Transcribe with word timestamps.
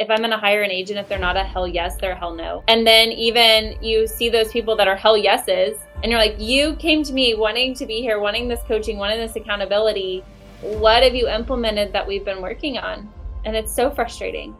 if 0.00 0.08
I'm 0.08 0.20
going 0.20 0.30
to 0.30 0.38
hire 0.38 0.62
an 0.62 0.70
agent, 0.70 0.98
if 0.98 1.10
they're 1.10 1.18
not 1.18 1.36
a 1.36 1.44
hell 1.44 1.68
yes, 1.68 1.96
they're 1.96 2.12
a 2.12 2.18
hell 2.18 2.34
no. 2.34 2.64
And 2.68 2.86
then 2.86 3.12
even 3.12 3.76
you 3.82 4.06
see 4.06 4.30
those 4.30 4.50
people 4.50 4.74
that 4.76 4.88
are 4.88 4.96
hell 4.96 5.14
yeses, 5.14 5.76
and 6.02 6.10
you're 6.10 6.18
like, 6.18 6.36
you 6.38 6.74
came 6.76 7.02
to 7.02 7.12
me 7.12 7.34
wanting 7.34 7.74
to 7.74 7.84
be 7.84 8.00
here, 8.00 8.18
wanting 8.18 8.48
this 8.48 8.62
coaching, 8.62 8.96
wanting 8.96 9.18
this 9.18 9.36
accountability. 9.36 10.24
What 10.62 11.02
have 11.02 11.14
you 11.14 11.28
implemented 11.28 11.92
that 11.92 12.08
we've 12.08 12.24
been 12.24 12.40
working 12.40 12.78
on? 12.78 13.12
And 13.44 13.54
it's 13.54 13.74
so 13.74 13.90
frustrating. 13.90 14.56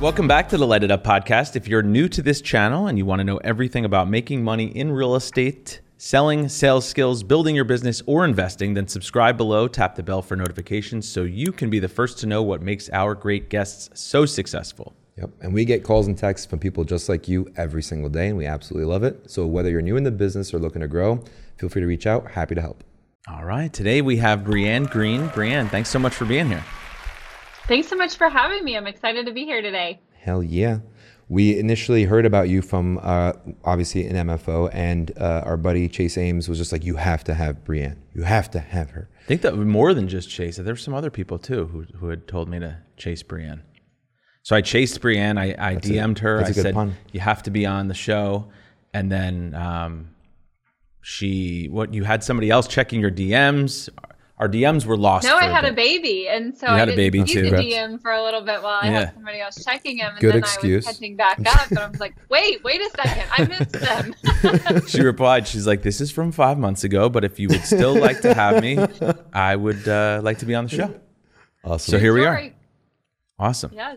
Welcome 0.00 0.26
back 0.26 0.48
to 0.48 0.58
the 0.58 0.66
Light 0.66 0.82
It 0.82 0.90
Up 0.90 1.04
podcast. 1.04 1.54
If 1.54 1.68
you're 1.68 1.84
new 1.84 2.08
to 2.08 2.22
this 2.22 2.40
channel 2.40 2.88
and 2.88 2.98
you 2.98 3.06
want 3.06 3.20
to 3.20 3.24
know 3.24 3.36
everything 3.44 3.84
about 3.84 4.10
making 4.10 4.42
money 4.42 4.66
in 4.66 4.90
real 4.90 5.14
estate, 5.14 5.80
selling, 5.98 6.48
sales 6.48 6.86
skills, 6.86 7.22
building 7.22 7.54
your 7.54 7.64
business, 7.64 8.02
or 8.06 8.24
investing, 8.24 8.74
then 8.74 8.86
subscribe 8.86 9.36
below, 9.36 9.66
tap 9.68 9.94
the 9.94 10.02
bell 10.02 10.22
for 10.22 10.36
notifications 10.36 11.08
so 11.08 11.22
you 11.22 11.52
can 11.52 11.70
be 11.70 11.78
the 11.78 11.88
first 11.88 12.18
to 12.18 12.26
know 12.26 12.42
what 12.42 12.62
makes 12.62 12.90
our 12.90 13.14
great 13.14 13.48
guests 13.48 13.88
so 14.00 14.26
successful. 14.26 14.94
Yep. 15.16 15.30
And 15.40 15.54
we 15.54 15.64
get 15.64 15.82
calls 15.82 16.06
and 16.06 16.16
texts 16.16 16.46
from 16.46 16.58
people 16.58 16.84
just 16.84 17.08
like 17.08 17.26
you 17.26 17.50
every 17.56 17.82
single 17.82 18.10
day, 18.10 18.28
and 18.28 18.36
we 18.36 18.44
absolutely 18.44 18.90
love 18.92 19.02
it. 19.02 19.30
So 19.30 19.46
whether 19.46 19.70
you're 19.70 19.80
new 19.80 19.96
in 19.96 20.04
the 20.04 20.10
business 20.10 20.52
or 20.52 20.58
looking 20.58 20.82
to 20.82 20.88
grow, 20.88 21.24
feel 21.56 21.70
free 21.70 21.80
to 21.80 21.86
reach 21.86 22.06
out. 22.06 22.30
Happy 22.32 22.54
to 22.54 22.60
help. 22.60 22.84
All 23.28 23.44
right. 23.44 23.72
Today 23.72 24.02
we 24.02 24.18
have 24.18 24.40
Breann 24.40 24.90
Green. 24.90 25.28
Breann, 25.30 25.70
thanks 25.70 25.88
so 25.88 25.98
much 25.98 26.14
for 26.14 26.26
being 26.26 26.48
here. 26.48 26.64
Thanks 27.66 27.88
so 27.88 27.96
much 27.96 28.16
for 28.16 28.28
having 28.28 28.62
me. 28.62 28.76
I'm 28.76 28.86
excited 28.86 29.26
to 29.26 29.32
be 29.32 29.44
here 29.44 29.62
today. 29.62 29.98
Hell 30.20 30.42
yeah. 30.42 30.78
We 31.28 31.58
initially 31.58 32.04
heard 32.04 32.24
about 32.24 32.48
you 32.48 32.62
from 32.62 33.00
uh, 33.02 33.32
obviously 33.64 34.06
an 34.06 34.28
MFO, 34.28 34.70
and 34.72 35.10
uh, 35.18 35.42
our 35.44 35.56
buddy 35.56 35.88
Chase 35.88 36.16
Ames 36.16 36.48
was 36.48 36.58
just 36.58 36.70
like, 36.70 36.84
"You 36.84 36.96
have 36.96 37.24
to 37.24 37.34
have 37.34 37.64
Breann. 37.64 37.96
You 38.14 38.22
have 38.22 38.50
to 38.52 38.60
have 38.60 38.90
her." 38.90 39.08
I 39.22 39.24
think 39.24 39.42
that 39.42 39.56
more 39.56 39.92
than 39.92 40.06
just 40.06 40.30
Chase. 40.30 40.56
There 40.56 40.72
were 40.72 40.76
some 40.76 40.94
other 40.94 41.10
people 41.10 41.38
too 41.38 41.66
who, 41.66 41.82
who 41.98 42.08
had 42.08 42.28
told 42.28 42.48
me 42.48 42.60
to 42.60 42.78
chase 42.96 43.24
Breann. 43.24 43.62
So 44.42 44.54
I 44.54 44.60
chased 44.60 45.00
Breann. 45.00 45.36
I, 45.36 45.56
I 45.58 45.74
DM'd 45.74 46.20
her. 46.20 46.44
I 46.44 46.52
said, 46.52 46.74
pun. 46.74 46.94
"You 47.10 47.18
have 47.18 47.42
to 47.42 47.50
be 47.50 47.66
on 47.66 47.88
the 47.88 47.94
show." 47.94 48.48
And 48.94 49.10
then 49.10 49.52
um, 49.54 50.14
she, 51.02 51.68
what 51.68 51.92
you 51.92 52.04
had 52.04 52.24
somebody 52.24 52.50
else 52.50 52.66
checking 52.66 53.00
your 53.00 53.10
DMs 53.10 53.88
our 54.38 54.48
DMs 54.48 54.84
were 54.84 54.98
lost. 54.98 55.26
No, 55.26 55.36
I 55.36 55.44
had 55.44 55.64
a, 55.64 55.70
a, 55.70 55.72
baby, 55.72 56.28
and 56.28 56.56
so 56.56 56.66
you 56.66 56.72
I 56.72 56.78
had 56.78 56.90
a 56.90 56.96
baby 56.96 57.24
too. 57.24 57.50
The 57.50 57.56
DM 57.56 58.00
for 58.02 58.12
a 58.12 58.22
little 58.22 58.42
bit 58.42 58.62
while 58.62 58.80
I 58.82 58.86
yeah. 58.86 58.98
had 59.00 59.14
somebody 59.14 59.40
else 59.40 59.64
checking 59.64 59.98
him, 59.98 60.12
and 60.12 60.20
Good 60.20 60.34
then 60.34 60.38
excuse. 60.40 60.86
I 60.86 60.90
was 60.90 60.96
catching 60.96 61.16
back 61.16 61.40
up, 61.46 61.70
and 61.70 61.78
I 61.78 61.88
was 61.88 62.00
like, 62.00 62.14
"Wait, 62.28 62.62
wait 62.62 62.80
a 62.82 62.90
second, 62.90 63.24
I 63.32 63.46
missed 63.46 63.72
them." 63.72 64.84
she 64.88 65.00
replied, 65.00 65.48
"She's 65.48 65.66
like, 65.66 65.82
this 65.82 66.00
is 66.00 66.10
from 66.10 66.32
five 66.32 66.58
months 66.58 66.84
ago, 66.84 67.08
but 67.08 67.24
if 67.24 67.38
you 67.38 67.48
would 67.48 67.62
still 67.62 67.98
like 67.98 68.20
to 68.20 68.34
have 68.34 68.62
me, 68.62 68.78
I 69.32 69.56
would 69.56 69.88
uh, 69.88 70.20
like 70.22 70.38
to 70.38 70.46
be 70.46 70.54
on 70.54 70.64
the 70.64 70.70
show." 70.70 71.00
Awesome. 71.64 71.92
So 71.92 71.98
here 71.98 72.12
we 72.12 72.24
are. 72.24 72.50
Awesome. 73.38 73.72
Yeah. 73.74 73.96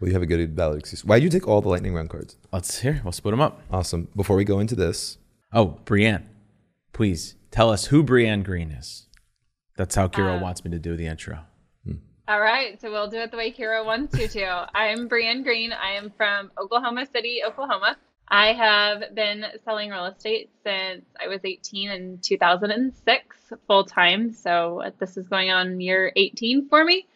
Well, 0.00 0.08
you 0.08 0.12
have 0.12 0.22
a 0.22 0.26
good 0.26 0.54
valid 0.54 0.80
excuse. 0.80 1.04
Why 1.04 1.18
did 1.18 1.24
you 1.24 1.30
take 1.30 1.48
all 1.48 1.62
the 1.62 1.68
lightning 1.68 1.94
round 1.94 2.10
cards? 2.10 2.36
Let's 2.52 2.80
hear. 2.80 3.00
We'll 3.02 3.12
split 3.12 3.32
them 3.32 3.40
up. 3.40 3.62
Awesome. 3.70 4.08
Before 4.14 4.36
we 4.36 4.44
go 4.44 4.58
into 4.58 4.74
this, 4.74 5.16
oh, 5.52 5.78
Breann, 5.86 6.24
please 6.92 7.36
tell 7.50 7.70
us 7.70 7.86
who 7.86 8.04
Breann 8.04 8.44
Green 8.44 8.70
is. 8.70 9.05
That's 9.76 9.94
how 9.94 10.08
Kiro 10.08 10.38
uh, 10.38 10.42
wants 10.42 10.64
me 10.64 10.70
to 10.70 10.78
do 10.78 10.96
the 10.96 11.06
intro. 11.06 11.38
Hmm. 11.84 11.96
All 12.26 12.40
right, 12.40 12.80
so 12.80 12.90
we'll 12.90 13.08
do 13.08 13.18
it 13.18 13.30
the 13.30 13.36
way 13.36 13.52
Kiro 13.52 13.84
wants 13.84 14.18
you 14.18 14.26
to. 14.26 14.68
I'm 14.74 15.08
Breann 15.08 15.44
Green. 15.44 15.72
I 15.72 15.92
am 15.92 16.10
from 16.16 16.50
Oklahoma 16.58 17.06
City, 17.12 17.42
Oklahoma. 17.46 17.96
I 18.28 18.54
have 18.54 19.14
been 19.14 19.44
selling 19.64 19.90
real 19.90 20.06
estate 20.06 20.50
since 20.64 21.04
I 21.22 21.28
was 21.28 21.40
18 21.44 21.90
in 21.90 22.18
2006 22.18 23.36
full 23.68 23.84
time. 23.84 24.32
So 24.32 24.82
this 24.98 25.16
is 25.16 25.28
going 25.28 25.50
on 25.50 25.80
year 25.80 26.12
18 26.16 26.68
for 26.68 26.84
me. 26.84 27.06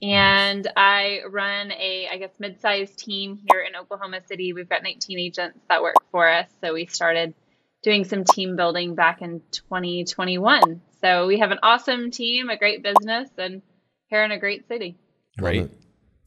And 0.00 0.66
I 0.76 1.20
run 1.28 1.72
a, 1.72 2.08
I 2.10 2.18
guess, 2.18 2.30
mid-sized 2.38 2.98
team 2.98 3.38
here 3.50 3.62
in 3.62 3.76
Oklahoma 3.76 4.20
City. 4.26 4.52
We've 4.52 4.68
got 4.68 4.82
19 4.82 5.18
agents 5.18 5.58
that 5.68 5.82
work 5.82 5.96
for 6.10 6.28
us. 6.28 6.48
So 6.62 6.74
we 6.74 6.86
started 6.86 7.34
doing 7.82 8.04
some 8.04 8.24
team 8.24 8.56
building 8.56 8.94
back 8.94 9.22
in 9.22 9.42
2021. 9.52 10.80
So 11.00 11.26
we 11.26 11.38
have 11.38 11.50
an 11.50 11.58
awesome 11.62 12.10
team, 12.10 12.48
a 12.48 12.56
great 12.56 12.82
business, 12.82 13.30
and 13.38 13.62
here 14.08 14.24
in 14.24 14.32
a 14.32 14.38
great 14.38 14.66
city. 14.68 14.96
Right. 15.38 15.70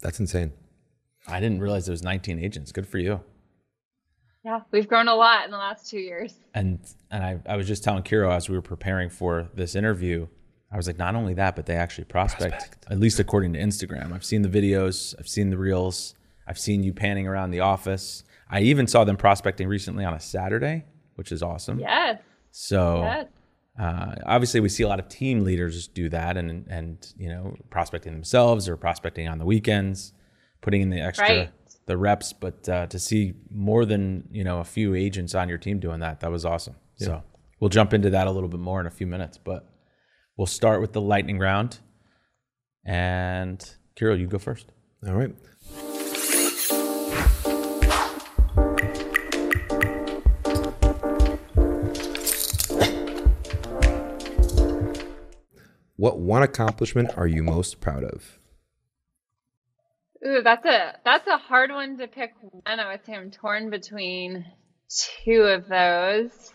That's 0.02 0.20
insane. 0.20 0.54
I 1.28 1.40
didn't 1.40 1.60
realize 1.60 1.86
there 1.86 1.94
was 1.94 2.04
19 2.04 2.40
agents. 2.40 2.72
Good 2.72 2.88
for 2.88 2.98
you. 2.98 3.22
Yeah, 4.44 4.62
we've 4.72 4.88
grown 4.88 5.08
a 5.10 5.16
lot 5.16 5.46
in 5.46 5.52
the 5.52 5.58
last 5.58 5.90
two 5.90 6.00
years. 6.00 6.34
And 6.54 6.80
and 7.12 7.24
I, 7.24 7.40
I 7.46 7.58
was 7.58 7.68
just 7.68 7.84
telling 7.84 8.04
Kiro 8.04 8.32
as 8.32 8.48
we 8.48 8.56
were 8.56 8.62
preparing 8.62 9.10
for 9.10 9.50
this 9.54 9.76
interview, 9.76 10.28
I 10.72 10.78
was 10.78 10.88
like, 10.88 10.98
not 10.98 11.16
only 11.16 11.34
that, 11.34 11.56
but 11.56 11.66
they 11.66 11.76
actually 11.76 12.06
prospect, 12.06 12.54
prospect, 12.54 12.86
at 12.90 13.00
least 13.00 13.20
according 13.20 13.54
to 13.54 13.60
Instagram. 13.60 14.14
I've 14.14 14.24
seen 14.24 14.44
the 14.44 14.50
videos, 14.50 15.14
I've 15.20 15.28
seen 15.28 15.50
the 15.50 15.58
reels, 15.58 16.16
I've 16.48 16.60
seen 16.60 16.84
you 16.84 16.94
panning 16.94 17.28
around 17.28 17.52
the 17.52 17.60
office. 17.60 18.24
I 18.50 18.62
even 18.62 18.88
saw 18.88 19.04
them 19.04 19.18
prospecting 19.18 19.68
recently 19.68 20.06
on 20.06 20.14
a 20.14 20.20
Saturday, 20.20 20.86
which 21.20 21.34
is 21.34 21.44
awesome. 21.44 21.82
Yes. 21.82 22.22
So 22.52 23.02
yes. 23.02 23.28
Uh, 23.78 24.16
obviously, 24.26 24.62
we 24.62 24.70
see 24.70 24.84
a 24.84 24.88
lot 24.88 25.00
of 25.00 25.10
team 25.10 25.44
leaders 25.44 25.90
do 25.90 26.08
that, 26.08 26.38
and 26.38 26.66
and 26.70 27.14
you 27.18 27.28
know, 27.28 27.58
prospecting 27.70 28.14
themselves 28.14 28.70
or 28.70 28.78
prospecting 28.78 29.28
on 29.28 29.38
the 29.38 29.44
weekends, 29.44 30.14
putting 30.62 30.82
in 30.82 30.90
the 30.90 31.02
extra 31.02 31.28
right. 31.28 31.52
the 31.88 31.98
reps. 31.98 32.32
But 32.32 32.70
uh, 32.70 32.88
to 32.88 32.98
see 32.98 33.34
more 33.52 33.84
than 33.84 34.30
you 34.32 34.46
know 34.46 34.60
a 34.60 34.64
few 34.64 34.96
agents 34.96 35.36
on 35.36 35.50
your 35.50 35.58
team 35.58 35.82
doing 35.82 36.00
that, 36.00 36.22
that 36.22 36.32
was 36.32 36.46
awesome. 36.46 36.78
Yeah. 37.00 37.06
So 37.06 37.24
we'll 37.60 37.70
jump 37.70 37.94
into 37.94 38.10
that 38.12 38.28
a 38.28 38.32
little 38.32 38.50
bit 38.50 38.62
more 38.62 38.80
in 38.80 38.88
a 38.88 38.92
few 38.92 39.08
minutes, 39.08 39.38
but 39.38 39.70
we'll 40.38 40.48
start 40.48 40.80
with 40.80 40.94
the 40.94 41.02
lightning 41.02 41.38
round. 41.38 41.80
And 42.86 43.60
Kiro, 43.98 44.18
you 44.18 44.28
go 44.28 44.40
first. 44.40 44.72
All 45.06 45.16
right. 45.16 45.36
What 56.00 56.18
one 56.18 56.44
accomplishment 56.44 57.18
are 57.18 57.28
you 57.28 57.44
most 57.44 57.82
proud 57.82 58.06
of? 58.06 58.40
Ooh, 60.26 60.42
that's 60.42 60.66
a 60.66 60.96
that's 61.04 61.28
a 61.28 61.36
hard 61.36 61.72
one 61.72 61.98
to 61.98 62.08
pick 62.08 62.32
one. 62.40 62.80
I 62.80 62.90
would 62.90 63.06
say 63.06 63.16
I'm 63.16 63.32
torn 63.32 63.70
between 63.70 64.46
two 64.88 65.42
of 65.42 65.68
those. 65.68 66.54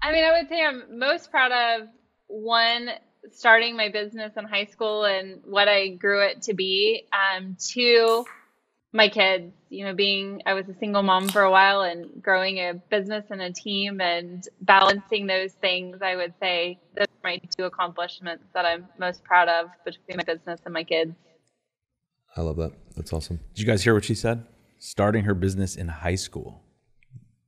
I 0.00 0.12
mean, 0.12 0.24
I 0.24 0.32
would 0.32 0.48
say 0.48 0.64
I'm 0.64 0.98
most 0.98 1.30
proud 1.30 1.52
of 1.52 1.88
one 2.28 2.88
starting 3.32 3.76
my 3.76 3.90
business 3.90 4.32
in 4.38 4.46
high 4.46 4.64
school 4.64 5.04
and 5.04 5.42
what 5.44 5.68
I 5.68 5.88
grew 5.88 6.24
it 6.24 6.40
to 6.44 6.54
be. 6.54 7.06
Um, 7.12 7.58
two, 7.62 8.24
my 8.94 9.10
kids, 9.10 9.52
you 9.68 9.84
know, 9.84 9.92
being, 9.92 10.40
I 10.46 10.54
was 10.54 10.66
a 10.70 10.74
single 10.78 11.02
mom 11.02 11.28
for 11.28 11.42
a 11.42 11.50
while 11.50 11.82
and 11.82 12.22
growing 12.22 12.56
a 12.56 12.72
business 12.88 13.26
and 13.28 13.42
a 13.42 13.52
team 13.52 14.00
and 14.00 14.42
balancing 14.62 15.26
those 15.26 15.52
things, 15.52 15.98
I 16.00 16.16
would 16.16 16.32
say 16.40 16.78
my 17.22 17.40
two 17.56 17.64
accomplishments 17.64 18.44
that 18.54 18.64
I'm 18.64 18.86
most 18.98 19.22
proud 19.24 19.48
of 19.48 19.70
between 19.84 20.16
my 20.16 20.24
business 20.24 20.60
and 20.64 20.74
my 20.74 20.84
kids. 20.84 21.14
I 22.36 22.42
love 22.42 22.56
that. 22.56 22.72
That's 22.96 23.12
awesome. 23.12 23.40
Did 23.54 23.60
you 23.60 23.66
guys 23.66 23.82
hear 23.82 23.94
what 23.94 24.04
she 24.04 24.14
said? 24.14 24.44
Starting 24.78 25.24
her 25.24 25.34
business 25.34 25.76
in 25.76 25.88
high 25.88 26.14
school. 26.14 26.62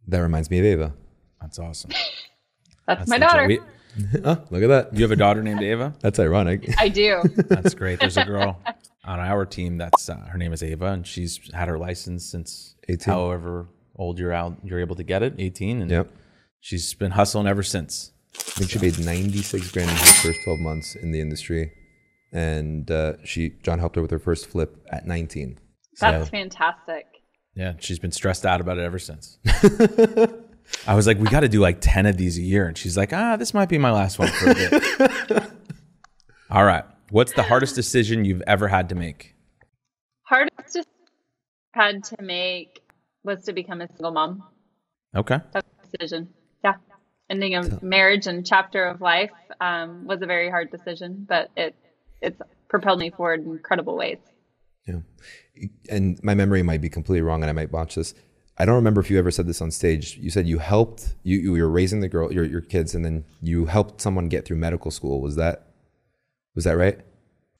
That 0.09 0.21
reminds 0.21 0.51
me 0.51 0.59
of 0.59 0.65
Ava. 0.65 0.95
That's 1.41 1.59
awesome. 1.59 1.91
That's, 2.87 3.01
That's 3.01 3.09
my 3.09 3.19
daughter. 3.19 3.47
We, 3.47 3.61
oh, 4.25 4.43
look 4.51 4.63
at 4.63 4.69
that. 4.69 4.95
You 4.97 5.03
have 5.03 5.13
a 5.13 5.17
daughter 5.17 5.43
named 5.43 5.63
Ava? 5.63 5.95
That's 6.01 6.19
ironic. 6.19 6.69
I 6.79 6.89
do. 6.89 7.23
That's 7.49 7.75
great. 7.75 8.01
There's 8.01 8.17
a 8.17 8.25
girl 8.25 8.61
on 9.05 9.21
our 9.21 9.45
team 9.45 9.79
that's 9.79 10.09
uh, 10.09 10.17
her 10.17 10.39
name 10.39 10.53
is 10.53 10.63
Ava, 10.63 10.87
and 10.87 11.07
she's 11.07 11.41
had 11.53 11.69
her 11.69 11.79
license 11.79 12.25
since 12.25 12.77
18. 12.89 13.13
however 13.13 13.67
old 13.97 14.19
you're 14.19 14.33
out 14.33 14.57
you're 14.63 14.81
able 14.81 14.97
to 14.97 15.03
get 15.03 15.23
it, 15.23 15.35
18, 15.39 15.83
and 15.83 15.91
yep. 15.91 16.11
she's 16.61 16.95
been 16.95 17.11
hustling 17.13 17.47
ever 17.47 17.63
since. 17.63 18.13
I 18.35 18.65
think 18.65 18.71
she 18.71 18.79
made 18.79 18.99
96 18.99 19.71
grand 19.73 19.91
in 19.91 19.97
her 19.97 20.05
first 20.05 20.43
12 20.45 20.61
months 20.61 20.95
in 20.95 21.11
the 21.11 21.21
industry, 21.21 21.73
and 22.33 22.91
uh, 22.91 23.15
she 23.25 23.51
John 23.63 23.79
helped 23.79 23.97
her 23.97 24.03
with 24.03 24.11
her 24.11 24.19
first 24.19 24.47
flip 24.47 24.85
at 24.91 25.07
19. 25.07 25.59
That's 26.01 26.25
so, 26.25 26.31
fantastic. 26.31 27.07
Yeah, 27.55 27.75
she's 27.79 27.99
been 27.99 28.13
stressed 28.13 28.47
out 28.47 28.61
about 28.61 28.79
it 28.79 28.83
ever 28.83 28.99
since. 28.99 29.39
I 30.87 30.95
was 30.95 31.07
like, 31.07 31.19
we 31.19 31.29
got 31.29 31.41
to 31.41 31.49
do 31.49 31.61
like 31.61 31.79
10 31.81 32.07
of 32.07 32.17
these 32.17 32.39
a 32.39 32.43
year. 32.43 32.67
And 32.67 32.77
she's 32.77 32.97
like, 32.97 33.13
ah, 33.13 33.37
this 33.37 33.53
might 33.53 33.69
be 33.69 33.79
my 33.79 33.91
last 33.91 34.19
one 34.19 34.29
for 34.29 34.51
a 34.51 34.55
bit. 34.55 35.43
All 36.51 36.65
right. 36.65 36.85
What's 37.11 37.33
the 37.35 37.43
hardest 37.43 37.75
decision 37.75 38.25
you've 38.25 38.43
ever 38.47 38.69
had 38.69 38.89
to 38.89 38.95
make? 38.95 39.35
Hardest 40.23 40.87
had 41.73 42.05
to 42.05 42.23
make 42.23 42.81
was 43.23 43.45
to 43.45 43.53
become 43.53 43.81
a 43.81 43.89
single 43.89 44.13
mom. 44.13 44.43
Okay. 45.15 45.39
Tough 45.53 45.65
decision. 45.91 46.29
Ending 47.33 47.55
a 47.55 47.83
marriage 47.83 48.27
and 48.27 48.47
chapter 48.47 48.85
of 48.85 49.01
life 49.01 49.31
um, 49.59 50.07
was 50.07 50.21
a 50.21 50.27
very 50.27 50.51
hard 50.51 50.71
decision, 50.71 51.25
but 51.27 51.51
it 51.57 51.75
it's 52.21 52.39
propelled 52.69 52.99
me 52.99 53.09
forward 53.09 53.41
in 53.41 53.53
incredible 53.53 53.97
ways. 53.97 54.19
Yeah. 54.87 55.01
And 55.89 56.23
my 56.23 56.35
memory 56.35 56.63
might 56.63 56.83
be 56.83 56.91
completely 56.91 57.23
wrong 57.23 57.43
and 57.43 57.49
I 57.49 57.55
might 57.55 57.71
botch 57.71 57.95
this. 57.95 58.15
I 58.59 58.67
don't 58.67 58.75
remember 58.75 59.01
if 59.01 59.11
you 59.11 59.19
ever 59.19 59.31
said 59.31 59.47
this 59.47 59.63
on 59.63 59.71
stage. 59.71 60.19
You 60.19 60.29
said 60.29 60.47
you 60.47 60.59
helped 60.59 61.15
you 61.23 61.39
you 61.39 61.53
were 61.53 61.71
raising 61.71 62.01
the 62.01 62.09
girl 62.09 62.31
your 62.31 62.45
your 62.45 62.61
kids 62.61 62.95
and 62.95 63.03
then 63.03 63.25
you 63.41 63.65
helped 63.65 64.03
someone 64.03 64.29
get 64.29 64.45
through 64.45 64.59
medical 64.59 64.91
school. 64.91 65.23
Was 65.23 65.37
that 65.37 65.69
was 66.55 66.65
that 66.65 66.77
right? 66.77 67.01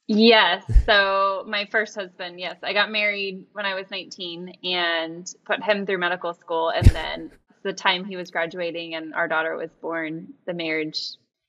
Yes. 0.07 0.65
So 0.85 1.45
my 1.47 1.67
first 1.71 1.95
husband, 1.95 2.39
yes, 2.39 2.57
I 2.63 2.73
got 2.73 2.91
married 2.91 3.47
when 3.53 3.65
I 3.65 3.75
was 3.75 3.91
19 3.91 4.53
and 4.65 5.27
put 5.47 5.63
him 5.63 5.87
through 5.87 5.99
medical 5.99 6.35
school 6.35 6.71
and 6.71 6.87
then 6.89 7.31
the 7.63 7.73
time 7.73 8.05
he 8.05 8.17
was 8.17 8.31
graduating 8.31 8.95
and 8.95 9.15
our 9.15 9.29
daughter 9.29 9.57
was 9.57 9.71
born, 9.81 10.35
the 10.47 10.55
marriage 10.55 10.99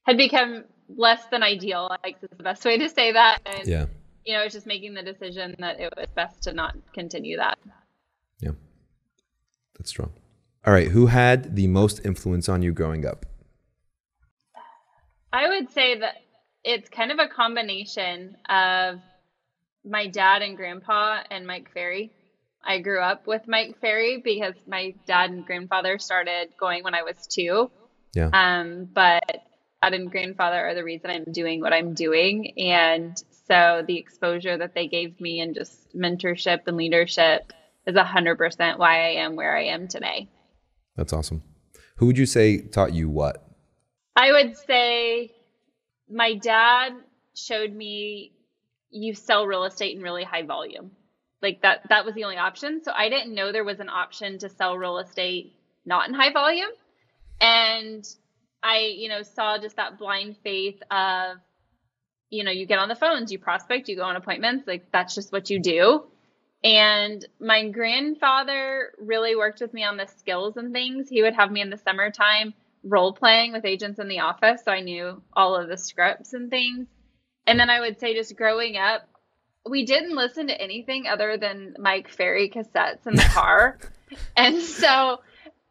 had 0.04 0.18
become 0.18 0.64
less 0.96 1.26
than 1.28 1.44
ideal. 1.44 1.90
I 1.92 1.98
think 1.98 2.18
is 2.22 2.30
the 2.38 2.44
best 2.44 2.64
way 2.66 2.78
to 2.78 2.90
say 2.90 3.14
that. 3.14 3.40
And, 3.46 3.68
yeah. 3.68 3.86
You 4.26 4.34
know, 4.34 4.42
it 4.42 4.46
was 4.46 4.54
just 4.54 4.68
making 4.68 4.94
the 4.94 5.04
decision 5.04 5.56
that 5.60 5.80
it 5.80 5.94
was 5.96 6.08
best 6.16 6.44
to 6.44 6.54
not 6.54 6.76
continue 6.94 7.38
that. 7.38 7.60
Yeah. 8.40 8.52
That's 9.78 9.90
strong. 9.90 10.12
All 10.66 10.74
right. 10.74 10.88
Who 10.90 11.08
had 11.08 11.56
the 11.56 11.68
most 11.68 12.06
influence 12.06 12.48
on 12.48 12.62
you 12.62 12.72
growing 12.72 13.06
up? 13.06 13.26
I 15.32 15.50
would 15.50 15.72
say 15.72 16.00
that 16.00 16.16
it's 16.64 16.90
kind 16.90 17.12
of 17.12 17.20
a 17.20 17.28
combination 17.28 18.38
of 18.48 19.02
my 19.84 20.08
dad 20.08 20.42
and 20.42 20.56
grandpa 20.56 21.24
and 21.30 21.46
Mike 21.46 21.72
Ferry. 21.74 22.12
I 22.64 22.80
grew 22.80 23.02
up 23.02 23.28
with 23.28 23.48
Mike 23.48 23.80
Ferry 23.82 24.22
because 24.24 24.56
my 24.68 24.96
dad 25.06 25.32
and 25.32 25.46
grandfather 25.46 26.00
started 26.00 26.50
going 26.60 26.84
when 26.84 26.96
I 26.96 27.04
was 27.04 27.28
two. 27.28 27.70
Yeah. 28.14 28.30
Um, 28.32 28.86
but 28.86 29.24
dad 29.82 29.94
and 29.94 30.10
grandfather 30.10 30.68
are 30.68 30.76
the 30.76 30.84
reason 30.84 31.10
I'm 31.10 31.32
doing 31.32 31.60
what 31.60 31.74
I'm 31.74 31.94
doing. 31.94 32.54
And 32.58 33.22
so 33.48 33.84
the 33.86 33.98
exposure 33.98 34.58
that 34.58 34.74
they 34.74 34.88
gave 34.88 35.20
me 35.20 35.42
and 35.42 35.54
just 35.54 35.94
mentorship 35.96 36.62
and 36.68 36.78
leadership 36.78 37.52
is 37.86 37.96
100% 37.96 38.78
why 38.78 39.08
I 39.08 39.10
am 39.24 39.36
where 39.36 39.56
I 39.58 39.66
am 39.66 39.88
today. 39.88 40.30
That's 40.96 41.12
awesome. 41.12 41.44
Who 41.98 42.06
would 42.06 42.18
you 42.18 42.26
say 42.26 42.62
taught 42.62 42.94
you 42.94 43.10
what? 43.10 43.46
I 44.16 44.32
would 44.32 44.56
say 44.58 45.32
my 46.10 46.36
dad 46.36 46.94
showed 47.36 47.74
me 47.74 48.32
you 48.90 49.16
sell 49.16 49.48
real 49.48 49.66
estate 49.66 49.96
in 49.98 50.04
really 50.04 50.24
high 50.24 50.44
volume. 50.44 50.92
Like 51.44 51.62
that 51.62 51.82
that 51.90 52.06
was 52.06 52.16
the 52.16 52.24
only 52.24 52.38
option. 52.38 52.82
So 52.84 52.92
I 52.92 53.10
didn't 53.10 53.36
know 53.36 53.52
there 53.52 53.64
was 53.64 53.82
an 53.82 53.90
option 53.90 54.40
to 54.40 54.50
sell 54.50 54.78
real 54.78 54.98
estate 54.98 55.54
not 55.86 56.08
in 56.08 56.16
high 56.16 56.32
volume. 56.32 56.70
And 57.42 58.08
I, 58.64 58.94
you 58.96 59.10
know, 59.10 59.22
saw 59.24 59.58
just 59.58 59.76
that 59.76 60.00
blind 60.00 60.38
faith 60.44 60.82
of, 60.90 61.38
you 62.30 62.46
know, 62.46 62.52
you 62.52 62.66
get 62.66 62.80
on 62.80 62.88
the 62.88 62.96
phones, 62.96 63.32
you 63.32 63.38
prospect, 63.38 63.90
you 63.90 63.98
go 63.98 64.04
on 64.04 64.16
appointments, 64.16 64.66
like 64.66 64.92
that's 64.92 65.14
just 65.14 65.34
what 65.34 65.50
you 65.50 65.60
do. 65.60 66.06
And 66.64 67.26
my 67.42 67.68
grandfather 67.68 68.94
really 68.98 69.36
worked 69.36 69.60
with 69.60 69.74
me 69.74 69.84
on 69.84 69.98
the 69.98 70.08
skills 70.08 70.56
and 70.56 70.72
things. 70.72 71.10
He 71.10 71.22
would 71.22 71.36
have 71.36 71.52
me 71.52 71.60
in 71.60 71.70
the 71.70 71.78
summertime 71.78 72.54
role 72.86 73.12
playing 73.12 73.52
with 73.52 73.66
agents 73.66 74.00
in 74.00 74.08
the 74.08 74.20
office, 74.20 74.62
so 74.64 74.72
I 74.72 74.80
knew 74.80 75.22
all 75.34 75.56
of 75.56 75.68
the 75.68 75.78
scripts 75.78 76.34
and 76.34 76.50
things. 76.50 76.88
And 77.46 77.60
then 77.60 77.70
I 77.70 77.82
would 77.82 78.00
say 78.00 78.14
just 78.14 78.38
growing 78.38 78.78
up, 78.78 79.08
we 79.68 79.86
didn't 79.86 80.16
listen 80.16 80.48
to 80.48 80.62
anything 80.62 81.08
other 81.08 81.38
than 81.38 81.76
Mike 81.80 82.10
Ferry 82.10 82.50
cassettes 82.50 83.08
in 83.08 83.16
the 83.16 83.30
car. 83.34 83.78
and 84.38 84.62
so 84.62 85.20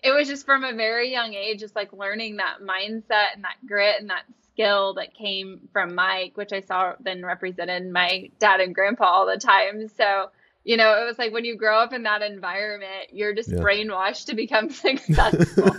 it 0.03 0.11
was 0.11 0.29
just 0.29 0.47
from 0.47 0.65
a 0.65 0.73
very 0.73 1.13
young 1.13 1.35
age, 1.35 1.61
just 1.61 1.77
like 1.77 1.93
learning 1.93 2.37
that 2.37 2.59
mindset 2.61 3.35
and 3.35 3.45
that 3.45 3.57
grit 3.67 4.01
and 4.01 4.11
that 4.11 4.25
skill 4.53 4.95
that 4.95 5.15
came 5.15 5.69
from 5.73 5.95
Mike, 5.95 6.37
which 6.37 6.53
I 6.53 6.61
saw 6.61 6.95
then 7.01 7.25
represented 7.25 7.91
my 7.91 8.31
dad 8.39 8.61
and 8.61 8.75
grandpa 8.75 9.05
all 9.05 9.27
the 9.27 9.39
time. 9.39 9.89
So, 9.89 10.31
you 10.65 10.77
know, 10.77 11.03
it 11.03 11.07
was 11.07 11.19
like 11.19 11.33
when 11.33 11.45
you 11.45 11.57
grow 11.57 11.79
up 11.79 11.93
in 11.93 12.05
that 12.05 12.23
environment, 12.23 13.11
you're 13.13 13.35
just 13.35 13.51
yeah. 13.51 13.59
brainwashed 13.59 14.27
to 14.27 14.35
become 14.35 14.71
successful. 14.71 15.71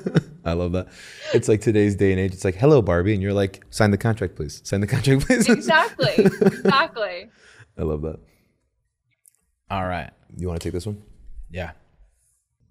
I 0.45 0.53
love 0.53 0.73
that. 0.73 0.87
It's 1.33 1.47
like 1.47 1.61
today's 1.61 1.95
day 1.95 2.11
and 2.11 2.19
age. 2.19 2.33
It's 2.33 2.45
like, 2.45 2.55
hello, 2.55 2.81
Barbie. 2.81 3.13
And 3.13 3.21
you're 3.21 3.33
like, 3.33 3.63
sign 3.69 3.91
the 3.91 3.97
contract, 3.97 4.35
please. 4.35 4.61
Sign 4.63 4.81
the 4.81 4.87
contract, 4.87 5.25
please. 5.25 5.49
Exactly. 5.49 6.13
exactly. 6.17 7.29
I 7.77 7.83
love 7.83 8.01
that. 8.03 8.19
All 9.69 9.85
right. 9.85 10.11
You 10.35 10.47
want 10.47 10.59
to 10.59 10.65
take 10.65 10.73
this 10.73 10.85
one? 10.85 11.01
Yeah. 11.49 11.71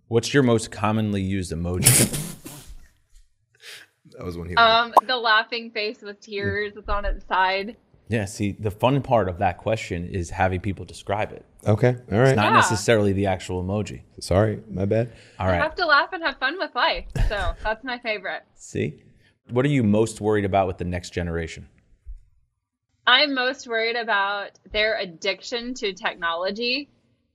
What's 0.08 0.34
your 0.34 0.43
most 0.43 0.70
commonly 0.70 1.22
used 1.22 1.52
emoji? 1.52 1.82
that 4.12 4.25
was 4.25 4.37
one 4.37 4.49
here. 4.49 4.58
Um, 4.58 4.93
the 5.06 5.16
laughing 5.16 5.70
face 5.70 6.02
with 6.02 6.20
tears 6.20 6.72
that's 6.75 6.88
on 6.88 7.04
its 7.04 7.26
side. 7.26 7.76
Yeah, 8.08 8.26
see, 8.26 8.52
the 8.52 8.70
fun 8.70 9.00
part 9.00 9.28
of 9.28 9.38
that 9.38 9.58
question 9.58 10.06
is 10.06 10.28
having 10.28 10.60
people 10.60 10.84
describe 10.84 11.32
it. 11.32 11.46
Okay, 11.66 11.96
all 12.10 12.19
right. 12.19 12.28
It's 12.28 12.37
not 12.37 12.50
yeah. 12.50 12.56
necessarily 12.56 13.14
the 13.14 13.26
actual 13.26 13.64
emoji. 13.64 14.02
Sorry, 14.20 14.60
my 14.69 14.84
bad. 14.84 15.12
All 15.38 15.46
right. 15.46 15.56
You 15.56 15.62
have 15.62 15.76
to 15.76 15.87
laugh 15.87 16.12
and 16.12 16.22
have 16.22 16.37
fun 16.38 16.58
with 16.58 16.75
life. 16.75 17.06
So 17.28 17.54
that's 17.62 17.82
my 17.82 17.99
favorite. 18.00 18.43
See? 18.54 19.02
What 19.50 19.64
are 19.64 19.70
you 19.70 19.82
most 19.82 20.20
worried 20.20 20.44
about 20.44 20.66
with 20.66 20.78
the 20.78 20.84
next 20.84 21.10
generation? 21.10 21.69
I'm 23.06 23.34
most 23.34 23.66
worried 23.66 23.96
about 23.96 24.50
their 24.70 24.99
addiction 24.99 25.75
to 25.75 25.93
technology 25.93 26.88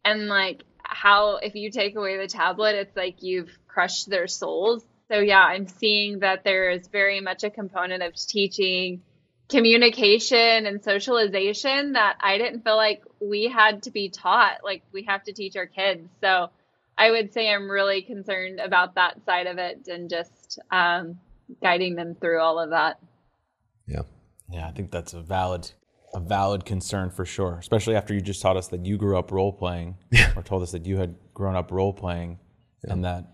and 0.06 0.28
like 0.28 0.64
how 0.84 1.38
if 1.38 1.56
you 1.56 1.70
take 1.70 1.96
away 1.96 2.18
the 2.18 2.28
tablet, 2.28 2.76
it's 2.76 2.96
like 2.96 3.22
you've 3.22 3.52
crushed 3.68 4.10
their 4.10 4.28
souls. 4.28 4.86
So 5.10 5.20
yeah, 5.20 5.42
I'm 5.42 5.68
seeing 5.68 6.20
that 6.20 6.44
there 6.44 6.72
is 6.72 6.88
very 6.88 7.20
much 7.20 7.44
a 7.44 7.50
component 7.50 8.04
of 8.04 8.16
teaching 8.16 9.02
communication 9.50 10.66
and 10.66 10.84
socialization 10.84 11.94
that 11.94 12.18
I 12.20 12.38
didn't 12.38 12.64
feel 12.64 12.76
like 12.76 13.04
we 13.20 13.48
had 13.48 13.84
to 13.84 13.92
be 13.92 14.10
taught. 14.10 14.64
Like 14.64 14.84
we 14.92 15.04
have 15.04 15.24
to 15.26 15.34
teach 15.34 15.56
our 15.56 15.66
kids. 15.66 16.10
So 16.22 16.50
I 16.98 17.12
would 17.12 17.34
say 17.34 17.50
I'm 17.50 17.70
really 17.70 18.02
concerned 18.02 18.60
about 18.60 18.96
that 18.96 19.24
side 19.26 19.48
of 19.48 19.58
it 19.58 19.88
and 19.88 20.10
just 20.10 20.60
um, 20.72 21.20
guiding 21.62 21.96
them 21.96 22.16
through 22.16 22.42
all 22.42 22.60
of 22.60 22.72
that. 22.72 23.00
Yeah. 23.86 24.02
Yeah, 24.50 24.68
I 24.68 24.72
think 24.72 24.92
that's 24.92 25.14
a 25.14 25.22
valid 25.22 25.72
a 26.14 26.20
valid 26.20 26.66
concern 26.66 27.10
for 27.10 27.26
sure, 27.26 27.58
especially 27.60 27.96
after 27.96 28.14
you 28.14 28.22
just 28.22 28.42
taught 28.42 28.58
us 28.58 28.68
that 28.70 28.86
you 28.86 28.98
grew 28.98 29.18
up 29.18 29.32
role 29.32 29.52
playing, 29.52 29.98
or 30.36 30.42
told 30.42 30.64
us 30.64 30.72
that 30.72 30.86
you 30.86 30.98
had 30.98 31.16
grown 31.34 31.56
up 31.56 31.72
role 31.72 31.94
playing, 31.94 32.40
yeah. 32.86 32.94
and 32.94 33.06
that 33.06 33.26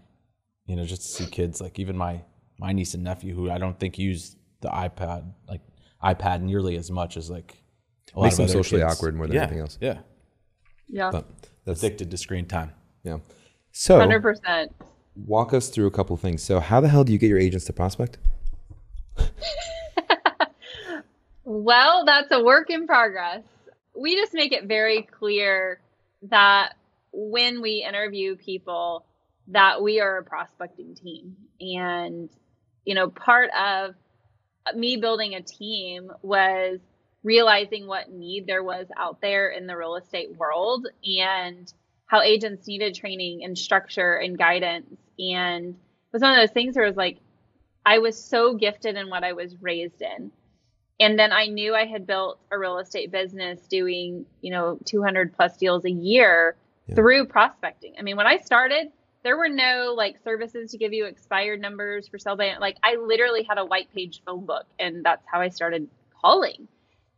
you 0.66 0.76
know 0.76 0.86
just 0.86 1.02
to 1.02 1.08
see 1.08 1.30
kids 1.30 1.62
like 1.62 1.80
even 1.80 1.96
my 1.96 2.22
my 2.60 2.72
niece 2.72 2.94
and 2.94 3.04
nephew 3.04 3.36
who 3.36 3.50
I 3.50 3.58
don't 3.58 3.80
think 3.80 3.98
use 3.98 4.36
the 4.62 4.70
iPad 4.70 5.32
like 5.48 5.62
iPad 6.04 6.42
nearly 6.42 6.78
as 6.78 6.90
much 6.90 7.18
as 7.18 7.30
like 7.30 7.64
a 8.14 8.20
lot 8.20 8.26
Makes 8.26 8.40
of 8.40 8.48
them 8.48 8.48
socially 8.50 8.82
kids. 8.82 8.94
awkward 8.94 9.16
more 9.16 9.28
than 9.28 9.36
yeah. 9.36 9.44
anything 9.44 9.60
else. 9.60 9.78
Yeah, 9.80 10.00
yeah. 10.88 11.12
But 11.12 11.28
that's 11.66 11.84
addicted 11.84 12.12
to 12.12 12.18
screen 12.18 12.46
time. 12.46 12.72
Yeah. 13.04 13.20
So, 13.72 14.00
hundred 14.00 14.22
percent. 14.22 14.72
Walk 15.16 15.54
us 15.54 15.70
through 15.70 15.86
a 15.86 15.92
couple 15.92 16.18
things. 16.18 16.42
So, 16.42 16.60
how 16.60 16.82
the 16.82 16.90
hell 16.90 17.04
do 17.04 17.14
you 17.14 17.20
get 17.20 17.28
your 17.28 17.40
agents 17.40 17.66
to 17.66 17.74
prospect? 17.74 18.18
Well, 21.46 22.06
that's 22.06 22.32
a 22.32 22.44
work 22.44 22.70
in 22.70 22.88
progress. 22.88 23.44
We 23.96 24.16
just 24.16 24.34
make 24.34 24.54
it 24.54 24.66
very 24.66 25.04
clear 25.04 25.80
that 26.30 26.74
when 27.12 27.62
we 27.62 27.86
interview 27.88 28.36
people 28.36 29.06
that 29.50 29.82
we 29.82 30.00
are 30.00 30.18
a 30.20 30.24
prospecting 30.24 30.96
team. 30.96 31.36
And 31.60 32.30
you 32.86 32.96
know 32.96 33.10
part 33.10 33.50
of 33.58 33.96
me 34.76 34.98
building 34.98 35.36
a 35.36 35.42
team 35.42 36.12
was 36.22 36.80
realizing 37.24 37.88
what 37.88 38.10
need 38.12 38.48
there 38.48 38.64
was 38.64 38.88
out 38.98 39.22
there 39.22 39.50
in 39.50 39.68
the 39.68 39.78
real 39.78 39.96
estate 39.96 40.36
world 40.38 40.88
and 41.06 41.72
how 42.08 42.22
agents 42.22 42.68
needed 42.68 42.96
training 42.96 43.44
and 43.44 43.58
structure 43.58 44.16
and 44.16 44.38
guidance. 44.38 44.96
And 45.20 45.70
it 45.76 46.14
was 46.14 46.22
one 46.22 46.32
of 46.34 46.38
those 46.42 46.54
things 46.54 46.76
where 46.76 46.86
it 46.86 46.90
was 46.90 46.98
like 46.98 47.20
I 47.86 48.00
was 48.00 48.18
so 48.22 48.56
gifted 48.56 48.96
in 48.96 49.10
what 49.10 49.24
I 49.24 49.34
was 49.34 49.56
raised 49.62 50.02
in 50.02 50.32
and 51.00 51.18
then 51.18 51.32
I 51.32 51.48
knew 51.48 51.76
I 51.76 51.86
had 51.86 52.06
built 52.06 52.40
a 52.52 52.58
real 52.58 52.78
estate 52.78 53.12
business 53.12 53.60
doing, 53.68 54.26
you 54.42 54.52
know, 54.52 54.78
200 54.86 55.34
plus 55.34 55.58
deals 55.58 55.86
a 55.86 55.92
year 55.92 56.56
yeah. 56.88 56.96
through 56.96 57.26
prospecting. 57.26 57.96
I 57.98 58.04
mean, 58.04 58.16
when 58.16 58.28
I 58.28 58.38
started, 58.38 58.92
there 59.24 59.38
were 59.38 59.50
no 59.50 59.94
like 59.98 60.18
services 60.24 60.72
to 60.72 60.78
give 60.78 60.94
you 60.94 61.06
expired 61.06 61.62
numbers 61.62 62.08
for 62.08 62.20
sell 62.20 62.36
by 62.36 62.58
like 62.60 62.78
I 62.84 62.96
literally 62.96 63.44
had 63.44 63.58
a 63.58 63.66
white 63.66 63.92
page 63.94 64.22
phone 64.26 64.46
book 64.46 64.66
and 64.78 65.04
that's 65.04 65.26
how 65.26 65.42
I 65.42 65.50
started 65.50 65.88
calling. 66.22 66.68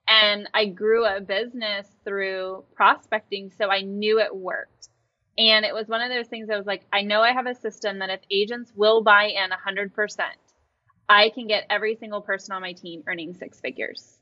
And 0.08 0.48
I 0.54 0.66
grew 0.66 1.06
a 1.06 1.20
business 1.20 1.88
through 2.04 2.64
prospecting, 2.76 3.52
so 3.58 3.70
I 3.70 3.82
knew 3.82 4.20
it 4.20 4.36
worked. 4.36 4.90
And 5.38 5.66
it 5.66 5.74
was 5.74 5.88
one 5.88 6.02
of 6.02 6.10
those 6.10 6.28
things 6.28 6.50
I 6.50 6.58
was 6.58 6.68
like, 6.68 6.84
I 6.94 7.02
know 7.02 7.22
I 7.22 7.34
have 7.34 7.48
a 7.48 7.56
system 7.56 8.00
that 8.00 8.12
if 8.12 8.22
agents 8.30 8.72
will 8.76 9.02
buy 9.02 9.26
in 9.26 9.50
100%, 9.50 10.20
I 11.08 11.30
can 11.30 11.48
get 11.48 11.66
every 11.70 11.96
single 11.96 12.22
person 12.22 12.54
on 12.54 12.62
my 12.62 12.74
team 12.74 13.04
earning 13.08 13.34
six 13.36 13.60
figures. 13.60 14.18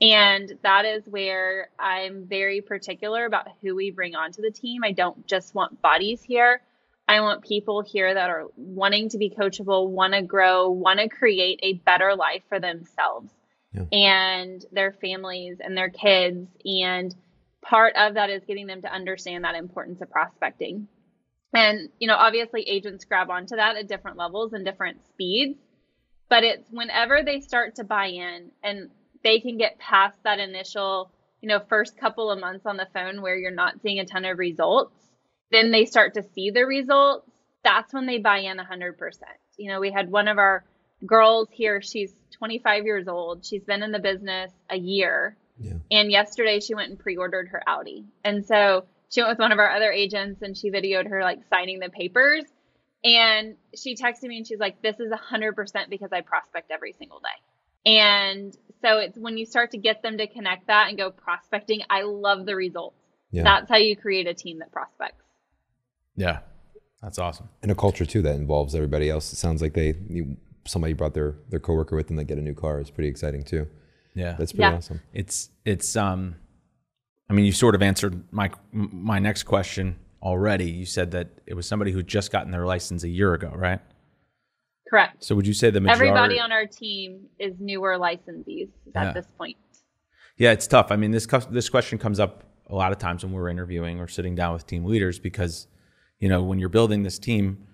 And 0.00 0.52
that 0.62 0.84
is 0.84 1.02
where 1.06 1.70
I'm 1.78 2.26
very 2.26 2.60
particular 2.60 3.24
about 3.24 3.48
who 3.60 3.74
we 3.74 3.90
bring 3.90 4.14
onto 4.14 4.42
the 4.42 4.50
team. 4.50 4.84
I 4.84 4.92
don't 4.92 5.26
just 5.26 5.54
want 5.54 5.82
bodies 5.82 6.22
here. 6.22 6.60
I 7.08 7.20
want 7.22 7.42
people 7.42 7.82
here 7.82 8.12
that 8.12 8.30
are 8.30 8.44
wanting 8.56 9.08
to 9.10 9.18
be 9.18 9.30
coachable, 9.30 9.88
want 9.88 10.12
to 10.12 10.22
grow, 10.22 10.68
want 10.68 11.00
to 11.00 11.08
create 11.08 11.58
a 11.62 11.72
better 11.72 12.14
life 12.14 12.42
for 12.48 12.60
themselves 12.60 13.32
yeah. 13.72 13.84
and 13.90 14.64
their 14.72 14.92
families 14.92 15.56
and 15.58 15.76
their 15.76 15.88
kids. 15.88 16.46
And 16.64 17.14
part 17.62 17.96
of 17.96 18.14
that 18.14 18.30
is 18.30 18.44
getting 18.44 18.66
them 18.66 18.82
to 18.82 18.92
understand 18.92 19.44
that 19.44 19.54
importance 19.54 20.00
of 20.00 20.10
prospecting. 20.10 20.86
And, 21.54 21.88
you 21.98 22.06
know, 22.06 22.16
obviously 22.16 22.62
agents 22.62 23.06
grab 23.06 23.30
onto 23.30 23.56
that 23.56 23.76
at 23.76 23.88
different 23.88 24.18
levels 24.18 24.52
and 24.52 24.64
different 24.64 24.98
speeds. 25.08 25.58
But 26.28 26.44
it's 26.44 26.68
whenever 26.70 27.22
they 27.22 27.40
start 27.40 27.76
to 27.76 27.84
buy 27.84 28.06
in 28.06 28.50
and 28.62 28.90
they 29.24 29.40
can 29.40 29.58
get 29.58 29.78
past 29.78 30.22
that 30.24 30.38
initial, 30.38 31.10
you 31.40 31.48
know, 31.48 31.60
first 31.68 31.96
couple 31.96 32.30
of 32.30 32.38
months 32.38 32.66
on 32.66 32.76
the 32.76 32.88
phone 32.92 33.22
where 33.22 33.36
you're 33.36 33.50
not 33.50 33.80
seeing 33.82 33.98
a 33.98 34.04
ton 34.04 34.24
of 34.24 34.38
results, 34.38 34.94
then 35.50 35.70
they 35.70 35.84
start 35.86 36.14
to 36.14 36.22
see 36.34 36.50
the 36.50 36.64
results. 36.64 37.30
That's 37.64 37.92
when 37.92 38.06
they 38.06 38.18
buy 38.18 38.38
in 38.38 38.58
100%. 38.58 38.94
You 39.56 39.70
know, 39.70 39.80
we 39.80 39.90
had 39.90 40.10
one 40.10 40.28
of 40.28 40.38
our 40.38 40.64
girls 41.06 41.48
here, 41.50 41.80
she's 41.80 42.12
25 42.32 42.84
years 42.84 43.08
old. 43.08 43.44
She's 43.44 43.64
been 43.64 43.82
in 43.82 43.92
the 43.92 43.98
business 43.98 44.52
a 44.70 44.76
year. 44.76 45.36
Yeah. 45.58 45.74
And 45.90 46.10
yesterday 46.10 46.60
she 46.60 46.74
went 46.74 46.90
and 46.90 46.98
pre 46.98 47.16
ordered 47.16 47.48
her 47.48 47.62
Audi. 47.66 48.04
And 48.24 48.44
so 48.44 48.84
she 49.10 49.20
went 49.20 49.32
with 49.32 49.38
one 49.38 49.52
of 49.52 49.58
our 49.58 49.70
other 49.70 49.90
agents 49.90 50.42
and 50.42 50.56
she 50.56 50.70
videoed 50.70 51.08
her 51.08 51.22
like 51.22 51.40
signing 51.50 51.80
the 51.80 51.88
papers. 51.88 52.44
And 53.04 53.56
she 53.76 53.94
texted 53.94 54.24
me 54.24 54.38
and 54.38 54.46
she's 54.46 54.58
like, 54.58 54.82
This 54.82 54.98
is 54.98 55.12
100% 55.12 55.90
because 55.90 56.12
I 56.12 56.20
prospect 56.20 56.70
every 56.70 56.94
single 56.98 57.20
day. 57.20 57.90
And 57.90 58.56
so 58.82 58.98
it's 58.98 59.16
when 59.16 59.38
you 59.38 59.46
start 59.46 59.70
to 59.72 59.78
get 59.78 60.02
them 60.02 60.18
to 60.18 60.26
connect 60.26 60.66
that 60.66 60.88
and 60.88 60.98
go 60.98 61.10
prospecting, 61.10 61.82
I 61.88 62.02
love 62.02 62.44
the 62.44 62.56
results. 62.56 62.96
Yeah. 63.30 63.44
That's 63.44 63.68
how 63.68 63.76
you 63.76 63.96
create 63.96 64.26
a 64.26 64.34
team 64.34 64.58
that 64.58 64.72
prospects. 64.72 65.24
Yeah. 66.16 66.40
That's 67.02 67.18
awesome. 67.18 67.48
And 67.62 67.70
a 67.70 67.74
culture 67.74 68.04
too 68.04 68.22
that 68.22 68.34
involves 68.34 68.74
everybody 68.74 69.08
else. 69.08 69.32
It 69.32 69.36
sounds 69.36 69.62
like 69.62 69.74
they 69.74 69.94
somebody 70.66 70.92
brought 70.92 71.14
their 71.14 71.36
their 71.48 71.60
coworker 71.60 71.94
with 71.96 72.08
them 72.08 72.16
that 72.16 72.24
get 72.24 72.38
a 72.38 72.42
new 72.42 72.54
car. 72.54 72.80
It's 72.80 72.90
pretty 72.90 73.08
exciting 73.08 73.44
too. 73.44 73.68
Yeah. 74.14 74.34
That's 74.36 74.52
pretty 74.52 74.62
yeah. 74.70 74.76
awesome. 74.76 75.00
It's 75.12 75.50
it's 75.64 75.96
um 75.96 76.34
I 77.30 77.34
mean, 77.34 77.44
you 77.44 77.52
sort 77.52 77.74
of 77.74 77.82
answered 77.82 78.24
my 78.32 78.50
my 78.72 79.18
next 79.18 79.44
question 79.44 79.96
already. 80.22 80.70
You 80.70 80.86
said 80.86 81.10
that 81.12 81.28
it 81.46 81.54
was 81.54 81.66
somebody 81.66 81.92
who 81.92 82.02
just 82.02 82.32
gotten 82.32 82.50
their 82.50 82.66
license 82.66 83.04
a 83.04 83.08
year 83.08 83.34
ago, 83.34 83.52
right? 83.54 83.80
Correct. 84.88 85.22
So 85.22 85.34
would 85.34 85.46
you 85.46 85.52
say 85.52 85.70
the 85.70 85.80
majority 85.80 86.08
everybody 86.08 86.40
on 86.40 86.50
our 86.50 86.66
team 86.66 87.26
is 87.38 87.54
newer 87.60 87.98
licensees 87.98 88.70
at 88.94 89.06
yeah. 89.06 89.12
this 89.12 89.26
point? 89.36 89.56
Yeah, 90.38 90.52
it's 90.52 90.66
tough. 90.66 90.90
I 90.90 90.96
mean, 90.96 91.10
this 91.10 91.26
this 91.50 91.68
question 91.68 91.98
comes 91.98 92.20
up 92.20 92.44
a 92.68 92.74
lot 92.74 92.92
of 92.92 92.98
times 92.98 93.24
when 93.24 93.32
we're 93.32 93.48
interviewing 93.48 94.00
or 94.00 94.08
sitting 94.08 94.34
down 94.34 94.52
with 94.54 94.66
team 94.66 94.84
leaders 94.84 95.18
because 95.18 95.66
you 96.20 96.28
know 96.28 96.42
when 96.42 96.58
you're 96.58 96.68
building 96.68 97.02
this 97.02 97.18
team, 97.18 97.66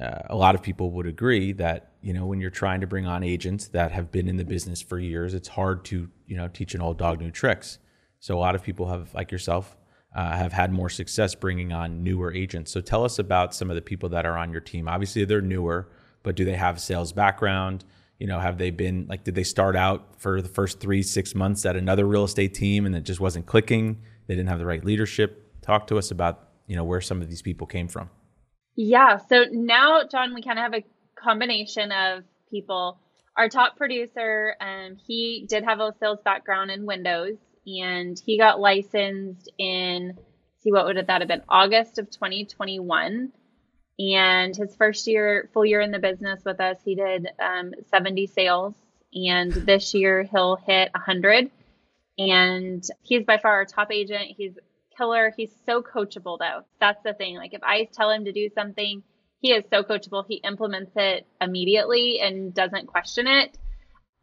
uh, 0.00 0.20
a 0.30 0.36
lot 0.36 0.54
of 0.54 0.62
people 0.62 0.90
would 0.92 1.06
agree 1.06 1.52
that 1.52 1.92
you 2.00 2.12
know 2.12 2.24
when 2.24 2.40
you're 2.40 2.50
trying 2.50 2.80
to 2.80 2.86
bring 2.86 3.06
on 3.06 3.22
agents 3.22 3.68
that 3.68 3.92
have 3.92 4.10
been 4.10 4.28
in 4.28 4.36
the 4.36 4.44
business 4.44 4.80
for 4.80 4.98
years, 4.98 5.34
it's 5.34 5.48
hard 5.48 5.84
to 5.86 6.08
you 6.26 6.36
know 6.36 6.48
teach 6.48 6.74
an 6.74 6.80
old 6.80 6.98
dog 6.98 7.20
new 7.20 7.30
tricks. 7.30 7.78
So 8.20 8.38
a 8.38 8.40
lot 8.40 8.54
of 8.54 8.62
people 8.62 8.88
have, 8.88 9.12
like 9.12 9.30
yourself, 9.30 9.76
uh, 10.14 10.36
have 10.36 10.52
had 10.52 10.72
more 10.72 10.88
success 10.88 11.34
bringing 11.34 11.72
on 11.72 12.02
newer 12.02 12.32
agents. 12.32 12.70
So 12.70 12.80
tell 12.80 13.04
us 13.04 13.18
about 13.18 13.54
some 13.54 13.70
of 13.70 13.74
the 13.74 13.82
people 13.82 14.08
that 14.10 14.24
are 14.24 14.38
on 14.38 14.52
your 14.52 14.60
team. 14.60 14.88
Obviously, 14.88 15.24
they're 15.24 15.40
newer, 15.40 15.88
but 16.22 16.36
do 16.36 16.44
they 16.44 16.54
have 16.54 16.80
sales 16.80 17.12
background? 17.12 17.84
You 18.18 18.28
know, 18.28 18.38
have 18.38 18.58
they 18.58 18.70
been 18.70 19.06
like, 19.08 19.24
did 19.24 19.34
they 19.34 19.42
start 19.42 19.74
out 19.74 20.20
for 20.20 20.40
the 20.40 20.48
first 20.48 20.78
three, 20.78 21.02
six 21.02 21.34
months 21.34 21.66
at 21.66 21.74
another 21.74 22.06
real 22.06 22.24
estate 22.24 22.54
team 22.54 22.86
and 22.86 22.94
it 22.94 23.02
just 23.02 23.20
wasn't 23.20 23.46
clicking? 23.46 24.02
They 24.28 24.36
didn't 24.36 24.48
have 24.48 24.60
the 24.60 24.66
right 24.66 24.84
leadership. 24.84 25.60
Talk 25.62 25.88
to 25.88 25.98
us 25.98 26.10
about, 26.10 26.48
you 26.66 26.76
know, 26.76 26.84
where 26.84 27.00
some 27.00 27.20
of 27.20 27.28
these 27.28 27.42
people 27.42 27.66
came 27.66 27.88
from. 27.88 28.08
Yeah. 28.76 29.18
So 29.18 29.46
now, 29.50 30.02
John, 30.10 30.32
we 30.32 30.42
kind 30.42 30.58
of 30.58 30.62
have 30.62 30.74
a 30.74 30.84
combination 31.16 31.90
of 31.90 32.22
people. 32.50 32.98
Our 33.36 33.48
top 33.48 33.76
producer, 33.76 34.54
um, 34.60 34.96
he 34.96 35.44
did 35.48 35.64
have 35.64 35.80
a 35.80 35.92
sales 35.98 36.20
background 36.24 36.70
in 36.70 36.86
Windows 36.86 37.36
and 37.66 38.20
he 38.24 38.38
got 38.38 38.60
licensed 38.60 39.50
in 39.58 40.16
see 40.60 40.72
what 40.72 40.86
would 40.86 40.96
that 40.96 41.20
have 41.20 41.28
been 41.28 41.42
August 41.48 41.98
of 41.98 42.10
2021 42.10 43.32
and 43.98 44.56
his 44.56 44.74
first 44.76 45.06
year 45.06 45.48
full 45.52 45.64
year 45.64 45.80
in 45.80 45.90
the 45.90 45.98
business 45.98 46.42
with 46.44 46.60
us 46.60 46.78
he 46.84 46.94
did 46.94 47.28
um, 47.38 47.72
70 47.90 48.26
sales. 48.26 48.74
And 49.14 49.52
this 49.52 49.94
year 49.94 50.24
he'll 50.24 50.56
hit 50.56 50.90
100 50.92 51.50
and 52.18 52.84
he's 53.02 53.24
by 53.24 53.38
far 53.38 53.52
our 53.52 53.64
top 53.64 53.92
agent. 53.92 54.34
He's 54.36 54.58
killer. 54.96 55.32
He's 55.36 55.54
so 55.66 55.82
coachable 55.82 56.38
though. 56.38 56.62
That's 56.80 57.02
the 57.04 57.14
thing. 57.14 57.36
Like 57.36 57.54
if 57.54 57.62
i 57.62 57.84
tell 57.92 58.10
him 58.10 58.24
to 58.24 58.32
do 58.32 58.48
something 58.54 59.02
he 59.40 59.52
is 59.52 59.64
so 59.68 59.82
coachable. 59.82 60.24
He 60.26 60.36
implements 60.36 60.92
it 60.96 61.26
immediately 61.40 62.18
and 62.20 62.54
doesn't 62.54 62.86
question 62.86 63.26
it 63.26 63.58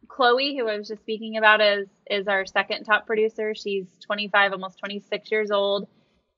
Chloe, 0.08 0.56
who 0.56 0.68
I 0.68 0.76
was 0.76 0.88
just 0.88 1.02
speaking 1.02 1.36
about, 1.36 1.60
is 1.60 1.88
is 2.10 2.28
our 2.28 2.44
second 2.46 2.84
top 2.84 3.06
producer. 3.06 3.54
She's 3.54 3.86
25, 4.06 4.52
almost 4.52 4.78
26 4.78 5.30
years 5.30 5.50
old, 5.50 5.88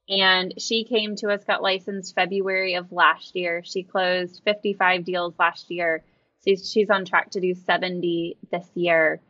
and 0.08 0.54
she 0.58 0.84
came 0.84 1.16
to 1.16 1.30
us, 1.30 1.44
got 1.44 1.62
licensed 1.62 2.14
February 2.14 2.74
of 2.74 2.92
last 2.92 3.34
year. 3.34 3.62
She 3.64 3.82
closed 3.82 4.42
55 4.44 5.04
deals 5.04 5.34
last 5.38 5.70
year. 5.70 6.02
So 6.40 6.54
she's 6.56 6.90
on 6.90 7.06
track 7.06 7.30
to 7.30 7.40
do 7.40 7.54
70 7.54 8.36
this 8.50 8.68
year. 8.74 9.20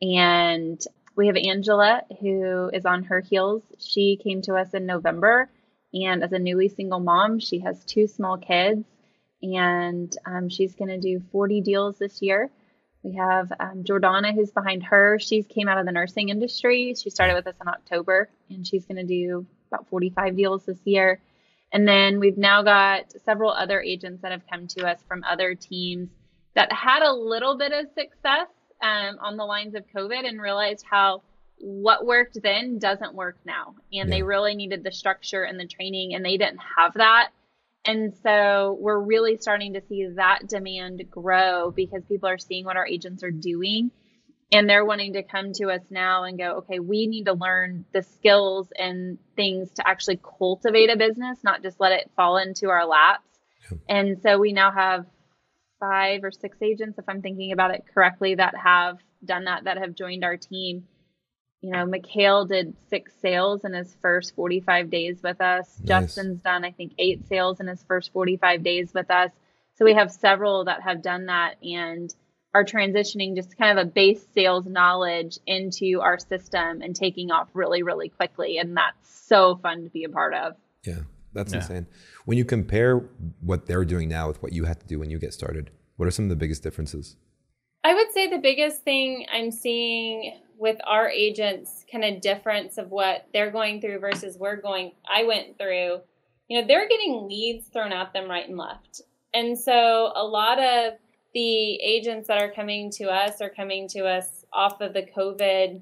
And 0.00 0.80
we 1.14 1.26
have 1.26 1.36
Angela, 1.36 2.02
who 2.20 2.70
is 2.72 2.86
on 2.86 3.04
her 3.04 3.20
heels. 3.20 3.62
She 3.78 4.18
came 4.22 4.42
to 4.42 4.54
us 4.54 4.72
in 4.72 4.86
November, 4.86 5.50
and 5.92 6.24
as 6.24 6.32
a 6.32 6.38
newly 6.38 6.68
single 6.68 7.00
mom, 7.00 7.38
she 7.38 7.58
has 7.60 7.84
two 7.84 8.06
small 8.06 8.38
kids, 8.38 8.84
and 9.42 10.16
um, 10.24 10.48
she's 10.48 10.74
going 10.74 10.88
to 10.88 10.98
do 10.98 11.22
40 11.30 11.60
deals 11.60 11.98
this 11.98 12.22
year. 12.22 12.50
We 13.02 13.16
have 13.16 13.52
um, 13.58 13.84
Jordana, 13.84 14.34
who's 14.34 14.52
behind 14.52 14.84
her. 14.84 15.18
She 15.18 15.42
came 15.42 15.68
out 15.68 15.78
of 15.78 15.86
the 15.86 15.92
nursing 15.92 16.28
industry. 16.28 16.94
She 16.94 17.10
started 17.10 17.34
with 17.34 17.46
us 17.46 17.56
in 17.60 17.68
October, 17.68 18.30
and 18.48 18.66
she's 18.66 18.84
going 18.86 18.96
to 18.96 19.04
do 19.04 19.46
about 19.70 19.88
45 19.88 20.36
deals 20.36 20.64
this 20.64 20.78
year. 20.84 21.20
And 21.72 21.88
then 21.88 22.20
we've 22.20 22.36
now 22.36 22.62
got 22.62 23.12
several 23.24 23.50
other 23.50 23.80
agents 23.80 24.22
that 24.22 24.30
have 24.30 24.42
come 24.48 24.66
to 24.68 24.86
us 24.86 25.00
from 25.08 25.24
other 25.24 25.54
teams 25.54 26.10
that 26.54 26.70
had 26.70 27.02
a 27.02 27.12
little 27.12 27.56
bit 27.56 27.72
of 27.72 27.86
success 27.88 28.48
um, 28.82 29.18
on 29.20 29.36
the 29.36 29.44
lines 29.44 29.74
of 29.74 29.84
COVID 29.94 30.26
and 30.26 30.40
realized 30.40 30.84
how 30.88 31.22
what 31.58 32.04
worked 32.04 32.42
then 32.42 32.78
doesn't 32.78 33.14
work 33.14 33.36
now. 33.44 33.74
And 33.92 34.08
yeah. 34.08 34.16
they 34.16 34.22
really 34.22 34.54
needed 34.54 34.84
the 34.84 34.92
structure 34.92 35.44
and 35.44 35.58
the 35.58 35.66
training, 35.66 36.14
and 36.14 36.24
they 36.24 36.36
didn't 36.36 36.60
have 36.76 36.94
that. 36.94 37.30
And 37.84 38.14
so 38.22 38.76
we're 38.80 39.00
really 39.00 39.36
starting 39.38 39.72
to 39.74 39.82
see 39.88 40.06
that 40.14 40.46
demand 40.46 41.02
grow 41.10 41.70
because 41.70 42.04
people 42.04 42.28
are 42.28 42.38
seeing 42.38 42.64
what 42.64 42.76
our 42.76 42.86
agents 42.86 43.24
are 43.24 43.30
doing 43.32 43.90
and 44.52 44.68
they're 44.68 44.84
wanting 44.84 45.14
to 45.14 45.22
come 45.22 45.52
to 45.54 45.70
us 45.70 45.80
now 45.90 46.24
and 46.24 46.38
go, 46.38 46.58
okay, 46.58 46.78
we 46.78 47.06
need 47.06 47.24
to 47.24 47.32
learn 47.32 47.84
the 47.92 48.02
skills 48.02 48.68
and 48.78 49.18
things 49.34 49.70
to 49.72 49.88
actually 49.88 50.20
cultivate 50.38 50.90
a 50.90 50.96
business, 50.96 51.38
not 51.42 51.62
just 51.62 51.80
let 51.80 51.92
it 51.92 52.10
fall 52.14 52.36
into 52.36 52.68
our 52.68 52.86
laps. 52.86 53.26
Yeah. 53.70 53.78
And 53.88 54.20
so 54.22 54.38
we 54.38 54.52
now 54.52 54.70
have 54.70 55.06
five 55.80 56.22
or 56.22 56.30
six 56.30 56.58
agents, 56.60 56.98
if 56.98 57.08
I'm 57.08 57.22
thinking 57.22 57.52
about 57.52 57.74
it 57.74 57.82
correctly, 57.92 58.34
that 58.36 58.54
have 58.62 58.98
done 59.24 59.44
that, 59.44 59.64
that 59.64 59.78
have 59.78 59.94
joined 59.94 60.22
our 60.22 60.36
team 60.36 60.84
you 61.62 61.70
know, 61.70 61.86
Mikhail 61.86 62.44
did 62.44 62.74
six 62.90 63.12
sales 63.22 63.64
in 63.64 63.72
his 63.72 63.96
first 64.02 64.34
45 64.34 64.90
days 64.90 65.22
with 65.22 65.40
us. 65.40 65.68
Nice. 65.78 65.88
Justin's 65.88 66.42
done, 66.42 66.64
I 66.64 66.72
think, 66.72 66.92
eight 66.98 67.26
sales 67.28 67.60
in 67.60 67.68
his 67.68 67.82
first 67.84 68.12
45 68.12 68.64
days 68.64 68.92
with 68.92 69.10
us. 69.10 69.30
So 69.76 69.84
we 69.84 69.94
have 69.94 70.10
several 70.10 70.64
that 70.64 70.82
have 70.82 71.02
done 71.02 71.26
that 71.26 71.54
and 71.62 72.12
are 72.52 72.64
transitioning 72.64 73.36
just 73.36 73.56
kind 73.56 73.78
of 73.78 73.86
a 73.86 73.88
base 73.88 74.22
sales 74.34 74.66
knowledge 74.66 75.38
into 75.46 76.00
our 76.02 76.18
system 76.18 76.82
and 76.82 76.96
taking 76.96 77.30
off 77.30 77.48
really, 77.54 77.84
really 77.84 78.08
quickly. 78.08 78.58
And 78.58 78.76
that's 78.76 79.26
so 79.28 79.56
fun 79.56 79.84
to 79.84 79.90
be 79.90 80.02
a 80.02 80.08
part 80.08 80.34
of. 80.34 80.56
Yeah, 80.84 81.00
that's 81.32 81.52
yeah. 81.52 81.60
insane. 81.60 81.86
When 82.24 82.36
you 82.36 82.44
compare 82.44 82.98
what 83.40 83.66
they're 83.66 83.84
doing 83.84 84.08
now 84.08 84.26
with 84.26 84.42
what 84.42 84.52
you 84.52 84.64
had 84.64 84.80
to 84.80 84.86
do 84.86 84.98
when 84.98 85.10
you 85.10 85.18
get 85.20 85.32
started, 85.32 85.70
what 85.96 86.08
are 86.08 86.10
some 86.10 86.24
of 86.24 86.28
the 86.28 86.36
biggest 86.36 86.64
differences? 86.64 87.16
I 87.84 87.94
would 87.94 88.12
say 88.12 88.28
the 88.28 88.38
biggest 88.38 88.82
thing 88.82 89.26
I'm 89.32 89.50
seeing 89.50 90.40
with 90.62 90.76
our 90.86 91.08
agents 91.08 91.84
kind 91.90 92.04
of 92.04 92.20
difference 92.20 92.78
of 92.78 92.92
what 92.92 93.26
they're 93.32 93.50
going 93.50 93.80
through 93.80 93.98
versus 93.98 94.38
we're 94.38 94.54
going 94.54 94.92
I 95.12 95.24
went 95.24 95.58
through, 95.58 95.98
you 96.48 96.60
know, 96.60 96.64
they're 96.68 96.88
getting 96.88 97.26
leads 97.26 97.66
thrown 97.66 97.92
at 97.92 98.12
them 98.12 98.30
right 98.30 98.48
and 98.48 98.56
left. 98.56 99.02
And 99.34 99.58
so 99.58 100.12
a 100.14 100.24
lot 100.24 100.60
of 100.60 100.92
the 101.34 101.74
agents 101.74 102.28
that 102.28 102.40
are 102.40 102.52
coming 102.52 102.92
to 102.92 103.06
us 103.06 103.40
are 103.40 103.50
coming 103.50 103.88
to 103.88 104.04
us 104.04 104.44
off 104.52 104.80
of 104.80 104.92
the 104.92 105.02
COVID 105.02 105.80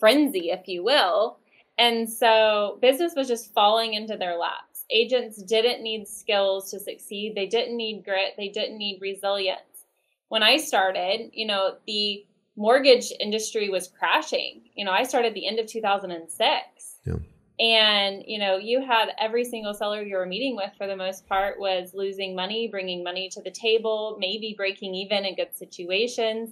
frenzy, 0.00 0.48
if 0.48 0.68
you 0.68 0.82
will. 0.82 1.36
And 1.76 2.08
so 2.10 2.78
business 2.80 3.12
was 3.14 3.28
just 3.28 3.52
falling 3.52 3.92
into 3.92 4.16
their 4.16 4.38
laps. 4.38 4.86
Agents 4.90 5.42
didn't 5.42 5.82
need 5.82 6.08
skills 6.08 6.70
to 6.70 6.80
succeed. 6.80 7.34
They 7.34 7.46
didn't 7.46 7.76
need 7.76 8.06
grit. 8.06 8.36
They 8.38 8.48
didn't 8.48 8.78
need 8.78 9.00
resilience. 9.02 9.60
When 10.30 10.42
I 10.42 10.56
started, 10.56 11.28
you 11.34 11.46
know, 11.46 11.74
the 11.86 12.24
mortgage 12.56 13.12
industry 13.20 13.68
was 13.68 13.88
crashing. 13.88 14.62
You 14.74 14.84
know, 14.84 14.92
I 14.92 15.04
started 15.04 15.34
the 15.34 15.46
end 15.46 15.58
of 15.58 15.66
2006. 15.66 16.96
Yeah. 17.04 17.14
And, 17.60 18.24
you 18.26 18.38
know, 18.38 18.56
you 18.56 18.84
had 18.84 19.10
every 19.18 19.44
single 19.44 19.74
seller 19.74 20.02
you 20.02 20.16
were 20.16 20.26
meeting 20.26 20.56
with 20.56 20.70
for 20.76 20.86
the 20.86 20.96
most 20.96 21.28
part 21.28 21.60
was 21.60 21.94
losing 21.94 22.34
money, 22.34 22.66
bringing 22.68 23.04
money 23.04 23.28
to 23.30 23.42
the 23.42 23.50
table, 23.50 24.16
maybe 24.18 24.54
breaking 24.56 24.94
even 24.94 25.24
in 25.24 25.36
good 25.36 25.54
situations. 25.54 26.50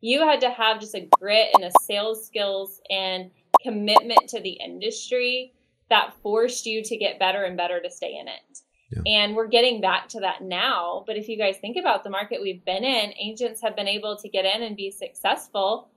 You 0.00 0.20
had 0.20 0.40
to 0.40 0.50
have 0.50 0.80
just 0.80 0.94
a 0.94 1.08
grit 1.18 1.48
and 1.54 1.64
a 1.64 1.70
sales 1.82 2.26
skills 2.26 2.80
and 2.90 3.30
commitment 3.62 4.28
to 4.28 4.40
the 4.40 4.58
industry 4.64 5.52
that 5.90 6.14
forced 6.22 6.66
you 6.66 6.82
to 6.82 6.96
get 6.96 7.18
better 7.18 7.44
and 7.44 7.56
better 7.56 7.80
to 7.80 7.90
stay 7.90 8.16
in 8.18 8.28
it. 8.28 8.60
Yeah. 8.90 9.02
And 9.06 9.36
we're 9.36 9.48
getting 9.48 9.80
back 9.80 10.08
to 10.10 10.20
that 10.20 10.42
now. 10.42 11.04
But 11.06 11.16
if 11.16 11.28
you 11.28 11.36
guys 11.36 11.58
think 11.58 11.76
about 11.76 12.04
the 12.04 12.10
market 12.10 12.40
we've 12.40 12.64
been 12.64 12.84
in, 12.84 13.12
agents 13.20 13.60
have 13.62 13.76
been 13.76 13.88
able 13.88 14.16
to 14.16 14.28
get 14.28 14.44
in 14.44 14.62
and 14.62 14.76
be 14.76 14.90
successful 14.90 15.88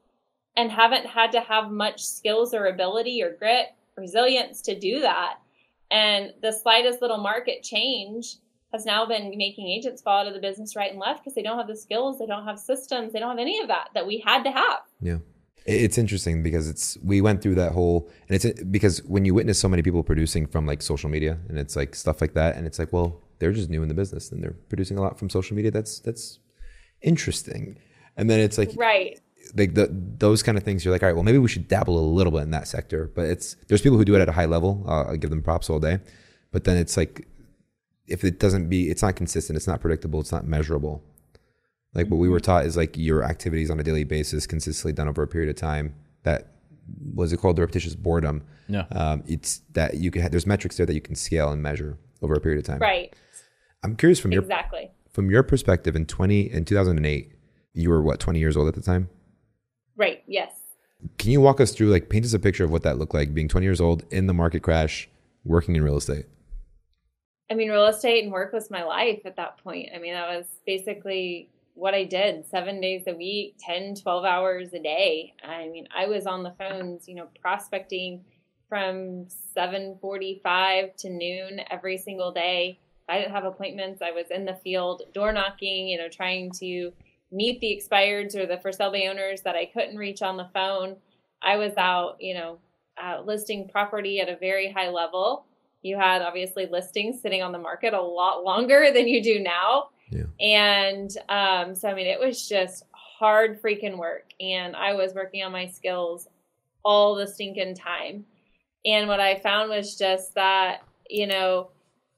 and 0.58 0.70
haven't 0.70 1.06
had 1.06 1.32
to 1.32 1.42
have 1.42 1.72
much 1.72 2.04
skills 2.04 2.54
or 2.54 2.66
ability 2.66 3.24
or 3.24 3.34
grit, 3.34 3.68
resilience 3.96 4.62
to 4.64 4.78
do 4.78 5.00
that. 5.00 5.36
And 5.90 6.34
the 6.42 6.52
slightest 6.52 7.02
little 7.02 7.18
market 7.18 7.64
change 7.64 8.38
has 8.74 8.86
now 8.86 9.06
been 9.06 9.38
making 9.38 9.68
agents 9.68 10.02
fall 10.02 10.20
out 10.20 10.28
of 10.28 10.34
the 10.34 10.40
business 10.40 10.76
right 10.76 10.92
and 10.92 11.00
left 11.00 11.24
because 11.24 11.36
they 11.36 11.42
don't 11.42 11.58
have 11.58 11.68
the 11.68 11.76
skills, 11.76 12.20
they 12.20 12.26
don't 12.26 12.46
have 12.46 12.60
systems, 12.60 13.12
they 13.12 13.20
don't 13.20 13.32
have 13.32 13.40
any 13.40 13.60
of 13.60 13.68
that 13.68 13.90
that 13.94 14.08
we 14.08 14.24
had 14.26 14.44
to 14.44 14.52
have. 14.52 14.82
Yeah. 15.02 15.18
It's 15.66 15.98
interesting 15.98 16.42
because 16.42 16.68
it's 16.68 16.98
we 17.04 17.22
went 17.22 17.42
through 17.44 17.56
that 17.56 17.74
whole 17.74 18.10
and 18.28 18.36
it's 18.36 18.64
because 18.64 19.04
when 19.04 19.26
you 19.26 19.36
witness 19.36 19.60
so 19.60 19.70
many 19.70 19.84
people 19.84 20.02
producing 20.02 20.48
from 20.48 20.66
like 20.66 20.82
social 20.82 21.10
media 21.10 21.38
and 21.50 21.60
it's 21.60 21.76
like 21.76 21.94
stuff 21.94 22.20
like 22.20 22.34
that 22.34 22.56
and 22.56 22.66
it's 22.66 22.80
like 22.80 22.92
well 22.92 23.22
they're 23.38 23.52
just 23.52 23.70
new 23.70 23.84
in 23.84 23.88
the 23.88 23.94
business 23.94 24.32
and 24.32 24.44
they're 24.44 24.56
producing 24.70 24.98
a 24.98 25.02
lot 25.02 25.20
from 25.20 25.30
social 25.30 25.56
media 25.56 25.70
that's 25.70 26.00
that's 26.00 26.40
interesting. 27.02 27.78
And 28.18 28.30
then 28.30 28.40
it's 28.40 28.58
like 28.58 28.72
right. 28.76 29.20
like 29.56 29.76
the 29.76 29.88
those 30.18 30.42
kind 30.42 30.58
of 30.58 30.64
things 30.64 30.84
you're 30.84 30.92
like 30.92 31.04
all 31.04 31.10
right 31.10 31.16
well 31.16 31.24
maybe 31.24 31.38
we 31.38 31.48
should 31.48 31.68
dabble 31.68 31.98
a 32.00 32.08
little 32.08 32.32
bit 32.32 32.42
in 32.42 32.52
that 32.52 32.68
sector. 32.68 33.12
But 33.14 33.26
it's 33.26 33.56
there's 33.68 33.82
people 33.82 34.00
who 34.00 34.06
do 34.06 34.16
it 34.16 34.22
at 34.22 34.30
a 34.30 34.34
high 34.34 34.46
level 34.46 34.84
uh, 34.88 35.12
I 35.12 35.18
give 35.18 35.30
them 35.30 35.44
props 35.44 35.70
all 35.70 35.80
day. 35.80 36.00
But 36.52 36.64
then 36.64 36.78
it's 36.78 36.98
like 36.98 37.28
if 38.08 38.24
it 38.24 38.40
doesn't 38.40 38.68
be 38.68 38.90
it's 38.90 39.04
not 39.04 39.16
consistent 39.16 39.58
it's 39.58 39.68
not 39.68 39.80
predictable 39.80 40.20
it's 40.20 40.32
not 40.32 40.46
measurable 40.46 41.04
like 41.94 42.08
what 42.08 42.18
we 42.18 42.30
were 42.30 42.40
taught 42.40 42.66
is 42.66 42.78
like 42.78 42.98
your 42.98 43.24
activities 43.24 43.70
on 43.70 43.80
a 43.80 43.84
daily 43.84 44.04
basis, 44.04 44.48
consistently 44.48 44.94
done 44.94 45.08
over 45.08 45.24
a 45.24 45.28
period 45.28 45.50
of 45.50 45.56
time. 45.56 45.96
That 46.24 46.48
was 47.14 47.34
it 47.34 47.38
called 47.38 47.58
the 47.58 47.62
repetitious 47.62 47.96
boredom. 47.96 48.44
Yeah. 48.68 48.86
Um, 48.92 49.24
it's 49.28 49.62
that 49.74 49.96
you 49.96 50.12
can 50.12 50.22
have, 50.22 50.32
there's 50.32 50.48
metrics 50.48 50.78
there 50.78 50.86
that 50.86 50.94
you 50.94 51.02
can 51.02 51.16
scale 51.16 51.52
and 51.52 51.62
measure 51.62 51.98
over 52.22 52.34
a 52.34 52.40
period 52.40 52.60
of 52.60 52.66
time. 52.66 52.80
Right. 52.80 53.14
I'm 53.84 53.96
curious 53.96 54.20
from 54.20 54.32
your 54.32 54.44
exactly 54.44 54.92
from 55.12 55.30
your 55.30 55.44
perspective 55.44 55.96
in 55.96 56.06
20 56.06 56.52
in 56.52 56.66
2008, 56.66 57.34
you 57.74 57.90
were 57.90 58.02
what 58.02 58.20
20 58.20 58.40
years 58.40 58.56
old 58.56 58.68
at 58.68 58.76
the 58.76 58.82
time. 58.82 59.10
Right. 59.96 60.24
Yes. 60.28 60.54
Can 61.18 61.32
you 61.32 61.42
walk 61.42 61.60
us 61.60 61.72
through 61.72 61.90
like 61.90 62.10
paint 62.10 62.26
us 62.26 62.34
a 62.34 62.40
picture 62.40 62.64
of 62.64 62.72
what 62.72 62.84
that 62.84 62.98
looked 62.98 63.14
like 63.14 63.34
being 63.34 63.48
20 63.48 63.66
years 63.66 63.82
old 63.82 64.04
in 64.12 64.28
the 64.28 64.34
market 64.34 64.62
crash, 64.62 65.10
working 65.44 65.76
in 65.76 65.84
real 65.84 65.98
estate? 65.98 66.26
I 67.50 67.54
mean, 67.54 67.70
real 67.70 67.88
estate 67.88 68.24
and 68.24 68.32
work 68.32 68.54
was 68.54 68.72
my 68.72 68.84
life 68.84 69.22
at 69.26 69.36
that 69.36 69.62
point. 69.62 69.90
I 69.94 70.00
mean, 70.00 70.14
that 70.14 70.30
was 70.30 70.46
basically 70.66 71.50
what 71.82 71.96
I 71.96 72.04
did 72.04 72.46
seven 72.46 72.80
days 72.80 73.06
a 73.08 73.16
week, 73.16 73.56
10, 73.58 73.96
12 73.96 74.24
hours 74.24 74.72
a 74.72 74.80
day. 74.80 75.34
I 75.44 75.68
mean, 75.68 75.88
I 75.90 76.06
was 76.06 76.28
on 76.28 76.44
the 76.44 76.54
phones, 76.60 77.08
you 77.08 77.16
know, 77.16 77.28
prospecting 77.42 78.24
from 78.70 79.26
7:45 79.58 80.96
to 80.98 81.10
noon 81.10 81.62
every 81.72 81.98
single 81.98 82.32
day. 82.32 82.78
I 83.10 83.18
didn't 83.18 83.32
have 83.32 83.46
appointments. 83.46 84.04
I 84.04 84.12
was 84.12 84.30
in 84.30 84.46
the 84.46 84.60
field 84.64 85.02
door 85.12 85.34
knocking, 85.34 85.88
you 85.88 85.98
know, 85.98 86.08
trying 86.08 86.52
to 86.60 86.94
meet 87.32 87.60
the 87.62 87.76
expireds 87.76 88.36
or 88.36 88.46
the 88.46 88.60
for 88.60 88.72
sale 88.72 88.92
by 88.92 89.08
owners 89.08 89.42
that 89.42 89.56
I 89.56 89.66
couldn't 89.66 89.98
reach 89.98 90.22
on 90.22 90.38
the 90.38 90.52
phone. 90.54 90.98
I 91.42 91.56
was 91.56 91.74
out, 91.78 92.18
you 92.20 92.36
know, 92.36 92.60
uh, 93.04 93.22
listing 93.26 93.68
property 93.68 94.20
at 94.20 94.30
a 94.30 94.36
very 94.36 94.72
high 94.72 94.90
level. 94.90 95.46
You 95.82 95.98
had 95.98 96.22
obviously 96.22 96.68
listings 96.68 97.24
sitting 97.24 97.42
on 97.42 97.52
the 97.52 97.58
market 97.58 97.96
a 97.96 98.02
lot 98.02 98.44
longer 98.44 98.92
than 98.94 99.08
you 99.08 99.24
do 99.24 99.40
now. 99.40 99.90
Yeah. 100.12 100.26
And 100.40 101.10
um, 101.30 101.76
so, 101.76 101.90
I 101.90 101.94
mean, 101.94 102.08
it 102.08 102.20
was 102.20 102.48
just 102.48 102.86
hard 102.92 103.62
freaking 103.62 103.98
work. 103.98 104.26
And 104.40 104.76
I 104.76 104.94
was 104.94 105.14
working 105.14 105.44
on 105.44 105.52
my 105.52 105.68
skills 105.68 106.28
all 106.84 107.16
the 107.16 107.28
stinking 107.28 107.76
time. 107.76 108.26
And 108.86 109.08
what 109.08 109.20
I 109.20 109.40
found 109.40 109.70
was 109.70 109.96
just 109.96 110.36
that, 110.36 110.82
you 111.10 111.28
know, 111.28 111.70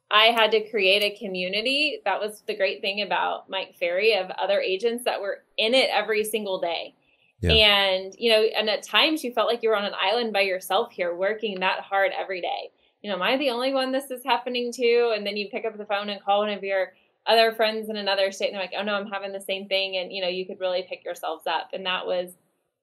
I 0.10 0.26
had 0.26 0.52
to 0.52 0.70
create 0.70 1.04
a 1.04 1.18
community. 1.18 2.00
That 2.06 2.20
was 2.20 2.42
the 2.48 2.56
great 2.56 2.82
thing 2.82 3.02
about 3.02 3.50
Mike 3.50 3.76
Ferry 3.80 4.16
of 4.16 4.30
other 4.32 4.60
agents 4.60 5.04
that 5.06 5.22
were 5.22 5.44
in 5.58 5.74
it 5.74 5.90
every 5.92 6.24
single 6.24 6.60
day. 6.60 6.96
Yeah. 7.42 7.52
And, 7.52 8.16
you 8.18 8.32
know, 8.32 8.42
and 8.42 8.70
at 8.70 8.84
times 8.84 9.24
you 9.24 9.34
felt 9.34 9.50
like 9.50 9.64
you 9.64 9.70
were 9.70 9.76
on 9.76 9.86
an 9.86 9.94
island 10.00 10.32
by 10.32 10.42
yourself 10.42 10.92
here 10.94 11.14
working 11.14 11.60
that 11.60 11.82
hard 11.82 12.12
every 12.18 12.42
day. 12.42 12.72
You 13.02 13.10
know, 13.10 13.18
am 13.18 13.22
I 13.22 13.36
the 13.36 13.50
only 13.50 13.74
one 13.74 13.92
this 13.92 14.10
is 14.12 14.24
happening 14.24 14.72
to? 14.72 15.14
And 15.14 15.26
then 15.28 15.36
you 15.36 15.50
pick 15.50 15.66
up 15.66 15.78
the 15.78 15.86
phone 15.86 16.08
and 16.08 16.24
call 16.24 16.40
one 16.40 16.52
of 16.52 16.64
your 16.64 16.94
other 17.26 17.54
friends 17.54 17.90
in 17.90 17.96
another 17.96 18.32
state 18.32 18.48
and 18.48 18.56
they're 18.56 18.64
like, 18.64 18.74
oh 18.78 18.84
no, 18.84 18.96
I'm 18.96 19.10
having 19.10 19.32
the 19.32 19.42
same 19.42 19.68
thing. 19.68 19.98
And, 19.98 20.12
you 20.12 20.22
know, 20.22 20.28
you 20.28 20.46
could 20.46 20.60
really 20.60 20.86
pick 20.88 21.06
yourselves 21.06 21.48
up. 21.48 21.70
And 21.74 21.86
that 21.86 22.06
was 22.06 22.32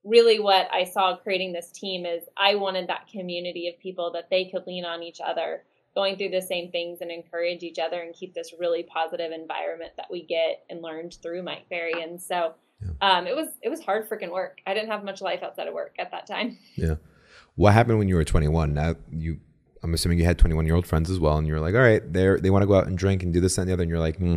really 0.02 0.40
what 0.40 0.68
I 0.72 0.84
saw 0.84 1.16
creating 1.16 1.52
this 1.52 1.70
team 1.70 2.06
is 2.06 2.22
I 2.36 2.54
wanted 2.54 2.88
that 2.88 3.08
community 3.08 3.68
of 3.68 3.78
people 3.78 4.12
that 4.12 4.30
they 4.30 4.46
could 4.46 4.66
lean 4.66 4.84
on 4.84 5.02
each 5.02 5.20
other 5.24 5.64
going 5.94 6.16
through 6.16 6.30
the 6.30 6.40
same 6.40 6.70
things 6.70 7.00
and 7.00 7.10
encourage 7.10 7.62
each 7.62 7.78
other 7.78 8.00
and 8.00 8.14
keep 8.14 8.32
this 8.32 8.54
really 8.58 8.84
positive 8.84 9.32
environment 9.32 9.92
that 9.96 10.06
we 10.10 10.24
get 10.24 10.64
and 10.70 10.82
learned 10.82 11.18
through 11.20 11.42
Mike 11.42 11.68
Ferry. 11.68 12.02
And 12.02 12.20
so 12.20 12.54
um, 13.00 13.26
it 13.26 13.36
was 13.36 13.48
it 13.62 13.68
was 13.68 13.80
hard 13.80 14.08
freaking 14.08 14.30
work. 14.30 14.60
I 14.66 14.72
didn't 14.72 14.90
have 14.90 15.04
much 15.04 15.20
life 15.20 15.42
outside 15.42 15.68
of 15.68 15.74
work 15.74 15.96
at 15.98 16.10
that 16.12 16.26
time. 16.26 16.58
Yeah. 16.76 16.94
What 17.56 17.74
happened 17.74 17.98
when 17.98 18.08
you 18.08 18.14
were 18.14 18.24
21? 18.24 18.72
Now 18.72 18.94
you 19.10 19.40
I'm 19.82 19.94
assuming 19.94 20.18
you 20.18 20.24
had 20.24 20.38
21 20.38 20.66
year 20.66 20.74
old 20.74 20.86
friends 20.86 21.10
as 21.10 21.18
well, 21.18 21.38
and 21.38 21.46
you're 21.46 21.60
like, 21.60 21.74
all 21.74 21.80
right, 21.80 22.12
they 22.12 22.36
they 22.40 22.50
want 22.50 22.62
to 22.62 22.66
go 22.66 22.74
out 22.74 22.86
and 22.86 22.98
drink 22.98 23.22
and 23.22 23.32
do 23.32 23.40
this 23.40 23.58
and 23.58 23.68
the 23.68 23.72
other, 23.72 23.82
and 23.82 23.90
you're 23.90 23.98
like, 23.98 24.16
hmm. 24.16 24.36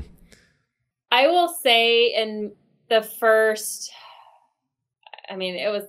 I 1.11 1.27
will 1.27 1.49
say 1.49 2.07
in 2.07 2.53
the 2.89 3.01
first, 3.03 3.91
I 5.29 5.35
mean, 5.35 5.55
it 5.55 5.69
was, 5.69 5.83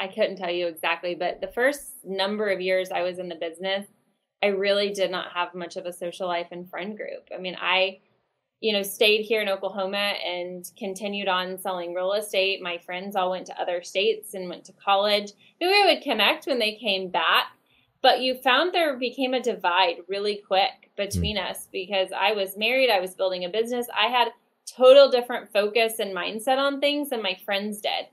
I 0.00 0.08
couldn't 0.08 0.38
tell 0.38 0.50
you 0.50 0.66
exactly, 0.66 1.14
but 1.14 1.40
the 1.40 1.46
first 1.48 2.04
number 2.04 2.48
of 2.48 2.60
years 2.60 2.90
I 2.90 3.02
was 3.02 3.18
in 3.18 3.28
the 3.28 3.36
business, 3.36 3.86
I 4.42 4.46
really 4.46 4.90
did 4.90 5.10
not 5.10 5.32
have 5.34 5.54
much 5.54 5.76
of 5.76 5.86
a 5.86 5.92
social 5.92 6.26
life 6.26 6.48
and 6.50 6.68
friend 6.68 6.96
group. 6.96 7.28
I 7.32 7.38
mean, 7.38 7.56
I, 7.60 8.00
you 8.60 8.72
know, 8.72 8.82
stayed 8.82 9.22
here 9.22 9.40
in 9.40 9.48
Oklahoma 9.48 10.14
and 10.26 10.68
continued 10.76 11.28
on 11.28 11.58
selling 11.58 11.94
real 11.94 12.14
estate. 12.14 12.60
My 12.60 12.78
friends 12.78 13.14
all 13.14 13.30
went 13.30 13.46
to 13.46 13.60
other 13.60 13.82
states 13.82 14.34
and 14.34 14.48
went 14.48 14.64
to 14.64 14.72
college. 14.72 15.32
Maybe 15.60 15.72
we 15.72 15.94
would 15.94 16.02
connect 16.02 16.46
when 16.46 16.58
they 16.58 16.74
came 16.74 17.08
back 17.08 17.52
but 18.02 18.20
you 18.20 18.34
found 18.34 18.72
there 18.72 18.96
became 18.98 19.34
a 19.34 19.42
divide 19.42 19.96
really 20.08 20.42
quick 20.46 20.90
between 20.96 21.36
mm. 21.36 21.50
us 21.50 21.68
because 21.72 22.08
I 22.16 22.32
was 22.32 22.56
married, 22.56 22.90
I 22.90 23.00
was 23.00 23.14
building 23.14 23.44
a 23.44 23.48
business, 23.48 23.86
I 23.96 24.06
had 24.06 24.28
total 24.76 25.10
different 25.10 25.52
focus 25.52 25.98
and 25.98 26.16
mindset 26.16 26.58
on 26.58 26.80
things 26.80 27.10
than 27.10 27.22
my 27.22 27.38
friends 27.44 27.80
did. 27.80 28.06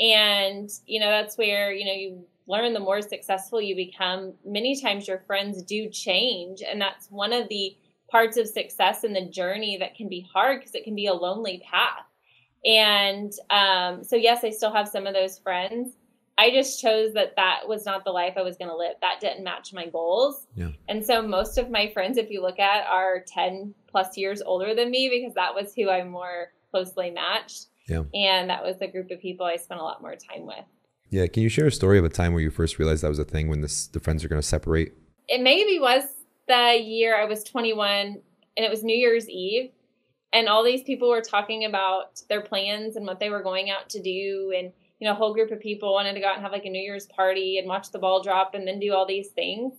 And, 0.00 0.68
you 0.86 0.98
know, 1.00 1.10
that's 1.10 1.36
where, 1.36 1.72
you 1.72 1.84
know, 1.84 1.92
you 1.92 2.24
learn 2.46 2.72
the 2.72 2.80
more 2.80 3.02
successful 3.02 3.60
you 3.60 3.76
become. 3.76 4.32
Many 4.44 4.80
times 4.80 5.06
your 5.06 5.22
friends 5.26 5.62
do 5.62 5.88
change. 5.88 6.62
And 6.66 6.80
that's 6.80 7.08
one 7.10 7.32
of 7.32 7.48
the 7.48 7.76
parts 8.10 8.36
of 8.36 8.48
success 8.48 9.04
in 9.04 9.12
the 9.12 9.28
journey 9.28 9.76
that 9.78 9.94
can 9.94 10.08
be 10.08 10.26
hard 10.32 10.60
because 10.60 10.74
it 10.74 10.84
can 10.84 10.94
be 10.94 11.06
a 11.06 11.14
lonely 11.14 11.62
path. 11.70 12.04
And 12.64 13.32
um, 13.50 14.02
so, 14.02 14.16
yes, 14.16 14.42
I 14.42 14.50
still 14.50 14.72
have 14.72 14.88
some 14.88 15.06
of 15.06 15.14
those 15.14 15.38
friends, 15.38 15.92
I 16.40 16.50
just 16.50 16.80
chose 16.80 17.12
that 17.12 17.36
that 17.36 17.68
was 17.68 17.84
not 17.84 18.02
the 18.02 18.12
life 18.12 18.32
I 18.38 18.42
was 18.42 18.56
going 18.56 18.70
to 18.70 18.76
live. 18.76 18.94
That 19.02 19.20
didn't 19.20 19.44
match 19.44 19.74
my 19.74 19.86
goals. 19.86 20.46
Yeah. 20.54 20.70
And 20.88 21.04
so 21.04 21.20
most 21.20 21.58
of 21.58 21.68
my 21.68 21.90
friends, 21.92 22.16
if 22.16 22.30
you 22.30 22.40
look 22.40 22.58
at, 22.58 22.86
are 22.86 23.22
10 23.26 23.74
plus 23.86 24.16
years 24.16 24.40
older 24.40 24.74
than 24.74 24.90
me 24.90 25.10
because 25.10 25.34
that 25.34 25.54
was 25.54 25.74
who 25.74 25.90
I 25.90 26.02
more 26.02 26.52
closely 26.70 27.10
matched. 27.10 27.66
Yeah. 27.86 28.04
And 28.14 28.48
that 28.48 28.64
was 28.64 28.78
the 28.78 28.88
group 28.88 29.10
of 29.10 29.20
people 29.20 29.44
I 29.44 29.56
spent 29.56 29.80
a 29.80 29.84
lot 29.84 30.00
more 30.00 30.16
time 30.16 30.46
with. 30.46 30.64
Yeah. 31.10 31.26
Can 31.26 31.42
you 31.42 31.50
share 31.50 31.66
a 31.66 31.72
story 31.72 31.98
of 31.98 32.06
a 32.06 32.08
time 32.08 32.32
where 32.32 32.42
you 32.42 32.50
first 32.50 32.78
realized 32.78 33.02
that 33.02 33.08
was 33.08 33.18
a 33.18 33.24
thing 33.24 33.48
when 33.48 33.60
this, 33.60 33.88
the 33.88 34.00
friends 34.00 34.24
are 34.24 34.28
going 34.28 34.40
to 34.40 34.46
separate? 34.46 34.94
It 35.28 35.42
maybe 35.42 35.78
was 35.78 36.04
the 36.48 36.80
year 36.82 37.20
I 37.20 37.26
was 37.26 37.44
21 37.44 37.86
and 37.86 38.22
it 38.56 38.70
was 38.70 38.82
New 38.82 38.96
Year's 38.96 39.28
Eve. 39.28 39.72
And 40.32 40.48
all 40.48 40.64
these 40.64 40.84
people 40.84 41.10
were 41.10 41.20
talking 41.20 41.66
about 41.66 42.22
their 42.30 42.40
plans 42.40 42.96
and 42.96 43.06
what 43.06 43.20
they 43.20 43.28
were 43.28 43.42
going 43.42 43.68
out 43.68 43.90
to 43.90 44.00
do. 44.00 44.54
And 44.56 44.72
you 45.00 45.06
know, 45.06 45.12
a 45.12 45.16
whole 45.16 45.34
group 45.34 45.50
of 45.50 45.60
people 45.60 45.94
wanted 45.94 46.12
to 46.12 46.20
go 46.20 46.26
out 46.26 46.34
and 46.34 46.42
have 46.42 46.52
like 46.52 46.66
a 46.66 46.70
New 46.70 46.80
Year's 46.80 47.06
party 47.06 47.58
and 47.58 47.66
watch 47.66 47.90
the 47.90 47.98
ball 47.98 48.22
drop 48.22 48.54
and 48.54 48.68
then 48.68 48.78
do 48.78 48.92
all 48.92 49.06
these 49.06 49.28
things. 49.28 49.72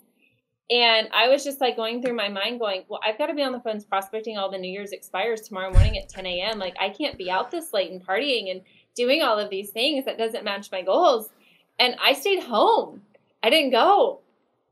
And 0.71 1.09
I 1.13 1.27
was 1.27 1.43
just 1.43 1.61
like 1.61 1.75
going 1.75 2.01
through 2.01 2.15
my 2.15 2.29
mind, 2.29 2.59
going, 2.59 2.85
well, 2.87 3.01
I've 3.05 3.17
got 3.17 3.27
to 3.27 3.33
be 3.33 3.43
on 3.43 3.51
the 3.51 3.59
phones 3.59 3.85
prospecting 3.85 4.37
all 4.37 4.49
the 4.49 4.57
New 4.57 4.71
Year's 4.71 4.93
expires 4.93 5.41
tomorrow 5.41 5.71
morning 5.71 5.97
at 5.97 6.09
10 6.09 6.25
a.m. 6.25 6.59
Like, 6.59 6.75
I 6.79 6.89
can't 6.89 7.17
be 7.17 7.29
out 7.29 7.51
this 7.51 7.73
late 7.73 7.91
and 7.91 8.05
partying 8.05 8.49
and 8.49 8.61
doing 8.95 9.21
all 9.21 9.37
of 9.37 9.49
these 9.49 9.69
things 9.69 10.05
that 10.05 10.17
doesn't 10.17 10.45
match 10.45 10.71
my 10.71 10.81
goals. 10.81 11.29
And 11.77 11.95
I 12.01 12.13
stayed 12.13 12.43
home. 12.43 13.01
I 13.43 13.49
didn't 13.49 13.71
go. 13.71 14.21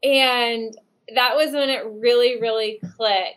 And 0.02 0.76
that 1.14 1.36
was 1.36 1.52
when 1.52 1.70
it 1.70 1.86
really, 1.86 2.40
really 2.40 2.80
clicked 2.96 3.36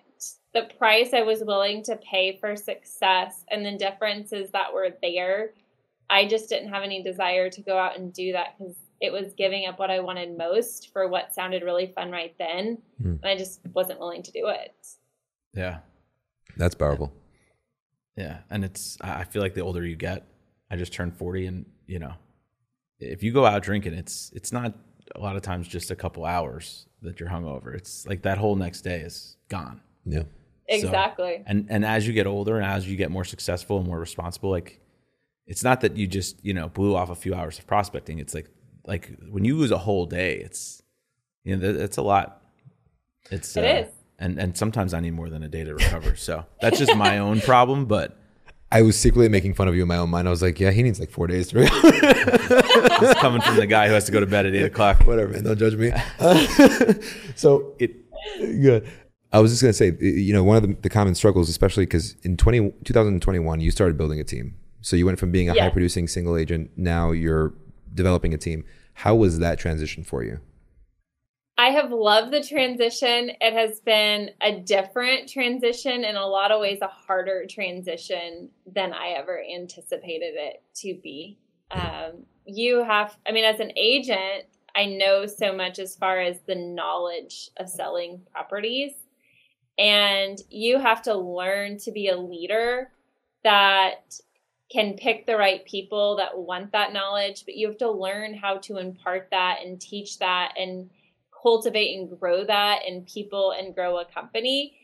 the 0.55 0.68
price 0.79 1.12
I 1.12 1.22
was 1.22 1.42
willing 1.42 1.83
to 1.85 1.96
pay 1.96 2.37
for 2.38 2.55
success 2.57 3.44
and 3.51 3.66
the 3.66 3.77
differences 3.77 4.51
that 4.51 4.72
were 4.72 4.90
there 5.03 5.53
I 6.11 6.27
just 6.27 6.49
didn't 6.49 6.69
have 6.71 6.83
any 6.83 7.03
desire 7.03 7.51
to 7.51 7.62
go 7.62 7.79
out 7.79 7.99
and 7.99 8.12
do 8.12 8.33
that 8.33 8.59
because 8.59 8.77
it 9.01 9.12
was 9.12 9.33
giving 9.37 9.67
up 9.67 9.79
what 9.79 9.91
I 9.91 10.01
wanted 10.01 10.37
most 10.37 10.93
for 10.93 11.09
what 11.09 11.35
sounded 11.35 11.62
really 11.62 11.87
fun 11.87 12.11
right 12.11 12.35
then. 12.38 12.79
Mm. 13.03 13.21
And 13.23 13.25
I 13.25 13.37
just 13.37 13.61
wasn't 13.73 13.99
willing 13.99 14.23
to 14.23 14.31
do 14.31 14.49
it. 14.49 14.75
Yeah. 15.55 15.79
That's 16.57 16.75
powerful. 16.75 17.12
Yeah. 18.17 18.38
And 18.51 18.65
it's, 18.65 18.99
I 19.01 19.25
feel 19.25 19.43
like 19.43 19.55
the 19.55 19.62
older 19.62 19.85
you 19.85 19.97
get, 19.97 20.27
I 20.71 20.77
just 20.77 20.93
turned 20.93 21.17
40 21.17 21.47
and, 21.47 21.67
you 21.87 21.99
know, 21.99 22.15
if 23.01 23.23
you 23.23 23.33
go 23.33 23.45
out 23.45 23.62
drinking, 23.62 23.95
it's, 23.95 24.31
it's 24.35 24.53
not 24.53 24.75
a 25.15 25.21
lot 25.21 25.37
of 25.37 25.43
times 25.43 25.67
just 25.67 25.91
a 25.91 25.97
couple 25.97 26.25
hours 26.25 26.87
that 27.01 27.19
you're 27.19 27.29
hungover. 27.29 27.75
It's 27.75 28.07
like 28.07 28.23
that 28.23 28.38
whole 28.38 28.55
next 28.55 28.83
day 28.83 29.01
is 29.01 29.37
gone. 29.49 29.81
Yeah. 30.05 30.23
Exactly. 30.69 31.38
So, 31.38 31.45
and 31.47 31.67
and 31.71 31.85
as 31.85 32.07
you 32.07 32.12
get 32.12 32.27
older 32.27 32.57
and 32.57 32.65
as 32.65 32.88
you 32.88 32.97
get 32.97 33.11
more 33.11 33.25
successful 33.25 33.79
and 33.79 33.87
more 33.87 33.99
responsible, 33.99 34.51
like 34.51 34.81
it's 35.46 35.64
not 35.64 35.81
that 35.81 35.96
you 35.96 36.07
just 36.07 36.44
you 36.44 36.55
know 36.55 36.68
blew 36.68 36.94
off 36.96 37.11
a 37.11 37.14
few 37.14 37.35
hours 37.35 37.59
of 37.59 37.66
prospecting. 37.66 38.18
It's 38.18 38.35
like 38.35 38.48
like 38.87 39.11
when 39.31 39.44
you 39.44 39.57
lose 39.57 39.70
a 39.70 39.78
whole 39.78 40.07
day, 40.07 40.37
it's 40.37 40.83
you 41.44 41.57
know 41.57 41.68
it's 41.68 41.96
a 41.96 42.02
lot. 42.02 42.42
It's 43.31 43.57
it 43.57 43.64
uh, 43.64 43.87
is. 43.87 43.92
And 44.18 44.38
and 44.38 44.57
sometimes 44.57 44.94
I 44.94 45.00
need 45.00 45.12
more 45.12 45.28
than 45.28 45.42
a 45.42 45.48
day 45.48 45.64
to 45.64 45.74
recover. 45.74 46.16
So 46.16 46.46
that's 46.61 46.78
just 46.78 46.94
my 46.96 47.18
own 47.18 47.40
problem, 47.40 47.87
but. 47.87 48.18
I 48.70 48.81
was 48.81 48.98
secretly 48.98 49.28
making 49.28 49.52
fun 49.52 49.68
of 49.68 49.74
you 49.74 49.83
in 49.83 49.88
my 49.88 49.98
own 49.98 50.09
mind. 50.09 50.26
I 50.26 50.31
was 50.31 50.40
like, 50.40 50.59
yeah, 50.59 50.70
he 50.70 50.83
needs 50.83 50.98
like 50.98 51.11
four 51.11 51.26
days 51.26 51.48
to 51.48 51.59
recover. 51.59 51.81
it's 51.92 53.20
coming 53.20 53.42
from 53.42 53.57
the 53.57 53.66
guy 53.66 53.87
who 53.87 53.92
has 53.92 54.07
to 54.07 54.12
go 54.12 54.18
to 54.18 54.24
bed 54.24 54.46
at 54.46 54.55
eight 54.55 54.64
o'clock. 54.64 55.07
Whatever, 55.07 55.33
man. 55.33 55.44
Don't 55.44 55.59
judge 55.59 55.74
me. 55.74 55.92
so 57.35 57.74
it 57.78 57.96
good. 58.62 58.88
I 59.31 59.40
was 59.40 59.50
just 59.50 59.61
gonna 59.61 59.74
say, 59.74 59.94
you 60.00 60.33
know, 60.33 60.42
one 60.42 60.57
of 60.57 60.62
the, 60.62 60.74
the 60.81 60.88
common 60.88 61.14
struggles, 61.14 61.50
especially 61.50 61.85
because 61.85 62.16
in 62.22 62.38
20, 62.38 62.72
2021, 62.85 63.61
you 63.61 63.70
started 63.70 63.98
building 63.98 64.20
a 64.20 64.24
team. 64.24 64.55
So 64.83 64.97
you 64.97 65.07
went 65.07 65.18
from 65.18 65.31
being 65.31 65.49
a 65.49 65.55
yeah. 65.55 65.64
high 65.64 65.71
producing 65.71 66.09
single 66.09 66.37
agent, 66.37 66.73
now 66.77 67.12
you're 67.12 67.55
developing 67.95 68.35
a 68.35 68.38
team. 68.38 68.64
How 68.95 69.14
was 69.14 69.38
that 69.38 69.59
transition 69.59 70.05
for 70.05 70.23
you? 70.23 70.40
I 71.57 71.68
have 71.71 71.92
loved 71.92 72.33
the 72.33 72.42
transition. 72.42 73.31
It 73.40 73.53
has 73.53 73.81
been 73.81 74.31
a 74.40 74.61
different 74.61 75.29
transition, 75.29 76.03
in 76.03 76.16
a 76.16 76.27
lot 76.27 76.51
of 76.51 76.61
ways, 76.61 76.79
a 76.83 76.88
harder 76.88 77.47
transition 77.49 78.51
than 78.66 78.92
I 78.92 79.11
ever 79.11 79.40
anticipated 79.40 80.35
it 80.35 80.62
to 80.77 80.99
be. 81.03 81.38
Um, 81.71 82.25
you 82.45 82.83
have, 82.83 83.16
I 83.27 83.33
mean, 83.33 83.45
as 83.45 83.61
an 83.61 83.73
agent, 83.77 84.47
I 84.75 84.87
know 84.87 85.27
so 85.27 85.53
much 85.53 85.79
as 85.79 85.95
far 85.95 86.21
as 86.21 86.40
the 86.47 86.55
knowledge 86.55 87.51
of 87.59 87.68
selling 87.68 88.23
properties. 88.33 88.92
And 89.79 90.38
you 90.51 90.79
have 90.79 91.03
to 91.03 91.14
learn 91.14 91.79
to 91.79 91.92
be 91.92 92.09
a 92.09 92.16
leader 92.16 92.90
that 93.45 94.18
can 94.73 94.95
pick 94.95 95.27
the 95.27 95.37
right 95.37 95.65
people 95.67 96.17
that 96.17 96.39
want 96.39 96.73
that 96.73 96.93
knowledge, 96.93 97.45
but 97.45 97.57
you 97.57 97.69
have 97.69 97.79
to 97.79 97.91
learn 97.91 98.35
how 98.35 98.57
to 98.57 98.79
impart 98.79 99.29
that 99.31 99.59
and 99.63 99.81
teach 99.81 100.19
that 100.19 100.55
and 100.57 100.89
cultivate 101.43 101.99
and 101.99 102.19
grow 102.19 102.45
that 102.45 102.81
in 102.87 103.03
people 103.03 103.53
and 103.53 103.75
grow 103.75 103.99
a 103.99 104.05
company. 104.05 104.77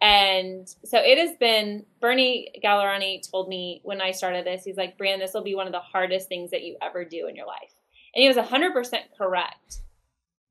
And 0.00 0.68
so 0.84 0.98
it 0.98 1.18
has 1.18 1.36
been, 1.38 1.84
Bernie 2.00 2.52
Gallerani 2.62 3.28
told 3.30 3.48
me 3.48 3.80
when 3.84 4.00
I 4.00 4.12
started 4.12 4.46
this, 4.46 4.64
he's 4.64 4.76
like, 4.76 4.98
Brian, 4.98 5.20
this 5.20 5.34
will 5.34 5.42
be 5.42 5.54
one 5.54 5.66
of 5.66 5.72
the 5.72 5.80
hardest 5.80 6.28
things 6.28 6.50
that 6.50 6.62
you 6.62 6.76
ever 6.82 7.04
do 7.04 7.26
in 7.26 7.36
your 7.36 7.46
life. 7.46 7.74
And 8.14 8.22
he 8.22 8.28
was 8.28 8.36
100% 8.36 8.96
correct. 9.16 9.80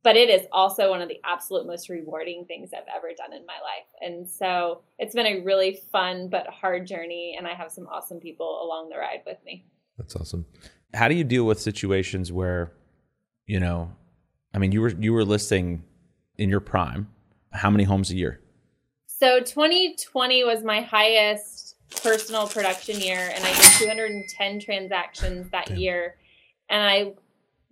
But 0.03 0.17
it 0.17 0.29
is 0.29 0.45
also 0.51 0.89
one 0.89 1.01
of 1.01 1.07
the 1.07 1.19
absolute 1.23 1.65
most 1.65 1.87
rewarding 1.89 2.45
things 2.45 2.71
I've 2.73 2.83
ever 2.93 3.11
done 3.17 3.31
in 3.31 3.45
my 3.45 3.53
life. 3.53 3.87
And 4.01 4.29
so 4.29 4.81
it's 4.99 5.15
been 5.15 5.25
a 5.25 5.39
really 5.39 5.79
fun 5.91 6.27
but 6.27 6.45
hard 6.47 6.85
journey. 6.85 7.35
And 7.37 7.47
I 7.47 7.53
have 7.53 7.71
some 7.71 7.87
awesome 7.87 8.19
people 8.19 8.61
along 8.63 8.89
the 8.89 8.97
ride 8.97 9.21
with 9.25 9.37
me. 9.45 9.65
That's 9.97 10.15
awesome. 10.15 10.45
How 10.93 11.07
do 11.07 11.15
you 11.15 11.23
deal 11.23 11.45
with 11.45 11.59
situations 11.59 12.31
where, 12.31 12.73
you 13.47 13.59
know, 13.61 13.91
I 14.53 14.59
mean, 14.59 14.71
you 14.71 14.81
were 14.81 14.89
you 14.89 15.13
were 15.13 15.25
listing 15.25 15.83
in 16.37 16.49
your 16.49 16.59
prime 16.59 17.07
how 17.53 17.69
many 17.69 17.83
homes 17.83 18.11
a 18.11 18.15
year? 18.15 18.39
So 19.07 19.39
2020 19.39 20.43
was 20.43 20.63
my 20.63 20.81
highest 20.81 21.75
personal 22.01 22.47
production 22.47 22.99
year, 22.99 23.31
and 23.33 23.43
I 23.43 23.53
did 23.53 23.87
210 23.87 24.59
transactions 24.59 25.49
that 25.51 25.67
Damn. 25.67 25.77
year. 25.77 26.15
And 26.69 26.81
I 26.81 27.13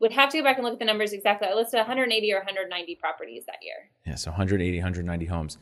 would 0.02 0.12
have 0.12 0.30
to 0.32 0.38
go 0.38 0.44
back 0.44 0.58
and 0.58 0.66
look 0.66 0.74
at 0.74 0.80
the 0.80 0.86
numbers 0.86 1.14
exactly. 1.14 1.48
I 1.48 1.54
listed 1.54 1.78
180 1.78 2.34
or 2.34 2.38
190 2.38 2.96
properties 2.96 3.46
that 3.46 3.58
year. 3.62 3.76
Yeah, 4.06 4.16
so 4.16 4.32
180, 4.32 4.78
190 4.78 5.26
homes. 5.26 5.58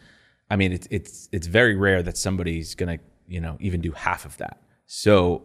I 0.50 0.56
mean, 0.56 0.72
it's 0.72 0.88
it's 0.90 1.30
it's 1.32 1.48
very 1.48 1.76
rare 1.76 2.02
that 2.02 2.18
somebody's 2.18 2.74
gonna 2.74 3.00
you 3.28 3.42
know 3.42 3.58
even 3.60 3.82
do 3.82 3.92
half 3.92 4.26
of 4.26 4.38
that. 4.38 4.62
So, 4.88 5.44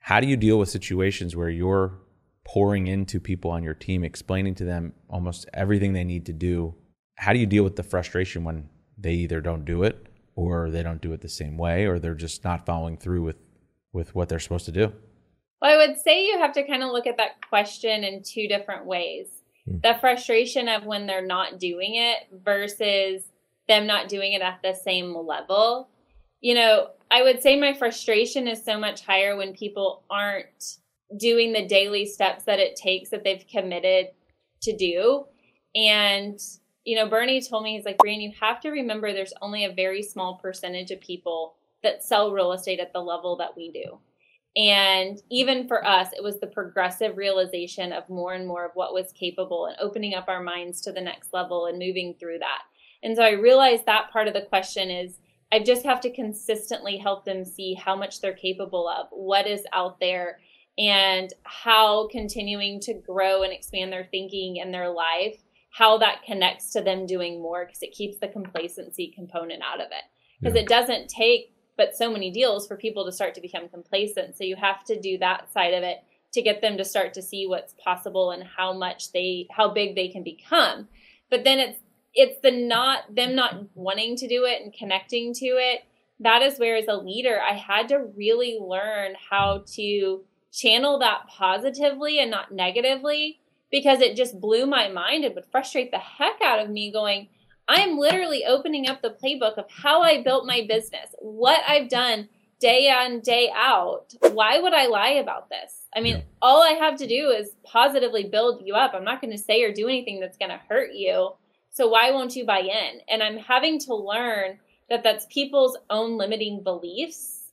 how 0.00 0.20
do 0.20 0.26
you 0.26 0.36
deal 0.36 0.58
with 0.58 0.68
situations 0.68 1.34
where 1.34 1.48
you're 1.48 2.00
pouring 2.44 2.88
into 2.88 3.20
people 3.20 3.50
on 3.50 3.62
your 3.62 3.74
team, 3.74 4.02
explaining 4.02 4.54
to 4.56 4.64
them 4.64 4.92
almost 5.08 5.48
everything 5.54 5.92
they 5.92 6.02
need 6.02 6.26
to 6.26 6.32
do. 6.32 6.74
How 7.14 7.32
do 7.32 7.38
you 7.38 7.46
deal 7.46 7.62
with 7.62 7.76
the 7.76 7.84
frustration 7.84 8.42
when 8.42 8.68
they 8.98 9.12
either 9.12 9.40
don't 9.40 9.64
do 9.64 9.84
it 9.84 10.08
or 10.34 10.68
they 10.68 10.82
don't 10.82 11.00
do 11.00 11.12
it 11.12 11.20
the 11.20 11.28
same 11.28 11.56
way 11.56 11.86
or 11.86 12.00
they're 12.00 12.14
just 12.14 12.42
not 12.42 12.66
following 12.66 12.96
through 12.96 13.22
with 13.22 13.36
with 13.92 14.14
what 14.14 14.28
they're 14.28 14.40
supposed 14.40 14.66
to 14.66 14.72
do? 14.72 14.92
Well, 15.60 15.72
I 15.72 15.86
would 15.86 15.98
say 15.98 16.26
you 16.26 16.38
have 16.38 16.52
to 16.54 16.66
kind 16.66 16.82
of 16.82 16.90
look 16.90 17.06
at 17.06 17.18
that 17.18 17.46
question 17.48 18.04
in 18.04 18.22
two 18.22 18.48
different 18.48 18.86
ways. 18.86 19.26
Hmm. 19.66 19.78
The 19.82 19.98
frustration 20.00 20.68
of 20.68 20.84
when 20.84 21.06
they're 21.06 21.26
not 21.26 21.58
doing 21.58 21.96
it 21.96 22.28
versus 22.44 23.24
them 23.68 23.86
not 23.86 24.08
doing 24.08 24.32
it 24.32 24.42
at 24.42 24.60
the 24.62 24.74
same 24.74 25.14
level. 25.14 25.88
You 26.40 26.54
know, 26.54 26.88
I 27.10 27.22
would 27.22 27.42
say 27.42 27.58
my 27.58 27.74
frustration 27.74 28.48
is 28.48 28.64
so 28.64 28.78
much 28.78 29.04
higher 29.04 29.36
when 29.36 29.52
people 29.52 30.04
aren't 30.10 30.78
doing 31.16 31.52
the 31.52 31.66
daily 31.66 32.06
steps 32.06 32.44
that 32.44 32.58
it 32.58 32.76
takes 32.76 33.10
that 33.10 33.24
they've 33.24 33.44
committed 33.50 34.08
to 34.62 34.76
do. 34.76 35.26
And, 35.74 36.38
you 36.84 36.96
know, 36.96 37.08
Bernie 37.08 37.42
told 37.42 37.64
me, 37.64 37.76
he's 37.76 37.84
like, 37.84 37.98
Brian, 37.98 38.20
you 38.20 38.32
have 38.40 38.60
to 38.60 38.70
remember 38.70 39.12
there's 39.12 39.34
only 39.42 39.64
a 39.64 39.72
very 39.72 40.02
small 40.02 40.36
percentage 40.36 40.90
of 40.90 41.00
people 41.00 41.54
that 41.82 42.02
sell 42.02 42.32
real 42.32 42.52
estate 42.52 42.80
at 42.80 42.92
the 42.92 43.00
level 43.00 43.36
that 43.36 43.56
we 43.56 43.70
do. 43.70 43.98
And 44.56 45.20
even 45.30 45.68
for 45.68 45.86
us, 45.86 46.08
it 46.12 46.24
was 46.24 46.40
the 46.40 46.46
progressive 46.46 47.16
realization 47.16 47.92
of 47.92 48.08
more 48.08 48.34
and 48.34 48.46
more 48.46 48.64
of 48.64 48.72
what 48.74 48.92
was 48.92 49.12
capable 49.12 49.66
and 49.66 49.76
opening 49.80 50.14
up 50.14 50.26
our 50.28 50.42
minds 50.42 50.80
to 50.82 50.92
the 50.92 51.00
next 51.00 51.32
level 51.32 51.66
and 51.66 51.78
moving 51.78 52.16
through 52.18 52.40
that. 52.40 52.62
And 53.02 53.16
so 53.16 53.22
I 53.22 53.30
realized 53.30 53.86
that 53.86 54.10
part 54.10 54.28
of 54.28 54.34
the 54.34 54.42
question 54.42 54.90
is 54.90 55.18
I 55.52 55.60
just 55.60 55.84
have 55.84 56.00
to 56.02 56.12
consistently 56.12 56.96
help 56.96 57.24
them 57.24 57.44
see 57.44 57.74
how 57.74 57.96
much 57.96 58.20
they're 58.20 58.32
capable 58.32 58.88
of, 58.88 59.06
what 59.10 59.46
is 59.46 59.64
out 59.72 59.98
there, 60.00 60.38
and 60.78 61.32
how 61.44 62.08
continuing 62.08 62.80
to 62.80 62.94
grow 62.94 63.42
and 63.42 63.52
expand 63.52 63.92
their 63.92 64.08
thinking 64.10 64.60
and 64.60 64.72
their 64.72 64.88
life, 64.88 65.36
how 65.70 65.98
that 65.98 66.22
connects 66.24 66.72
to 66.72 66.80
them 66.80 67.06
doing 67.06 67.42
more 67.42 67.66
because 67.66 67.82
it 67.82 67.92
keeps 67.92 68.18
the 68.18 68.28
complacency 68.28 69.12
component 69.14 69.62
out 69.62 69.80
of 69.80 69.88
it. 69.88 70.04
Because 70.40 70.54
yeah. 70.54 70.62
it 70.62 70.68
doesn't 70.68 71.08
take 71.08 71.52
but 71.80 71.96
so 71.96 72.12
many 72.12 72.30
deals 72.30 72.68
for 72.68 72.76
people 72.76 73.06
to 73.06 73.10
start 73.10 73.34
to 73.34 73.40
become 73.40 73.66
complacent. 73.66 74.36
So 74.36 74.44
you 74.44 74.54
have 74.56 74.84
to 74.84 75.00
do 75.00 75.16
that 75.16 75.50
side 75.50 75.72
of 75.72 75.82
it 75.82 76.04
to 76.34 76.42
get 76.42 76.60
them 76.60 76.76
to 76.76 76.84
start 76.84 77.14
to 77.14 77.22
see 77.22 77.46
what's 77.46 77.72
possible 77.82 78.32
and 78.32 78.42
how 78.44 78.74
much 78.74 79.12
they 79.12 79.48
how 79.50 79.72
big 79.72 79.94
they 79.94 80.08
can 80.08 80.22
become. 80.22 80.88
But 81.30 81.44
then 81.44 81.58
it's 81.58 81.78
it's 82.12 82.38
the 82.42 82.50
not 82.50 83.14
them 83.14 83.34
not 83.34 83.64
wanting 83.74 84.14
to 84.16 84.28
do 84.28 84.44
it 84.44 84.60
and 84.60 84.74
connecting 84.74 85.32
to 85.32 85.46
it. 85.46 85.84
That 86.18 86.42
is 86.42 86.58
where 86.58 86.76
as 86.76 86.86
a 86.86 86.96
leader 86.96 87.40
I 87.40 87.54
had 87.54 87.88
to 87.88 88.10
really 88.14 88.58
learn 88.60 89.14
how 89.30 89.64
to 89.76 90.20
channel 90.52 90.98
that 90.98 91.28
positively 91.28 92.18
and 92.18 92.30
not 92.30 92.52
negatively 92.52 93.40
because 93.70 94.02
it 94.02 94.16
just 94.16 94.38
blew 94.38 94.66
my 94.66 94.88
mind. 94.88 95.24
It 95.24 95.34
would 95.34 95.46
frustrate 95.50 95.92
the 95.92 95.98
heck 95.98 96.42
out 96.44 96.58
of 96.58 96.68
me 96.68 96.92
going, 96.92 97.28
I 97.70 97.82
am 97.82 97.98
literally 97.98 98.44
opening 98.44 98.88
up 98.88 99.00
the 99.00 99.10
playbook 99.22 99.56
of 99.56 99.66
how 99.70 100.02
I 100.02 100.24
built 100.24 100.44
my 100.44 100.66
business, 100.68 101.14
what 101.20 101.60
I've 101.68 101.88
done 101.88 102.28
day 102.58 102.92
in, 103.06 103.20
day 103.20 103.48
out. 103.54 104.12
Why 104.32 104.58
would 104.58 104.74
I 104.74 104.86
lie 104.86 105.20
about 105.22 105.50
this? 105.50 105.86
I 105.94 106.00
mean, 106.00 106.24
all 106.42 106.64
I 106.64 106.72
have 106.72 106.98
to 106.98 107.06
do 107.06 107.28
is 107.28 107.52
positively 107.62 108.24
build 108.24 108.62
you 108.66 108.74
up. 108.74 108.92
I'm 108.92 109.04
not 109.04 109.20
going 109.20 109.30
to 109.30 109.38
say 109.38 109.62
or 109.62 109.72
do 109.72 109.86
anything 109.86 110.18
that's 110.18 110.36
going 110.36 110.50
to 110.50 110.60
hurt 110.68 110.94
you. 110.94 111.30
So 111.70 111.86
why 111.86 112.10
won't 112.10 112.34
you 112.34 112.44
buy 112.44 112.58
in? 112.58 113.02
And 113.08 113.22
I'm 113.22 113.38
having 113.38 113.78
to 113.82 113.94
learn 113.94 114.58
that 114.88 115.04
that's 115.04 115.26
people's 115.26 115.78
own 115.88 116.18
limiting 116.18 116.64
beliefs 116.64 117.52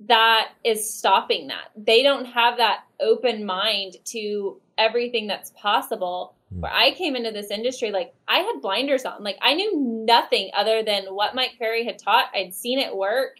that 0.00 0.50
is 0.62 0.92
stopping 0.92 1.46
that. 1.46 1.70
They 1.74 2.02
don't 2.02 2.26
have 2.26 2.58
that 2.58 2.80
open 3.00 3.46
mind 3.46 3.96
to 4.06 4.60
everything 4.76 5.26
that's 5.26 5.52
possible. 5.56 6.34
Mm. 6.54 6.60
Where 6.60 6.72
I 6.72 6.92
came 6.92 7.16
into 7.16 7.30
this 7.30 7.50
industry, 7.50 7.90
like 7.90 8.14
I 8.28 8.38
had 8.38 8.60
blinders 8.62 9.04
on. 9.04 9.22
Like 9.22 9.38
I 9.42 9.54
knew 9.54 10.04
nothing 10.06 10.50
other 10.54 10.82
than 10.82 11.04
what 11.06 11.34
Mike 11.34 11.56
Ferry 11.58 11.84
had 11.84 11.98
taught. 11.98 12.30
I'd 12.34 12.54
seen 12.54 12.78
it 12.78 12.96
work. 12.96 13.36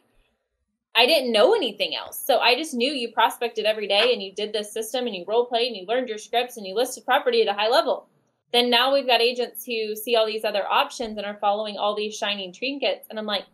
I 0.96 1.06
didn't 1.06 1.32
know 1.32 1.54
anything 1.54 1.96
else. 1.96 2.24
So 2.24 2.38
I 2.38 2.54
just 2.54 2.72
knew 2.72 2.92
you 2.92 3.10
prospected 3.12 3.64
every 3.64 3.88
day 3.88 4.12
and 4.12 4.22
you 4.22 4.32
did 4.32 4.52
this 4.52 4.72
system 4.72 5.06
and 5.06 5.14
you 5.14 5.24
role 5.26 5.46
played 5.46 5.68
and 5.68 5.76
you 5.76 5.86
learned 5.86 6.08
your 6.08 6.18
scripts 6.18 6.56
and 6.56 6.66
you 6.66 6.74
listed 6.74 7.04
property 7.04 7.42
at 7.42 7.48
a 7.48 7.58
high 7.58 7.68
level. 7.68 8.06
Then 8.52 8.70
now 8.70 8.92
we've 8.92 9.06
got 9.06 9.20
agents 9.20 9.64
who 9.64 9.96
see 9.96 10.14
all 10.14 10.26
these 10.26 10.44
other 10.44 10.64
options 10.64 11.18
and 11.18 11.26
are 11.26 11.38
following 11.40 11.76
all 11.76 11.96
these 11.96 12.16
shining 12.16 12.52
trinkets. 12.52 13.08
And 13.10 13.18
I'm 13.18 13.26
like, 13.26 13.44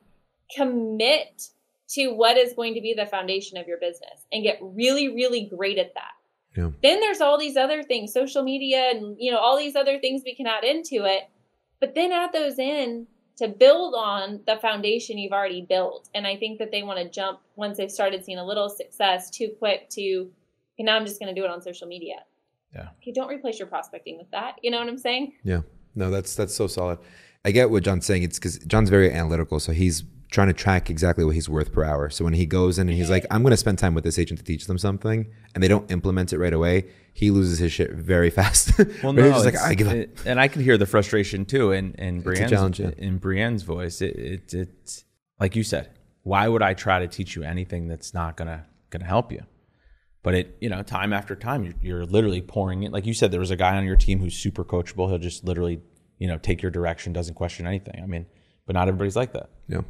commit 0.55 1.49
to 1.91 2.09
what 2.11 2.37
is 2.37 2.53
going 2.53 2.75
to 2.75 2.81
be 2.83 2.93
the 2.93 3.07
foundation 3.07 3.57
of 3.57 3.67
your 3.67 3.79
business 3.79 4.27
and 4.31 4.45
get 4.45 4.59
really, 4.61 5.09
really 5.09 5.47
great 5.47 5.79
at 5.79 5.95
that. 5.95 6.13
Yeah. 6.57 6.71
Then 6.83 7.01
there's 7.01 7.21
all 7.21 7.39
these 7.39 7.57
other 7.57 7.83
things, 7.83 8.13
social 8.13 8.43
media 8.43 8.91
and 8.91 9.17
you 9.19 9.31
know, 9.31 9.39
all 9.39 9.57
these 9.57 9.77
other 9.77 9.99
things 9.99 10.23
we 10.25 10.35
can 10.35 10.47
add 10.47 10.65
into 10.65 11.05
it. 11.05 11.29
But 11.81 11.95
then 11.95 12.13
add 12.13 12.33
those 12.33 12.59
in 12.59 13.07
to 13.37 13.49
build 13.49 13.95
on 13.95 14.41
the 14.47 14.57
foundation 14.57 15.17
you've 15.17 15.33
already 15.33 15.63
built. 15.63 16.11
And 16.15 16.27
I 16.27 16.37
think 16.37 16.59
that 16.59 16.71
they 16.71 16.83
want 16.83 16.99
to 16.99 17.09
jump 17.09 17.41
once 17.57 17.79
they've 17.79 17.91
started 17.91 18.25
seeing 18.25 18.39
a 18.39 18.45
little 18.45 18.69
success 18.69 19.31
too 19.31 19.51
quick 19.59 19.89
to 19.91 20.03
okay, 20.03 20.85
now 20.85 20.97
I'm 20.97 21.07
just 21.07 21.21
gonna 21.21 21.35
do 21.35 21.45
it 21.45 21.51
on 21.51 21.63
social 21.63 21.87
media. 21.87 22.17
Yeah. 22.75 22.89
Okay, 23.01 23.13
don't 23.13 23.29
replace 23.29 23.59
your 23.59 23.69
prospecting 23.69 24.19
with 24.19 24.31
that. 24.31 24.57
You 24.63 24.71
know 24.71 24.79
what 24.79 24.89
I'm 24.89 24.99
saying? 24.99 25.33
Yeah. 25.43 25.63
No, 25.95 26.11
that's 26.11 26.35
that's 26.35 26.55
so 26.55 26.67
solid. 26.67 26.99
I 27.45 27.51
get 27.53 27.71
what 27.71 27.83
John's 27.83 28.07
saying. 28.07 28.23
It's 28.23 28.39
because 28.39 28.59
John's 28.59 28.91
very 28.91 29.13
analytical, 29.13 29.61
so 29.61 29.73
he's 29.73 30.05
trying 30.31 30.47
to 30.47 30.55
track 30.55 30.89
exactly 30.89 31.25
what 31.25 31.35
he's 31.35 31.49
worth 31.49 31.73
per 31.73 31.83
hour. 31.83 32.09
So 32.09 32.25
when 32.25 32.35
he 32.35 32.47
goes 32.47 32.79
in 32.79 32.89
and 32.89 32.97
he's 32.97 33.11
like, 33.11 33.27
I'm 33.31 33.43
going 33.43 33.51
to 33.51 33.57
spend 33.57 33.79
time 33.79 33.95
with 33.95 34.05
this 34.05 34.19
agent 34.19 34.39
to 34.39 34.45
teach 34.45 34.67
them 34.67 34.79
something, 34.79 35.27
and 35.55 35.63
they 35.63 35.69
don't 35.69 35.91
implement 35.91 36.33
it 36.33 36.39
right 36.39 36.53
away, 36.53 36.87
he 37.13 37.31
loses 37.31 37.59
his 37.59 37.73
shit 37.73 37.93
very 37.93 38.31
fast. 38.41 38.73
Well, 39.03 39.13
no, 39.13 39.29
like, 39.31 39.57
I 39.57 39.75
give 39.75 39.89
up. 39.89 39.95
It, 39.95 40.19
and 40.25 40.41
I 40.41 40.49
can 40.49 40.63
hear 40.63 40.79
the 40.79 40.87
frustration 40.87 41.45
too 41.45 41.73
in, 41.73 41.95
in 41.95 42.21
Breann's, 42.21 42.79
yeah. 42.79 42.91
in 42.97 43.19
Breann's 43.19 43.63
voice. 43.63 44.01
It, 44.01 44.17
it, 44.17 44.55
it's 44.55 45.05
like 45.41 45.57
you 45.57 45.65
said, 45.65 45.91
why 46.23 46.47
would 46.47 46.63
I 46.63 46.75
try 46.75 47.01
to 47.01 47.09
teach 47.09 47.35
you 47.35 47.43
anything 47.43 47.89
that's 47.89 48.15
not 48.15 48.37
gonna 48.37 48.67
gonna 48.91 49.07
help 49.07 49.33
you? 49.33 49.43
But 50.23 50.35
it, 50.35 50.57
you 50.61 50.69
know, 50.69 50.83
time 50.83 51.13
after 51.13 51.35
time, 51.35 51.65
you're, 51.65 51.75
you're 51.81 52.05
literally 52.05 52.43
pouring 52.43 52.83
it. 52.83 52.93
Like 52.93 53.07
you 53.07 53.15
said, 53.15 53.33
there 53.33 53.41
was 53.41 53.51
a 53.51 53.57
guy 53.57 53.77
on 53.77 53.85
your 53.85 53.97
team 53.97 54.21
who's 54.21 54.35
super 54.35 54.65
coachable. 54.65 55.09
He'll 55.09 55.19
just 55.19 55.45
literally, 55.45 55.81
you 56.19 56.29
know, 56.29 56.37
take 56.37 56.61
your 56.61 56.71
direction, 56.71 57.15
doesn't 57.15 57.35
question 57.35 57.67
anything. 57.67 57.99
I 58.03 58.07
mean, 58.07 58.27
but 58.67 58.75
not 58.75 58.87
everybody's 58.87 59.17
like 59.17 59.33
that. 59.33 59.49
Yeah. 59.67 59.81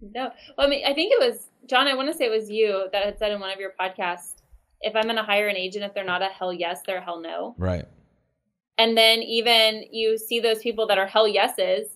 No, 0.00 0.30
well, 0.56 0.66
I 0.66 0.70
mean, 0.70 0.84
I 0.86 0.94
think 0.94 1.12
it 1.12 1.18
was 1.18 1.48
John. 1.66 1.88
I 1.88 1.94
want 1.94 2.10
to 2.10 2.16
say 2.16 2.26
it 2.26 2.30
was 2.30 2.48
you 2.48 2.88
that 2.92 3.04
had 3.04 3.18
said 3.18 3.32
in 3.32 3.40
one 3.40 3.50
of 3.50 3.58
your 3.58 3.72
podcasts, 3.78 4.34
if 4.80 4.94
I'm 4.94 5.04
going 5.04 5.16
to 5.16 5.22
hire 5.22 5.48
an 5.48 5.56
agent, 5.56 5.84
if 5.84 5.92
they're 5.92 6.04
not 6.04 6.22
a 6.22 6.26
hell 6.26 6.52
yes, 6.52 6.82
they're 6.86 6.98
a 6.98 7.04
hell 7.04 7.20
no. 7.20 7.54
Right. 7.58 7.84
And 8.78 8.96
then 8.96 9.18
even 9.24 9.84
you 9.90 10.18
see 10.18 10.38
those 10.38 10.60
people 10.60 10.86
that 10.86 10.98
are 10.98 11.06
hell 11.06 11.26
yeses, 11.26 11.88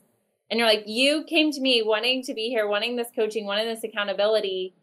and 0.50 0.58
you're 0.58 0.68
like, 0.68 0.82
you 0.86 1.24
came 1.28 1.52
to 1.52 1.60
me 1.60 1.82
wanting 1.82 2.24
to 2.24 2.34
be 2.34 2.48
here, 2.48 2.66
wanting 2.66 2.96
this 2.96 3.08
coaching, 3.14 3.46
wanting 3.46 3.68
this 3.68 3.84
accountability. 3.84 4.74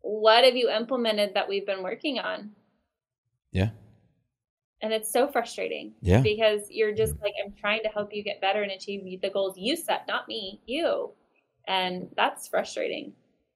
What 0.00 0.44
have 0.44 0.56
you 0.56 0.70
implemented 0.70 1.34
that 1.34 1.48
we've 1.48 1.66
been 1.66 1.82
working 1.82 2.18
on? 2.20 2.52
Yeah. 3.50 3.70
And 4.80 4.92
it's 4.92 5.12
so 5.12 5.28
frustrating. 5.28 5.92
Yeah. 6.00 6.20
Because 6.20 6.62
you're 6.70 6.94
just 6.94 7.14
mm-hmm. 7.14 7.24
like, 7.24 7.34
I'm 7.44 7.52
trying 7.52 7.82
to 7.82 7.88
help 7.88 8.14
you 8.14 8.22
get 8.22 8.40
better 8.40 8.62
and 8.62 8.72
achieve 8.72 9.20
the 9.20 9.30
goals 9.30 9.58
you 9.58 9.76
set, 9.76 10.06
not 10.06 10.28
me, 10.28 10.60
you 10.66 11.10
and 11.66 12.08
that's 12.16 12.48
frustrating. 12.48 13.12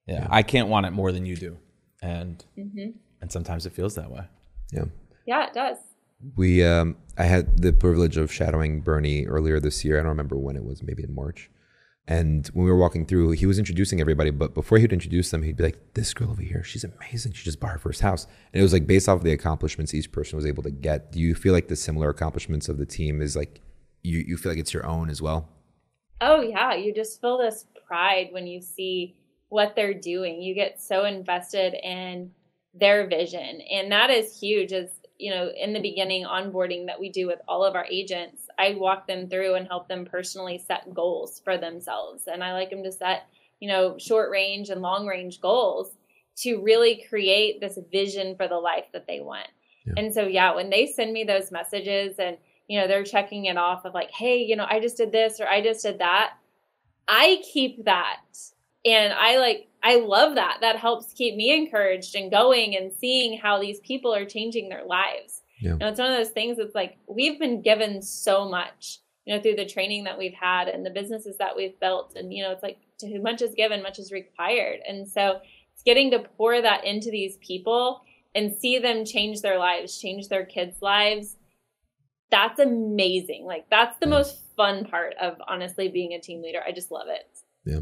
Yeah, 0.07 0.27
I 0.29 0.43
can't 0.43 0.69
want 0.69 0.85
it 0.85 0.91
more 0.91 1.11
than 1.11 1.25
you 1.25 1.35
do, 1.35 1.57
and 2.01 2.43
mm-hmm. 2.57 2.91
and 3.21 3.31
sometimes 3.31 3.65
it 3.65 3.73
feels 3.73 3.95
that 3.95 4.09
way. 4.09 4.25
Yeah. 4.71 4.85
Yeah, 5.25 5.47
it 5.47 5.53
does. 5.53 5.77
We, 6.35 6.63
um, 6.63 6.95
I 7.17 7.25
had 7.25 7.61
the 7.61 7.73
privilege 7.73 8.17
of 8.17 8.31
shadowing 8.31 8.81
Bernie 8.81 9.27
earlier 9.27 9.59
this 9.59 9.85
year. 9.85 9.97
I 9.99 10.01
don't 10.01 10.09
remember 10.09 10.37
when 10.37 10.55
it 10.55 10.63
was, 10.63 10.81
maybe 10.81 11.03
in 11.03 11.13
March. 11.13 11.51
And 12.07 12.47
when 12.47 12.63
we 12.65 12.71
were 12.71 12.77
walking 12.77 13.05
through, 13.05 13.31
he 13.31 13.45
was 13.45 13.59
introducing 13.59 13.99
everybody, 13.99 14.31
but 14.31 14.53
before 14.53 14.77
he'd 14.77 14.93
introduce 14.93 15.29
them, 15.29 15.43
he'd 15.43 15.57
be 15.57 15.63
like, 15.63 15.93
"This 15.93 16.13
girl 16.13 16.31
over 16.31 16.41
here, 16.41 16.63
she's 16.63 16.85
amazing. 16.85 17.33
She 17.33 17.43
just 17.43 17.59
bought 17.59 17.71
her 17.71 17.77
first 17.77 17.99
house." 17.99 18.25
And 18.53 18.61
it 18.61 18.63
was 18.63 18.71
like 18.71 18.87
based 18.87 19.09
off 19.09 19.17
of 19.17 19.23
the 19.25 19.33
accomplishments 19.33 19.93
each 19.93 20.09
person 20.13 20.37
was 20.37 20.45
able 20.45 20.63
to 20.63 20.71
get. 20.71 21.11
Do 21.11 21.19
you 21.19 21.35
feel 21.35 21.51
like 21.51 21.67
the 21.67 21.75
similar 21.75 22.09
accomplishments 22.09 22.69
of 22.69 22.77
the 22.77 22.85
team 22.85 23.21
is 23.21 23.35
like 23.35 23.59
you 24.03 24.19
you 24.19 24.37
feel 24.37 24.53
like 24.53 24.59
it's 24.59 24.73
your 24.73 24.85
own 24.85 25.09
as 25.09 25.21
well? 25.21 25.49
Oh 26.21 26.41
yeah, 26.41 26.73
you 26.73 26.93
just 26.93 27.21
feel 27.21 27.37
this 27.37 27.65
pride 27.85 28.29
when 28.31 28.47
you 28.47 28.61
see 28.61 29.15
what 29.49 29.75
they're 29.75 29.93
doing. 29.93 30.41
You 30.41 30.53
get 30.53 30.81
so 30.81 31.05
invested 31.05 31.73
in 31.73 32.31
their 32.73 33.07
vision. 33.07 33.61
And 33.61 33.91
that 33.91 34.09
is 34.09 34.39
huge 34.39 34.73
as 34.73 34.89
you 35.19 35.31
know, 35.31 35.49
in 35.57 35.73
the 35.73 35.81
beginning 35.81 36.25
onboarding 36.25 36.85
that 36.85 36.99
we 36.99 37.09
do 37.09 37.27
with 37.27 37.39
all 37.47 37.63
of 37.63 37.75
our 37.75 37.85
agents, 37.85 38.47
I 38.59 38.75
walk 38.77 39.07
them 39.07 39.27
through 39.27 39.55
and 39.55 39.67
help 39.67 39.87
them 39.87 40.05
personally 40.05 40.63
set 40.65 40.93
goals 40.93 41.41
for 41.43 41.57
themselves. 41.57 42.27
And 42.27 42.43
I 42.43 42.53
like 42.53 42.69
them 42.69 42.83
to 42.83 42.91
set, 42.91 43.27
you 43.59 43.67
know, 43.67 43.97
short 43.97 44.29
range 44.29 44.69
and 44.69 44.81
long 44.81 45.07
range 45.07 45.41
goals 45.41 45.89
to 46.37 46.61
really 46.61 47.03
create 47.09 47.59
this 47.59 47.79
vision 47.91 48.35
for 48.35 48.47
the 48.47 48.57
life 48.57 48.85
that 48.93 49.07
they 49.07 49.19
want. 49.19 49.47
Yeah. 49.85 49.93
And 49.97 50.13
so, 50.13 50.27
yeah, 50.27 50.53
when 50.53 50.69
they 50.69 50.85
send 50.85 51.13
me 51.13 51.23
those 51.23 51.51
messages 51.51 52.17
and, 52.19 52.37
you 52.67 52.79
know, 52.79 52.87
they're 52.87 53.03
checking 53.03 53.45
it 53.45 53.57
off 53.57 53.85
of 53.85 53.93
like, 53.93 54.11
hey, 54.11 54.37
you 54.37 54.55
know, 54.55 54.65
I 54.69 54.79
just 54.79 54.97
did 54.97 55.11
this 55.11 55.39
or 55.39 55.47
I 55.47 55.61
just 55.61 55.83
did 55.83 55.99
that, 55.99 56.33
I 57.07 57.41
keep 57.53 57.85
that. 57.85 58.21
And 58.85 59.13
I 59.13 59.37
like, 59.37 59.67
I 59.83 59.99
love 59.99 60.35
that. 60.35 60.57
That 60.61 60.77
helps 60.77 61.13
keep 61.13 61.35
me 61.35 61.55
encouraged 61.55 62.15
and 62.15 62.31
going 62.31 62.75
and 62.75 62.91
seeing 62.91 63.37
how 63.37 63.59
these 63.59 63.79
people 63.81 64.13
are 64.13 64.25
changing 64.25 64.69
their 64.69 64.85
lives. 64.85 65.41
Yeah. 65.59 65.73
You 65.73 65.77
know, 65.77 65.87
it's 65.87 65.99
one 65.99 66.11
of 66.11 66.17
those 66.17 66.29
things 66.29 66.57
that's 66.57 66.75
like, 66.75 66.97
we've 67.07 67.39
been 67.39 67.61
given 67.61 68.01
so 68.01 68.47
much, 68.47 68.99
you 69.25 69.35
know, 69.35 69.41
through 69.41 69.55
the 69.55 69.65
training 69.65 70.03
that 70.03 70.17
we've 70.17 70.33
had 70.33 70.67
and 70.67 70.85
the 70.85 70.89
businesses 70.89 71.37
that 71.37 71.55
we've 71.55 71.79
built. 71.79 72.13
And, 72.15 72.33
you 72.33 72.43
know, 72.43 72.51
it's 72.51 72.63
like, 72.63 72.79
to 72.99 73.07
whom 73.07 73.23
much 73.23 73.41
is 73.41 73.53
given, 73.55 73.81
much 73.83 73.99
is 73.99 74.11
required. 74.11 74.79
And 74.87 75.07
so 75.07 75.39
it's 75.73 75.83
getting 75.83 76.11
to 76.11 76.19
pour 76.19 76.61
that 76.61 76.83
into 76.83 77.11
these 77.11 77.37
people 77.37 78.01
and 78.35 78.53
see 78.53 78.79
them 78.79 79.05
change 79.05 79.41
their 79.41 79.57
lives, 79.57 79.99
change 79.99 80.27
their 80.27 80.45
kids' 80.45 80.81
lives. 80.81 81.36
That's 82.29 82.59
amazing. 82.59 83.45
Like, 83.45 83.69
that's 83.69 83.97
the 83.99 84.07
most 84.07 84.39
fun 84.55 84.85
part 84.85 85.13
of 85.21 85.35
honestly 85.47 85.87
being 85.87 86.13
a 86.13 86.19
team 86.19 86.41
leader. 86.41 86.59
I 86.65 86.71
just 86.71 86.91
love 86.91 87.07
it. 87.07 87.27
Yeah. 87.65 87.79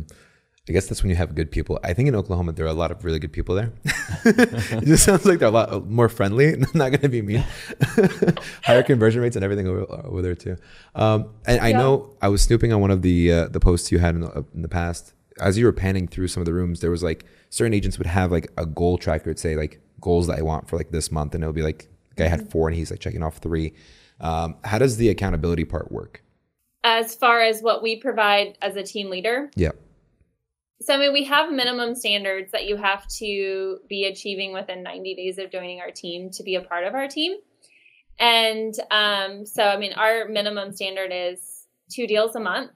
I 0.67 0.71
guess 0.71 0.87
that's 0.87 1.03
when 1.03 1.11
you 1.11 1.15
have 1.15 1.35
good 1.35 1.51
people. 1.51 1.79
I 1.83 1.93
think 1.93 2.09
in 2.09 2.15
Oklahoma 2.15 2.51
there 2.51 2.65
are 2.65 2.69
a 2.69 2.73
lot 2.73 2.89
of 2.89 3.05
really 3.05 3.19
good 3.19 3.31
people 3.31 3.53
there. 3.53 3.71
it 4.25 4.85
just 4.85 5.03
sounds 5.03 5.23
like 5.23 5.37
they're 5.37 5.47
a 5.47 5.51
lot 5.51 5.87
more 5.87 6.09
friendly. 6.09 6.55
not 6.73 6.89
going 6.89 7.01
to 7.01 7.09
be 7.09 7.21
mean. 7.21 7.43
Higher 8.63 8.81
conversion 8.81 9.21
rates 9.21 9.35
and 9.35 9.45
everything 9.45 9.67
over, 9.67 9.85
over 10.05 10.21
there 10.23 10.33
too. 10.33 10.57
Um, 10.95 11.29
and 11.45 11.61
I 11.61 11.71
know 11.71 12.15
I 12.19 12.29
was 12.29 12.41
snooping 12.41 12.73
on 12.73 12.81
one 12.81 12.89
of 12.89 13.03
the 13.03 13.31
uh, 13.31 13.47
the 13.49 13.59
posts 13.59 13.91
you 13.91 13.99
had 13.99 14.15
in 14.15 14.21
the, 14.21 14.45
in 14.55 14.63
the, 14.63 14.67
past. 14.67 15.13
As 15.39 15.55
you 15.57 15.65
were 15.65 15.73
panning 15.73 16.07
through 16.07 16.29
some 16.29 16.41
of 16.41 16.45
the 16.45 16.53
rooms, 16.53 16.79
there 16.79 16.91
was 16.91 17.03
like 17.03 17.25
certain 17.49 17.73
agents 17.73 17.99
would 17.99 18.07
have 18.07 18.31
like 18.31 18.51
a 18.57 18.65
goal 18.65 18.97
tracker. 18.97 19.29
It'd 19.29 19.39
say 19.39 19.55
like 19.55 19.79
goals 20.01 20.25
that 20.27 20.39
I 20.39 20.41
want 20.41 20.67
for 20.67 20.77
like 20.77 20.89
this 20.89 21.11
month, 21.11 21.35
and 21.35 21.43
it 21.43 21.47
would 21.47 21.55
be 21.55 21.61
like 21.61 21.89
guy 22.15 22.27
had 22.27 22.39
mm-hmm. 22.39 22.49
four 22.49 22.67
and 22.67 22.75
he's 22.75 22.89
like 22.89 22.99
checking 22.99 23.21
off 23.21 23.37
three. 23.37 23.73
Um, 24.19 24.55
how 24.63 24.77
does 24.77 24.97
the 24.97 25.09
accountability 25.09 25.65
part 25.65 25.91
work? 25.91 26.21
as 26.85 27.15
far 27.15 27.41
as 27.41 27.61
what 27.61 27.81
we 27.81 27.99
provide 27.99 28.57
as 28.61 28.75
a 28.75 28.83
team 28.83 29.09
leader. 29.09 29.49
Yeah. 29.55 29.71
So, 30.81 30.93
I 30.93 30.97
mean, 30.97 31.13
we 31.13 31.23
have 31.23 31.51
minimum 31.51 31.95
standards 31.95 32.51
that 32.51 32.67
you 32.67 32.77
have 32.77 33.07
to 33.17 33.79
be 33.89 34.05
achieving 34.05 34.53
within 34.53 34.83
90 34.83 35.15
days 35.15 35.39
of 35.39 35.51
joining 35.51 35.81
our 35.81 35.89
team 35.89 36.29
to 36.31 36.43
be 36.43 36.55
a 36.55 36.61
part 36.61 36.85
of 36.85 36.93
our 36.93 37.07
team. 37.07 37.37
And 38.19 38.73
um, 38.91 39.47
so, 39.47 39.63
I 39.63 39.77
mean, 39.77 39.93
our 39.93 40.27
minimum 40.27 40.73
standard 40.73 41.11
is 41.11 41.65
two 41.91 42.05
deals 42.05 42.35
a 42.35 42.39
month. 42.39 42.71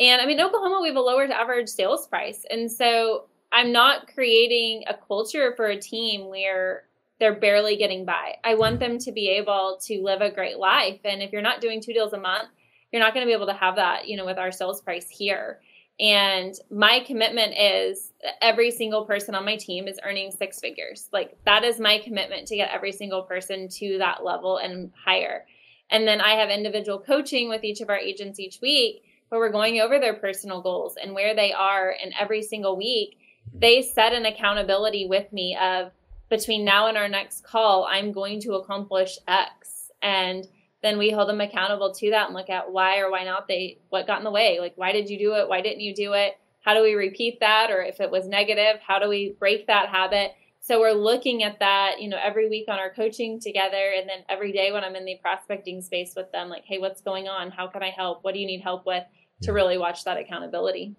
And 0.00 0.20
I 0.20 0.26
mean, 0.26 0.40
Oklahoma, 0.40 0.80
we 0.82 0.88
have 0.88 0.96
a 0.96 1.00
lower 1.00 1.24
average 1.30 1.68
sales 1.68 2.08
price. 2.08 2.44
And 2.50 2.70
so, 2.70 3.26
I'm 3.52 3.70
not 3.70 4.12
creating 4.12 4.82
a 4.88 4.94
culture 4.94 5.54
for 5.56 5.66
a 5.66 5.78
team 5.78 6.28
where 6.28 6.82
they're 7.20 7.38
barely 7.38 7.76
getting 7.76 8.04
by. 8.04 8.36
I 8.42 8.54
want 8.54 8.80
them 8.80 8.98
to 8.98 9.12
be 9.12 9.28
able 9.28 9.78
to 9.84 10.02
live 10.02 10.20
a 10.20 10.30
great 10.30 10.58
life. 10.58 11.00
And 11.04 11.22
if 11.22 11.32
you're 11.32 11.42
not 11.42 11.60
doing 11.60 11.80
two 11.80 11.92
deals 11.92 12.12
a 12.12 12.20
month, 12.20 12.48
you're 12.92 13.02
not 13.02 13.14
going 13.14 13.26
to 13.26 13.28
be 13.28 13.34
able 13.34 13.46
to 13.46 13.54
have 13.54 13.76
that, 13.76 14.08
you 14.08 14.16
know, 14.16 14.26
with 14.26 14.38
our 14.38 14.52
sales 14.52 14.80
price 14.80 15.08
here. 15.08 15.60
And 16.00 16.54
my 16.70 17.00
commitment 17.06 17.54
is 17.56 18.12
every 18.42 18.72
single 18.72 19.04
person 19.04 19.34
on 19.34 19.44
my 19.44 19.56
team 19.56 19.86
is 19.86 20.00
earning 20.04 20.32
six 20.32 20.58
figures. 20.58 21.08
Like 21.12 21.36
that 21.44 21.62
is 21.62 21.78
my 21.78 21.98
commitment 21.98 22.48
to 22.48 22.56
get 22.56 22.70
every 22.72 22.92
single 22.92 23.22
person 23.22 23.68
to 23.68 23.98
that 23.98 24.24
level 24.24 24.56
and 24.56 24.90
higher. 25.04 25.44
And 25.90 26.06
then 26.06 26.20
I 26.20 26.30
have 26.30 26.50
individual 26.50 26.98
coaching 26.98 27.48
with 27.48 27.62
each 27.62 27.80
of 27.80 27.90
our 27.90 27.98
agents 27.98 28.40
each 28.40 28.60
week 28.60 29.04
where 29.28 29.40
we're 29.40 29.52
going 29.52 29.80
over 29.80 30.00
their 30.00 30.14
personal 30.14 30.60
goals 30.60 30.96
and 31.00 31.14
where 31.14 31.34
they 31.34 31.52
are. 31.52 31.94
And 32.02 32.12
every 32.18 32.42
single 32.42 32.76
week, 32.76 33.18
they 33.52 33.82
set 33.82 34.12
an 34.12 34.26
accountability 34.26 35.06
with 35.06 35.32
me 35.32 35.56
of 35.60 35.92
between 36.28 36.64
now 36.64 36.88
and 36.88 36.96
our 36.96 37.08
next 37.08 37.44
call, 37.44 37.84
I'm 37.84 38.12
going 38.12 38.40
to 38.42 38.54
accomplish 38.54 39.18
X. 39.28 39.90
And 40.02 40.46
then 40.84 40.98
we 40.98 41.10
hold 41.10 41.28
them 41.30 41.40
accountable 41.40 41.94
to 41.94 42.10
that 42.10 42.26
and 42.26 42.34
look 42.34 42.50
at 42.50 42.70
why 42.70 42.98
or 42.98 43.10
why 43.10 43.24
not 43.24 43.48
they 43.48 43.78
what 43.88 44.06
got 44.06 44.18
in 44.18 44.24
the 44.24 44.30
way. 44.30 44.60
Like 44.60 44.74
why 44.76 44.92
did 44.92 45.08
you 45.08 45.18
do 45.18 45.34
it? 45.34 45.48
Why 45.48 45.62
didn't 45.62 45.80
you 45.80 45.94
do 45.94 46.12
it? 46.12 46.34
How 46.60 46.74
do 46.74 46.82
we 46.82 46.94
repeat 46.94 47.40
that? 47.40 47.70
Or 47.70 47.82
if 47.82 48.00
it 48.00 48.10
was 48.10 48.28
negative 48.28 48.80
how 48.86 48.98
do 48.98 49.08
we 49.08 49.34
break 49.38 49.66
that 49.66 49.88
habit? 49.88 50.32
So 50.60 50.80
we're 50.80 50.92
looking 50.92 51.42
at 51.42 51.58
that 51.60 52.00
you 52.00 52.08
know 52.08 52.18
every 52.22 52.50
week 52.50 52.66
on 52.68 52.78
our 52.78 52.92
coaching 52.92 53.40
together. 53.40 53.92
And 53.98 54.06
then 54.06 54.24
every 54.28 54.52
day 54.52 54.72
when 54.72 54.84
i'm 54.84 54.94
in 54.94 55.06
the 55.06 55.18
prospecting 55.22 55.80
space 55.80 56.12
with 56.14 56.30
them 56.32 56.50
like 56.50 56.64
hey 56.66 56.78
what's 56.78 57.00
going 57.00 57.28
on? 57.28 57.50
How 57.50 57.66
can 57.66 57.82
i 57.82 57.90
help? 57.90 58.22
What 58.22 58.34
do 58.34 58.40
you 58.40 58.46
need 58.46 58.60
help 58.60 58.84
with? 58.84 59.04
To 59.44 59.52
really 59.52 59.78
watch 59.78 60.04
that 60.04 60.18
accountability. 60.18 60.94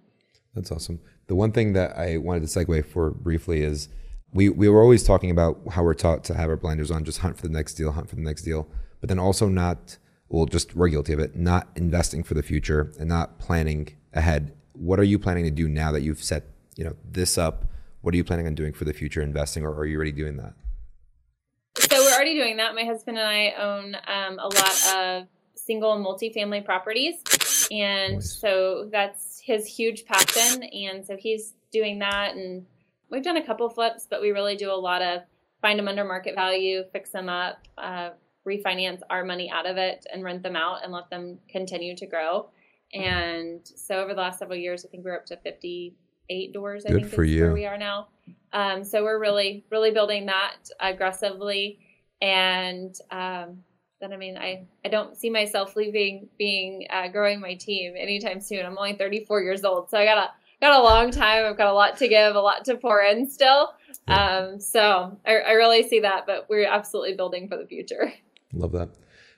That's 0.56 0.72
awesome. 0.72 1.00
The 1.28 1.36
one 1.36 1.52
thing 1.52 1.74
that 1.74 1.96
i 1.96 2.18
wanted 2.18 2.42
to 2.42 2.48
segue 2.48 2.88
for 2.88 3.12
briefly 3.12 3.62
is 3.62 3.90
we, 4.36 4.50
we 4.50 4.70
were 4.70 4.82
always 4.82 5.04
talking 5.04 5.32
about 5.32 5.60
how 5.72 5.82
we're 5.82 5.94
taught 5.94 6.24
to 6.26 6.34
have 6.34 6.50
our 6.50 6.58
blinders 6.58 6.92
on 6.92 7.04
just 7.04 7.20
hunt 7.20 7.38
for 7.38 7.48
the 7.48 7.54
next 7.54 7.76
deal 7.76 7.92
hunt 7.92 8.10
for 8.10 8.16
the 8.16 8.22
next 8.22 8.44
deal 8.44 8.68
but 9.06 9.10
then 9.10 9.20
also 9.20 9.48
not, 9.48 10.00
well, 10.30 10.48
just 10.48 10.76
we're 10.76 10.90
guilty 10.90 11.14
of 11.14 11.20
it, 11.20 11.36
not 11.36 11.70
investing 11.76 12.24
for 12.24 12.34
the 12.34 12.42
future 12.42 12.92
and 13.00 13.08
not 13.08 13.38
planning 13.38 13.96
ahead. 14.14 14.52
What 14.74 15.00
are 15.00 15.04
you 15.04 15.20
planning 15.20 15.44
to 15.44 15.52
do 15.52 15.70
now 15.70 15.92
that 15.92 16.02
you've 16.02 16.24
set, 16.24 16.46
you 16.76 16.84
know, 16.84 16.96
this 17.08 17.38
up? 17.38 17.66
What 18.02 18.16
are 18.16 18.18
you 18.18 18.24
planning 18.24 18.48
on 18.48 18.56
doing 18.56 18.74
for 18.74 18.84
the 18.84 18.94
future 18.94 19.22
investing, 19.22 19.64
or 19.64 19.76
are 19.76 19.86
you 19.86 19.96
already 19.96 20.12
doing 20.12 20.38
that? 20.38 20.54
So 21.78 21.98
we're 22.04 22.16
already 22.16 22.34
doing 22.34 22.58
that. 22.58 22.74
My 22.74 22.84
husband 22.84 23.20
and 23.20 23.28
I 23.28 23.52
own 23.60 23.96
um, 24.08 24.40
a 24.40 24.48
lot 24.48 24.96
of 24.96 25.28
single 25.54 25.94
and 25.94 26.04
multifamily 26.04 26.66
properties, 26.66 27.16
and 27.70 28.16
nice. 28.16 28.40
so 28.40 28.90
that's 28.92 29.40
his 29.40 29.68
huge 29.68 30.06
passion. 30.06 30.64
And 30.64 31.06
so 31.06 31.16
he's 31.16 31.54
doing 31.72 32.00
that, 32.00 32.36
and 32.36 32.66
we've 33.10 33.24
done 33.24 33.38
a 33.38 33.46
couple 33.46 33.70
flips, 33.70 34.08
but 34.10 34.22
we 34.22 34.32
really 34.32 34.56
do 34.56 34.72
a 34.72 34.76
lot 34.76 35.02
of 35.02 35.22
find 35.62 35.80
them 35.80 35.88
under 35.88 36.04
market 36.04 36.36
value, 36.36 36.84
fix 36.92 37.10
them 37.10 37.30
up, 37.30 37.60
uh, 37.78 38.10
refinance 38.48 39.00
our 39.10 39.24
money 39.24 39.50
out 39.50 39.66
of 39.66 39.78
it 39.78 40.06
and 40.14 40.24
rent 40.24 40.44
them 40.44 40.56
out 40.56 40.84
and 40.84 40.92
let 40.92 41.10
them 41.10 41.40
continue 41.50 41.96
to 41.96 42.06
grow. 42.06 42.50
And 42.94 43.62
so 43.64 44.00
over 44.02 44.14
the 44.14 44.22
last 44.22 44.40
several 44.40 44.58
years, 44.58 44.86
I 44.86 44.90
think 44.90 45.04
we're 45.04 45.16
up 45.16 45.26
to 45.28 45.38
50 45.38 45.96
eight 46.30 46.54
doors. 46.54 46.86
I 46.86 46.92
Good 46.92 47.02
think 47.02 47.14
for 47.14 47.24
you. 47.24 47.44
where 47.44 47.54
we 47.54 47.66
are 47.66 47.78
now. 47.78 48.08
Um, 48.54 48.84
so 48.84 49.04
we're 49.04 49.20
really, 49.20 49.66
really 49.72 49.92
building 49.92 50.26
that 50.28 50.58
aggressively. 50.80 51.80
And 52.22 52.96
um, 53.12 53.64
then, 54.00 54.14
I 54.14 54.18
mean, 54.18 54.38
I, 54.38 54.66
I 54.84 54.90
don't 54.90 55.18
see 55.18 55.30
myself 55.30 55.76
leaving, 55.76 56.30
being, 56.38 56.88
uh, 56.90 57.10
growing 57.10 57.40
my 57.40 57.56
team 57.56 57.94
anytime 57.98 58.42
soon. 58.42 58.66
I'm 58.66 58.78
only 58.78 58.94
34 58.94 59.42
years 59.42 59.64
old. 59.64 59.90
So 59.90 59.98
I 59.98 60.06
got 60.06 60.18
a, 60.18 60.30
got 60.62 60.80
a 60.80 60.84
long 60.84 61.12
time. 61.12 61.46
I've 61.46 61.58
got 61.58 61.68
a 61.68 61.74
lot 61.74 61.98
to 61.98 62.08
give, 62.08 62.36
a 62.36 62.40
lot 62.40 62.66
to 62.66 62.78
pour 62.78 63.02
in 63.02 63.30
still. 63.30 63.74
Um, 64.08 64.60
so 64.60 65.18
I, 65.26 65.38
I 65.38 65.52
really 65.52 65.88
see 65.88 66.00
that, 66.02 66.26
but 66.26 66.48
we're 66.50 66.68
absolutely 66.68 67.16
building 67.16 67.48
for 67.48 67.58
the 67.58 67.66
future. 67.66 68.14
Love 68.54 68.72
that. 68.74 68.90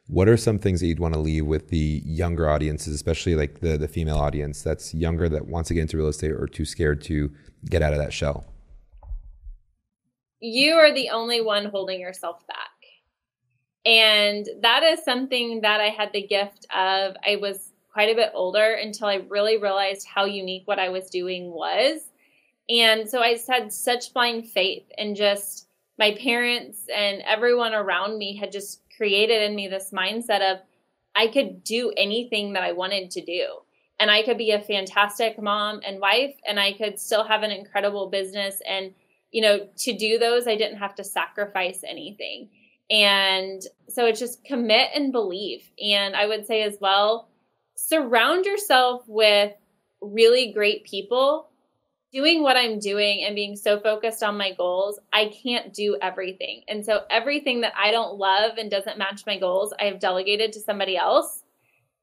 What 0.08 0.30
are 0.30 0.38
some 0.38 0.58
things 0.58 0.80
that 0.80 0.88
you'd 0.88 1.00
want 1.00 1.14
to 1.16 1.20
leave 1.20 1.46
with 1.46 1.70
the 1.70 2.02
younger 2.06 2.50
audiences, 2.50 2.94
especially 2.94 3.36
like 3.36 3.60
the 3.60 3.78
the 3.78 3.88
female 3.90 4.18
audience 4.18 4.62
that's 4.62 4.94
younger 4.94 5.28
that 5.28 5.48
wants 5.48 5.68
to 5.68 5.74
get 5.74 5.82
into 5.82 5.98
real 5.98 6.08
estate 6.08 6.32
or 6.32 6.48
too 6.48 6.66
scared 6.66 7.02
to 7.04 7.30
get 7.66 7.82
out 7.82 7.92
of 7.92 8.00
that 8.00 8.14
shell? 8.14 8.46
You 10.40 10.74
are 10.76 10.94
the 10.94 11.10
only 11.10 11.42
one 11.42 11.66
holding 11.66 12.00
yourself 12.00 12.46
back. 12.48 12.58
And 13.86 14.48
that 14.62 14.84
is 14.84 15.04
something 15.04 15.62
that 15.62 15.82
I 15.82 15.90
had 15.90 16.12
the 16.14 16.26
gift 16.26 16.66
of. 16.74 17.16
I 17.26 17.38
was 17.38 17.67
quite 17.98 18.12
a 18.12 18.16
bit 18.16 18.30
older 18.36 18.78
until 18.80 19.08
I 19.08 19.26
really 19.28 19.58
realized 19.58 20.06
how 20.06 20.26
unique 20.26 20.68
what 20.68 20.78
I 20.78 20.90
was 20.90 21.10
doing 21.10 21.50
was. 21.50 22.00
And 22.70 23.10
so 23.10 23.22
I 23.22 23.34
just 23.34 23.48
had 23.48 23.74
such 23.74 24.14
blind 24.14 24.48
faith 24.52 24.84
and 25.00 25.16
just 25.16 25.68
my 25.98 26.16
parents 26.22 26.78
and 26.96 27.24
everyone 27.26 27.74
around 27.74 28.20
me 28.20 28.38
had 28.38 28.52
just 28.52 28.84
created 28.96 29.42
in 29.42 29.56
me 29.56 29.68
this 29.68 29.90
mindset 29.92 30.42
of 30.42 30.60
I 31.16 31.26
could 31.26 31.64
do 31.64 31.92
anything 31.98 32.54
that 32.54 32.62
I 32.62 32.74
wanted 32.74 33.10
to 33.10 33.26
do. 33.26 33.48
And 34.00 34.12
I 34.12 34.22
could 34.22 34.38
be 34.38 34.52
a 34.52 34.62
fantastic 34.62 35.42
mom 35.42 35.82
and 35.84 36.00
wife, 36.00 36.36
and 36.48 36.60
I 36.60 36.74
could 36.74 37.00
still 37.00 37.24
have 37.24 37.42
an 37.42 37.50
incredible 37.50 38.12
business. 38.12 38.62
And, 38.70 38.94
you 39.32 39.42
know, 39.42 39.68
to 39.76 39.98
do 39.98 40.20
those, 40.20 40.46
I 40.46 40.56
didn't 40.56 40.78
have 40.78 40.94
to 40.98 41.04
sacrifice 41.04 41.80
anything. 41.84 42.50
And 42.92 43.60
so 43.90 44.06
it's 44.06 44.20
just 44.20 44.44
commit 44.44 44.90
and 44.94 45.12
believe. 45.12 45.64
And 45.84 46.16
I 46.16 46.28
would 46.28 46.46
say 46.46 46.62
as 46.62 46.78
well, 46.80 47.30
surround 47.78 48.46
yourself 48.46 49.04
with 49.08 49.54
really 50.02 50.52
great 50.52 50.84
people 50.84 51.50
doing 52.12 52.42
what 52.42 52.58
I'm 52.58 52.80
doing 52.80 53.24
and 53.24 53.36
being 53.36 53.56
so 53.56 53.80
focused 53.80 54.24
on 54.24 54.38
my 54.38 54.54
goals, 54.54 55.00
I 55.14 55.32
can't 55.44 55.74
do 55.74 55.98
everything. 56.02 56.64
And 56.68 56.84
so 56.84 57.02
everything 57.12 57.62
that 57.62 57.74
I 57.78 57.92
don't 57.92 58.18
love 58.18 58.58
and 58.58 58.72
doesn't 58.72 58.98
match 58.98 59.26
my 59.28 59.38
goals, 59.38 59.74
I 59.80 59.86
have 59.86 60.00
delegated 60.00 60.54
to 60.54 60.60
somebody 60.60 60.98
else. 60.98 61.44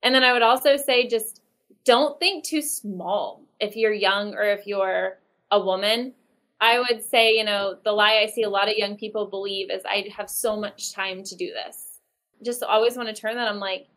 And 0.03 0.15
then 0.15 0.23
I 0.23 0.33
would 0.33 0.43
also 0.43 0.77
say 0.77 1.09
just 1.09 1.43
don't 1.85 2.21
think 2.21 2.45
too 2.45 2.63
small 2.63 3.43
if 3.59 3.75
you're 3.75 3.93
young 3.93 4.35
or 4.35 4.45
if 4.45 4.67
you're 4.67 5.19
a 5.51 5.59
woman. 5.59 6.13
I 6.61 6.79
would 6.79 7.03
say, 7.03 7.33
you 7.33 7.45
know, 7.45 7.77
the 7.83 7.93
lie 7.93 8.23
I 8.23 8.31
see 8.31 8.43
a 8.43 8.51
lot 8.51 8.69
of 8.69 8.77
young 8.77 8.97
people 8.97 9.27
believe 9.27 9.71
is 9.71 9.83
I 9.85 10.07
have 10.17 10.31
so 10.31 10.57
much 10.57 10.93
time 10.93 11.25
to 11.25 11.35
do 11.35 11.51
this. 11.53 11.99
Just 12.45 12.63
always 12.63 12.97
want 12.97 13.09
to 13.09 13.21
turn 13.21 13.35
that. 13.37 13.49
I'm 13.49 13.59
like, 13.59 13.89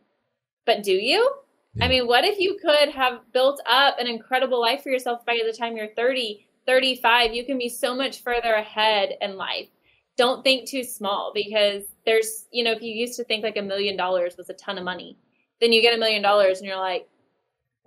but 0.66 0.82
do 0.82 0.92
you? 0.92 1.32
Yeah. 1.74 1.84
I 1.84 1.88
mean, 1.88 2.06
what 2.06 2.24
if 2.24 2.38
you 2.38 2.58
could 2.60 2.90
have 2.90 3.20
built 3.32 3.60
up 3.66 3.98
an 3.98 4.06
incredible 4.06 4.60
life 4.60 4.82
for 4.82 4.90
yourself 4.90 5.24
by 5.24 5.38
the 5.44 5.56
time 5.56 5.76
you're 5.76 5.94
30, 5.94 6.46
35? 6.66 7.34
You 7.34 7.44
can 7.44 7.58
be 7.58 7.68
so 7.68 7.94
much 7.94 8.22
further 8.22 8.54
ahead 8.54 9.10
in 9.20 9.36
life. 9.36 9.68
Don't 10.16 10.42
think 10.42 10.68
too 10.68 10.82
small 10.82 11.30
because 11.34 11.84
there's, 12.04 12.46
you 12.50 12.64
know, 12.64 12.72
if 12.72 12.82
you 12.82 12.92
used 12.92 13.16
to 13.16 13.24
think 13.24 13.44
like 13.44 13.56
a 13.56 13.62
million 13.62 13.96
dollars 13.96 14.36
was 14.36 14.50
a 14.50 14.54
ton 14.54 14.78
of 14.78 14.84
money, 14.84 15.16
then 15.60 15.72
you 15.72 15.80
get 15.80 15.94
a 15.94 15.98
million 15.98 16.22
dollars 16.22 16.58
and 16.58 16.66
you're 16.66 16.76
like, 16.76 17.08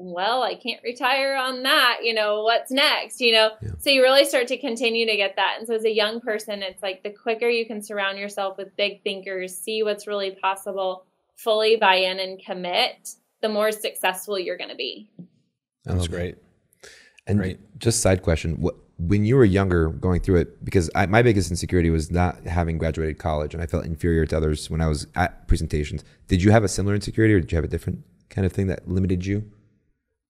well, 0.01 0.41
I 0.41 0.55
can't 0.55 0.81
retire 0.83 1.35
on 1.35 1.63
that. 1.63 1.99
You 2.03 2.13
know, 2.13 2.43
what's 2.43 2.71
next? 2.71 3.21
You 3.21 3.33
know, 3.33 3.51
yeah. 3.61 3.71
so 3.79 3.89
you 3.89 4.01
really 4.01 4.25
start 4.25 4.47
to 4.47 4.57
continue 4.57 5.05
to 5.05 5.15
get 5.15 5.35
that. 5.35 5.57
And 5.59 5.67
so, 5.67 5.75
as 5.75 5.85
a 5.85 5.93
young 5.93 6.19
person, 6.21 6.63
it's 6.63 6.81
like 6.81 7.03
the 7.03 7.11
quicker 7.11 7.47
you 7.47 7.65
can 7.65 7.81
surround 7.81 8.17
yourself 8.17 8.57
with 8.57 8.75
big 8.75 9.03
thinkers, 9.03 9.55
see 9.55 9.83
what's 9.83 10.07
really 10.07 10.31
possible, 10.31 11.05
fully 11.35 11.75
buy 11.75 11.95
in 11.95 12.19
and 12.19 12.43
commit, 12.43 13.15
the 13.41 13.49
more 13.49 13.71
successful 13.71 14.37
you're 14.39 14.57
going 14.57 14.69
to 14.69 14.75
be. 14.75 15.09
That's 15.85 16.07
great. 16.07 16.37
And 17.27 17.39
great. 17.39 17.79
just 17.79 18.01
side 18.01 18.23
question, 18.23 18.55
what, 18.61 18.75
when 18.97 19.25
you 19.25 19.35
were 19.35 19.45
younger 19.45 19.89
going 19.89 20.21
through 20.21 20.37
it, 20.37 20.63
because 20.63 20.89
I, 20.93 21.05
my 21.07 21.21
biggest 21.21 21.49
insecurity 21.49 21.89
was 21.89 22.11
not 22.11 22.45
having 22.45 22.77
graduated 22.77 23.17
college 23.17 23.53
and 23.53 23.61
I 23.61 23.65
felt 23.65 23.85
inferior 23.85 24.25
to 24.27 24.37
others 24.37 24.69
when 24.69 24.81
I 24.81 24.87
was 24.87 25.07
at 25.15 25.47
presentations. 25.47 26.03
Did 26.27 26.43
you 26.43 26.51
have 26.51 26.63
a 26.63 26.67
similar 26.67 26.95
insecurity 26.95 27.33
or 27.33 27.39
did 27.39 27.51
you 27.51 27.55
have 27.55 27.65
a 27.65 27.69
different 27.69 28.03
kind 28.29 28.45
of 28.45 28.51
thing 28.51 28.67
that 28.67 28.87
limited 28.87 29.25
you? 29.25 29.51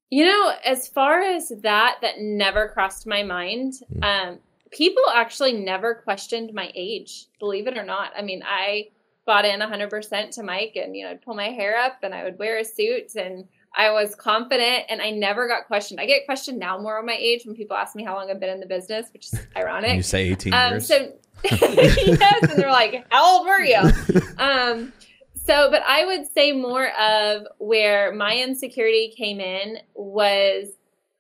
You 0.10 0.26
know, 0.26 0.54
as 0.66 0.88
far 0.88 1.22
as 1.22 1.52
that, 1.62 1.98
that 2.02 2.20
never 2.20 2.68
crossed 2.70 3.08
my 3.08 3.24
mind. 3.24 3.74
Mm. 3.94 4.04
Um, 4.04 4.40
people 4.72 5.04
actually 5.14 5.54
never 5.54 5.96
questioned 5.96 6.54
my 6.54 6.72
age, 6.76 7.28
believe 7.40 7.68
it 7.68 7.78
or 7.78 7.86
not. 7.86 8.12
I 8.18 8.22
mean, 8.22 8.44
I 8.46 8.90
bought 9.32 9.46
in 9.46 9.62
100% 9.62 10.32
to 10.32 10.44
Mike 10.44 10.74
and, 10.76 10.94
you 10.94 11.06
know, 11.06 11.12
I'd 11.12 11.22
pull 11.22 11.36
my 11.36 11.52
hair 11.52 11.78
up 11.78 12.00
and 12.04 12.14
I 12.14 12.26
would 12.26 12.38
wear 12.38 12.60
a 12.60 12.66
suit 12.66 13.16
and 13.16 13.48
I 13.74 13.92
was 13.92 14.14
confident 14.14 14.84
and 14.90 15.02
I 15.02 15.12
never 15.12 15.48
got 15.48 15.68
questioned. 15.68 16.02
I 16.02 16.06
get 16.06 16.26
questioned 16.26 16.60
now 16.60 16.78
more 16.78 17.00
on 17.00 17.06
my 17.06 17.16
age 17.18 17.46
when 17.46 17.56
people 17.56 17.78
ask 17.78 17.96
me 17.96 18.04
how 18.04 18.14
long 18.14 18.30
I've 18.30 18.42
been 18.42 18.50
in 18.50 18.60
the 18.60 18.66
business, 18.66 19.08
which 19.14 19.28
is 19.28 19.40
ironic. 19.56 19.96
you 19.96 20.04
say 20.04 20.32
18 20.32 20.54
um, 20.54 20.72
years. 20.72 20.86
So, 20.86 21.14
yes, 21.46 22.44
and 22.44 22.62
they're 22.62 22.72
like, 22.72 23.06
how 23.10 23.38
old 23.38 23.48
were 23.48 23.62
you? 23.62 23.82
Um, 24.38 24.92
so, 25.36 25.70
but 25.70 25.84
I 25.88 26.04
would 26.04 26.30
say 26.34 26.52
more 26.52 26.90
of 27.00 27.44
where 27.60 28.12
my 28.12 28.36
insecurity 28.36 29.14
came 29.16 29.40
in 29.40 29.78
was 29.94 30.66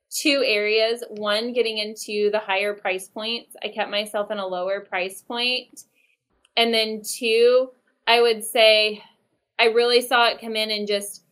two 0.10 0.44
areas. 0.46 1.04
One, 1.12 1.54
getting 1.54 1.78
into 1.78 2.30
the 2.32 2.40
higher 2.40 2.74
price 2.74 3.08
points. 3.08 3.56
I 3.64 3.70
kept 3.70 3.92
myself 3.92 4.32
in 4.32 4.40
a 4.40 4.46
lower 4.46 4.82
price 4.82 5.22
point. 5.22 5.84
And 6.58 6.74
then 6.74 7.04
two, 7.04 7.70
I 8.08 8.22
would 8.22 8.44
say 8.44 9.04
I 9.60 9.66
really 9.66 10.02
saw 10.02 10.28
it 10.28 10.42
come 10.42 10.56
in 10.56 10.72
and 10.72 10.88
just 10.88 11.24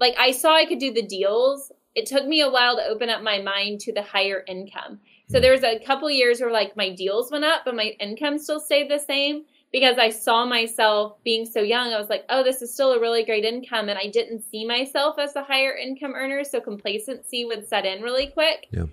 like 0.00 0.14
I 0.18 0.30
saw 0.30 0.54
I 0.54 0.66
could 0.66 0.78
do 0.78 0.92
the 0.92 1.06
deals. 1.06 1.72
It 1.94 2.06
took 2.06 2.26
me 2.26 2.40
a 2.40 2.50
while 2.50 2.76
to 2.76 2.84
open 2.84 3.08
up 3.08 3.22
my 3.22 3.40
mind 3.40 3.80
to 3.80 3.92
the 3.92 4.02
higher 4.02 4.44
income. 4.46 5.00
So 5.28 5.38
hmm. 5.38 5.42
there 5.42 5.52
was 5.52 5.64
a 5.64 5.78
couple 5.78 6.10
years 6.10 6.40
where 6.40 6.50
like 6.50 6.76
my 6.76 6.94
deals 6.94 7.30
went 7.30 7.44
up, 7.44 7.62
but 7.64 7.74
my 7.74 7.94
income 8.00 8.38
still 8.38 8.60
stayed 8.60 8.90
the 8.90 8.98
same 8.98 9.44
because 9.72 9.98
I 9.98 10.10
saw 10.10 10.46
myself 10.46 11.22
being 11.24 11.44
so 11.44 11.60
young. 11.60 11.92
I 11.92 11.98
was 11.98 12.08
like, 12.08 12.24
oh, 12.28 12.42
this 12.42 12.62
is 12.62 12.72
still 12.72 12.92
a 12.92 13.00
really 13.00 13.24
great 13.24 13.44
income. 13.44 13.88
And 13.88 13.98
I 13.98 14.08
didn't 14.08 14.42
see 14.42 14.66
myself 14.66 15.18
as 15.18 15.36
a 15.36 15.42
higher 15.42 15.74
income 15.76 16.14
earner. 16.14 16.44
So 16.44 16.60
complacency 16.60 17.44
would 17.44 17.68
set 17.68 17.84
in 17.84 18.02
really 18.02 18.28
quick. 18.28 18.68
Yeah. 18.70 18.84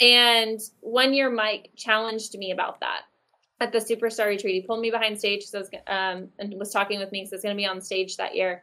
And 0.00 0.60
one 0.80 1.14
year, 1.14 1.30
Mike 1.30 1.70
challenged 1.76 2.36
me 2.36 2.50
about 2.50 2.80
that 2.80 3.02
at 3.64 3.72
the 3.72 3.78
Superstar 3.78 4.26
Retreat. 4.26 4.54
He 4.54 4.66
pulled 4.66 4.80
me 4.80 4.90
behind 4.90 5.18
stage 5.18 5.44
so 5.44 5.58
was, 5.58 5.70
um, 5.86 6.28
and 6.38 6.54
was 6.58 6.70
talking 6.70 6.98
with 6.98 7.10
me 7.10 7.20
because 7.20 7.32
I 7.32 7.36
was 7.36 7.42
going 7.42 7.56
to 7.56 7.60
be 7.60 7.66
on 7.66 7.80
stage 7.80 8.16
that 8.16 8.34
year. 8.34 8.62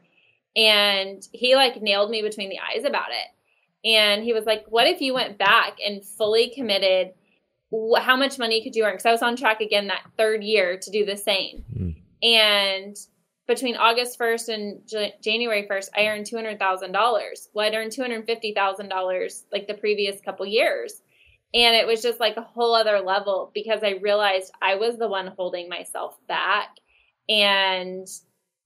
And 0.56 1.26
he 1.32 1.56
like 1.56 1.82
nailed 1.82 2.12
me 2.12 2.22
between 2.22 2.50
the 2.50 2.60
eyes 2.60 2.86
about 2.86 3.10
it. 3.10 3.88
And 3.88 4.24
he 4.24 4.34
was 4.34 4.46
like, 4.46 4.66
"What 4.68 4.88
if 4.88 5.02
you 5.02 5.14
went 5.14 5.38
back 5.38 5.78
and 5.86 6.06
fully 6.06 6.50
committed? 6.50 7.14
How 7.98 8.16
much 8.16 8.38
money 8.38 8.62
could 8.62 8.76
you 8.76 8.84
earn?" 8.84 8.94
Because 8.94 9.06
I 9.06 9.12
was 9.12 9.24
on 9.24 9.36
track 9.36 9.60
again 9.60 9.88
that 9.88 10.06
third 10.18 10.44
year 10.44 10.78
to 10.78 10.92
do 10.92 11.06
the 11.06 11.18
same. 11.18 11.64
Mm. 11.76 11.96
And 12.22 12.98
between 13.48 13.76
August 13.76 14.20
1st 14.20 14.54
and 14.54 14.88
J- 14.88 15.16
January 15.22 15.68
1st, 15.68 15.90
I 15.98 16.08
earned 16.08 16.26
$200,000. 16.26 17.50
Well, 17.54 17.66
I'd 17.66 17.74
earned 17.74 17.92
$250,000 17.92 19.44
like 19.52 19.68
the 19.68 19.74
previous 19.74 20.22
couple 20.22 20.46
years. 20.46 21.02
And 21.54 21.76
it 21.76 21.86
was 21.86 22.02
just 22.02 22.20
like 22.20 22.38
a 22.38 22.42
whole 22.42 22.74
other 22.74 23.00
level 23.00 23.52
because 23.54 23.84
I 23.84 24.00
realized 24.02 24.54
I 24.62 24.76
was 24.76 24.98
the 24.98 25.08
one 25.08 25.28
holding 25.28 25.68
myself 25.68 26.16
back. 26.28 26.70
And 27.28 28.08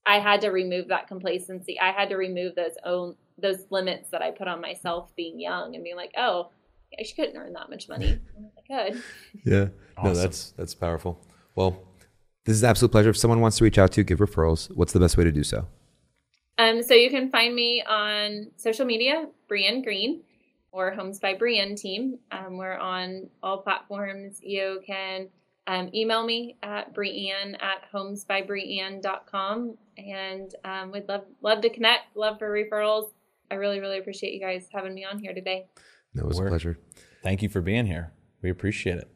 I 0.05 0.19
had 0.19 0.41
to 0.41 0.49
remove 0.49 0.89
that 0.89 1.07
complacency. 1.07 1.79
I 1.79 1.91
had 1.91 2.09
to 2.09 2.15
remove 2.15 2.55
those 2.55 2.75
own 2.83 3.15
those 3.37 3.65
limits 3.69 4.11
that 4.11 4.21
I 4.21 4.31
put 4.31 4.47
on 4.47 4.61
myself 4.61 5.13
being 5.15 5.39
young 5.39 5.75
and 5.75 5.83
being 5.83 5.97
like, 5.97 6.13
oh, 6.17 6.51
I 6.97 7.03
couldn't 7.15 7.35
earn 7.35 7.53
that 7.53 7.69
much 7.69 7.89
money. 7.89 8.19
I 8.69 8.89
could. 8.91 9.03
Yeah. 9.43 9.67
Awesome. 9.97 10.13
No, 10.13 10.19
that's 10.19 10.51
that's 10.51 10.75
powerful. 10.75 11.19
Well, 11.55 11.81
this 12.45 12.55
is 12.55 12.63
an 12.63 12.69
absolute 12.69 12.91
pleasure. 12.91 13.09
If 13.09 13.17
someone 13.17 13.41
wants 13.41 13.57
to 13.57 13.63
reach 13.63 13.77
out 13.77 13.93
to 13.93 14.01
you, 14.01 14.05
give 14.05 14.19
referrals, 14.19 14.69
what's 14.75 14.93
the 14.93 14.99
best 14.99 15.17
way 15.17 15.23
to 15.23 15.31
do 15.31 15.43
so? 15.43 15.67
Um, 16.57 16.83
so 16.83 16.93
you 16.93 17.09
can 17.09 17.29
find 17.31 17.53
me 17.53 17.83
on 17.83 18.51
social 18.55 18.85
media, 18.85 19.25
Breann 19.49 19.83
Green 19.83 20.21
or 20.75 20.91
Homes 20.91 21.19
by 21.19 21.33
Breann 21.33 21.79
team. 21.79 22.19
Um, 22.31 22.57
we're 22.57 22.77
on 22.77 23.29
all 23.41 23.59
platforms. 23.59 24.39
You 24.41 24.81
can 24.85 25.29
um, 25.67 25.89
email 25.95 26.25
me 26.25 26.57
at 26.61 26.93
Breann 26.93 27.55
at 27.61 27.89
homesbybreann.com 27.93 29.77
and 29.97 30.55
um, 30.65 30.91
we'd 30.91 31.07
love 31.07 31.23
love 31.41 31.61
to 31.61 31.69
connect, 31.69 32.15
love 32.17 32.39
for 32.39 32.51
referrals. 32.51 33.09
I 33.49 33.55
really, 33.55 33.79
really 33.79 33.99
appreciate 33.99 34.33
you 34.33 34.41
guys 34.41 34.67
having 34.69 34.93
me 34.93 35.05
on 35.05 35.17
here 35.17 35.33
today. 35.33 35.67
That 36.13 36.25
was 36.25 36.39
a 36.39 36.43
pleasure. 36.43 36.77
Thank 37.23 37.41
you 37.41 37.47
for 37.47 37.61
being 37.61 37.85
here. 37.85 38.11
We 38.41 38.49
appreciate 38.49 38.97
it. 38.97 39.14